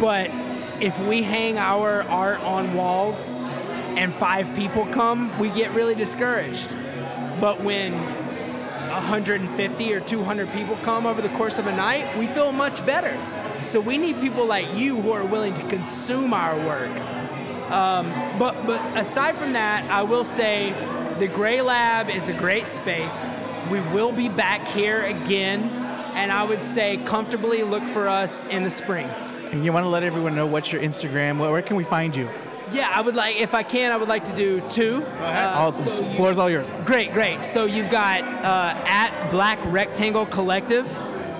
but 0.00 0.32
if 0.80 0.98
we 1.06 1.22
hang 1.22 1.58
our 1.58 2.02
art 2.02 2.40
on 2.40 2.74
walls 2.74 3.30
and 3.30 4.12
five 4.14 4.52
people 4.56 4.84
come, 4.86 5.38
we 5.38 5.48
get 5.48 5.70
really 5.74 5.94
discouraged. 5.94 6.76
But 7.40 7.60
when 7.60 7.92
150 7.92 9.94
or 9.94 10.00
200 10.00 10.50
people 10.50 10.74
come 10.82 11.06
over 11.06 11.22
the 11.22 11.28
course 11.28 11.60
of 11.60 11.68
a 11.68 11.76
night, 11.76 12.18
we 12.18 12.26
feel 12.26 12.50
much 12.50 12.84
better. 12.84 13.16
So 13.62 13.78
we 13.78 13.96
need 13.96 14.20
people 14.20 14.44
like 14.44 14.66
you 14.74 15.00
who 15.00 15.12
are 15.12 15.24
willing 15.24 15.54
to 15.54 15.62
consume 15.68 16.34
our 16.34 16.58
work. 16.66 17.17
Um, 17.70 18.10
but 18.38 18.66
but 18.66 18.80
aside 18.96 19.36
from 19.36 19.52
that, 19.52 19.88
I 19.90 20.02
will 20.02 20.24
say 20.24 20.72
the 21.18 21.28
Gray 21.28 21.60
Lab 21.62 22.08
is 22.08 22.28
a 22.28 22.32
great 22.32 22.66
space. 22.66 23.28
We 23.70 23.80
will 23.92 24.12
be 24.12 24.28
back 24.28 24.66
here 24.68 25.02
again, 25.02 25.64
and 26.14 26.32
I 26.32 26.44
would 26.44 26.64
say 26.64 26.96
comfortably 27.04 27.62
look 27.62 27.82
for 27.84 28.08
us 28.08 28.46
in 28.46 28.62
the 28.62 28.70
spring. 28.70 29.06
And 29.50 29.64
you 29.64 29.72
want 29.72 29.84
to 29.84 29.88
let 29.88 30.02
everyone 30.02 30.34
know 30.34 30.46
what's 30.46 30.72
your 30.72 30.80
Instagram? 30.82 31.38
Where, 31.38 31.60
can 31.62 31.76
we 31.76 31.84
find 31.84 32.14
you? 32.14 32.28
Yeah, 32.70 32.90
I 32.94 33.00
would 33.00 33.14
like, 33.16 33.36
if 33.36 33.54
I 33.54 33.62
can, 33.62 33.92
I 33.92 33.96
would 33.96 34.08
like 34.08 34.24
to 34.24 34.36
do 34.36 34.60
two. 34.68 35.02
Uh, 35.20 35.54
all, 35.56 35.72
so 35.72 36.06
you- 36.06 36.16
floor's 36.16 36.36
all 36.38 36.50
yours. 36.50 36.70
Great, 36.84 37.12
great. 37.12 37.42
So 37.42 37.64
you've 37.64 37.88
got 37.90 38.22
uh, 38.22 38.74
at 38.86 39.30
Black 39.30 39.58
Rectangle 39.66 40.26
Collective, 40.26 40.86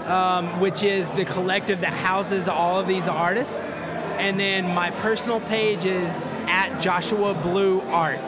um, 0.07 0.59
which 0.59 0.83
is 0.83 1.11
the 1.11 1.27
collective 1.27 1.83
that 1.83 1.93
houses 1.93 2.49
all 2.49 2.81
of 2.81 2.87
these 2.87 3.07
artists. 3.07 3.67
And 4.19 4.39
then 4.39 4.75
my 4.75 4.91
personal 4.91 5.41
page 5.41 5.85
is 5.85 6.25
at 6.47 6.79
Joshua 6.81 7.35
Blue 7.35 7.81
Art. 7.83 8.21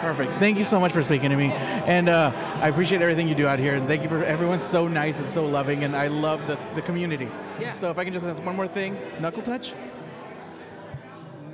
Perfect. 0.00 0.32
Thank 0.32 0.58
you 0.58 0.64
so 0.64 0.78
much 0.78 0.92
for 0.92 1.02
speaking 1.02 1.30
to 1.30 1.36
me, 1.36 1.46
and 1.86 2.10
uh, 2.10 2.30
I 2.60 2.68
appreciate 2.68 3.00
everything 3.00 3.26
you 3.26 3.34
do 3.34 3.46
out 3.46 3.58
here. 3.58 3.74
And 3.74 3.86
thank 3.86 4.02
you 4.02 4.08
for 4.10 4.22
everyone's 4.22 4.62
so 4.62 4.86
nice 4.86 5.18
and 5.18 5.26
so 5.26 5.46
loving, 5.46 5.82
and 5.82 5.96
I 5.96 6.08
love 6.08 6.46
the, 6.46 6.58
the 6.74 6.82
community. 6.82 7.26
Yeah. 7.58 7.72
So 7.72 7.90
if 7.90 7.98
I 7.98 8.04
can 8.04 8.12
just 8.12 8.26
ask 8.26 8.44
one 8.44 8.54
more 8.54 8.68
thing, 8.68 8.98
knuckle 9.18 9.42
touch. 9.42 9.72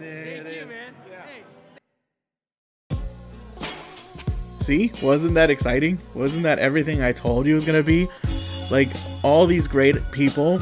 Thank 0.00 0.48
you, 0.48 0.66
man. 0.66 0.94
Hey. 2.90 2.98
See, 4.58 4.90
wasn't 5.00 5.34
that 5.34 5.48
exciting? 5.48 6.00
Wasn't 6.14 6.42
that 6.42 6.58
everything 6.58 7.02
I 7.02 7.12
told 7.12 7.46
you 7.46 7.54
was 7.54 7.64
gonna 7.64 7.84
be? 7.84 8.08
Like 8.68 8.90
all 9.22 9.46
these 9.46 9.68
great 9.68 10.10
people, 10.10 10.60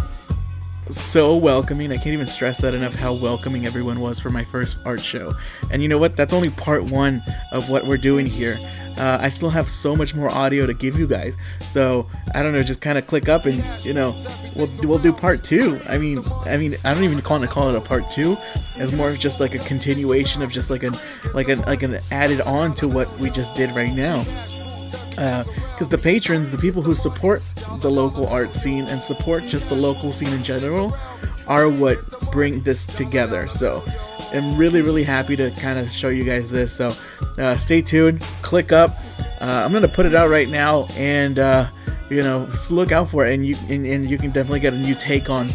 so 0.90 1.36
welcoming. 1.36 1.92
I 1.92 1.96
can't 1.96 2.08
even 2.08 2.26
stress 2.26 2.58
that 2.62 2.74
enough 2.74 2.94
how 2.94 3.12
welcoming 3.12 3.66
everyone 3.66 4.00
was 4.00 4.18
for 4.18 4.30
my 4.30 4.44
first 4.44 4.78
art 4.84 5.00
show. 5.00 5.34
And 5.70 5.82
you 5.82 5.88
know 5.88 5.98
what? 5.98 6.16
That's 6.16 6.32
only 6.32 6.50
part 6.50 6.84
one 6.84 7.22
of 7.52 7.68
what 7.68 7.86
we're 7.86 7.96
doing 7.98 8.26
here. 8.26 8.58
Uh, 8.96 9.16
I 9.20 9.28
still 9.28 9.50
have 9.50 9.70
so 9.70 9.94
much 9.94 10.14
more 10.14 10.28
audio 10.28 10.66
to 10.66 10.74
give 10.74 10.98
you 10.98 11.06
guys. 11.06 11.36
So 11.66 12.08
I 12.34 12.42
don't 12.42 12.52
know, 12.52 12.62
just 12.62 12.80
kind 12.80 12.98
of 12.98 13.06
click 13.06 13.28
up 13.28 13.46
and 13.46 13.64
you 13.84 13.92
know, 13.92 14.16
we'll 14.56 14.70
we'll 14.82 14.98
do 14.98 15.12
part 15.12 15.44
two. 15.44 15.78
I 15.88 15.98
mean, 15.98 16.24
I 16.46 16.56
mean, 16.56 16.74
I 16.84 16.94
don't 16.94 17.04
even 17.04 17.22
want 17.22 17.42
to 17.42 17.48
call 17.48 17.68
it 17.68 17.76
a 17.76 17.80
part 17.80 18.10
two. 18.10 18.36
It's 18.76 18.92
more 18.92 19.10
of 19.10 19.18
just 19.18 19.38
like 19.38 19.54
a 19.54 19.60
continuation 19.60 20.42
of 20.42 20.50
just 20.50 20.68
like 20.68 20.82
an 20.82 20.96
like 21.32 21.48
an 21.48 21.60
like 21.62 21.82
an 21.82 22.00
added 22.10 22.40
on 22.40 22.74
to 22.74 22.88
what 22.88 23.16
we 23.18 23.30
just 23.30 23.54
did 23.54 23.70
right 23.76 23.94
now 23.94 24.24
because 25.18 25.88
the 25.88 25.98
patrons, 25.98 26.50
the 26.50 26.58
people 26.58 26.82
who 26.82 26.94
support 26.94 27.42
the 27.80 27.90
local 27.90 28.26
art 28.28 28.54
scene 28.54 28.84
and 28.86 29.02
support 29.02 29.44
just 29.46 29.68
the 29.68 29.74
local 29.74 30.12
scene 30.12 30.32
in 30.32 30.44
general, 30.44 30.96
are 31.46 31.68
what 31.68 31.98
bring 32.30 32.62
this 32.62 32.86
together. 32.86 33.48
So 33.48 33.82
I'm 34.32 34.56
really, 34.56 34.82
really 34.82 35.04
happy 35.04 35.34
to 35.36 35.50
kind 35.52 35.78
of 35.78 35.92
show 35.92 36.08
you 36.08 36.24
guys 36.24 36.50
this. 36.50 36.72
So 36.72 36.94
uh, 37.38 37.56
stay 37.56 37.82
tuned, 37.82 38.24
click 38.42 38.72
up. 38.72 38.98
Uh, 39.40 39.62
I'm 39.64 39.72
gonna 39.72 39.88
put 39.88 40.06
it 40.06 40.14
out 40.14 40.30
right 40.30 40.48
now, 40.48 40.86
and 40.96 41.38
uh, 41.38 41.68
you 42.10 42.22
know, 42.22 42.48
look 42.70 42.92
out 42.92 43.08
for 43.08 43.26
it, 43.26 43.34
and 43.34 43.46
you 43.46 43.56
and, 43.68 43.86
and 43.86 44.10
you 44.10 44.18
can 44.18 44.30
definitely 44.30 44.60
get 44.60 44.72
a 44.72 44.78
new 44.78 44.94
take 44.94 45.30
on 45.30 45.48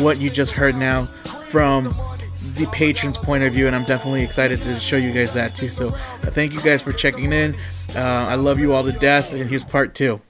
what 0.00 0.18
you 0.18 0.30
just 0.30 0.52
heard 0.52 0.76
now 0.76 1.06
from 1.48 1.94
the 2.54 2.66
patrons' 2.66 3.16
point 3.16 3.42
of 3.42 3.52
view, 3.52 3.66
and 3.66 3.74
I'm 3.74 3.84
definitely 3.84 4.22
excited 4.22 4.62
to 4.62 4.78
show 4.78 4.96
you 4.96 5.12
guys 5.12 5.32
that 5.34 5.54
too. 5.54 5.70
So, 5.70 5.88
uh, 5.88 6.30
thank 6.30 6.52
you 6.52 6.60
guys 6.60 6.82
for 6.82 6.92
checking 6.92 7.32
in. 7.32 7.56
Uh, 7.94 7.98
I 8.28 8.36
love 8.36 8.58
you 8.58 8.72
all 8.72 8.84
to 8.84 8.92
death, 8.92 9.32
and 9.32 9.48
here's 9.50 9.64
part 9.64 9.94
two. 9.94 10.20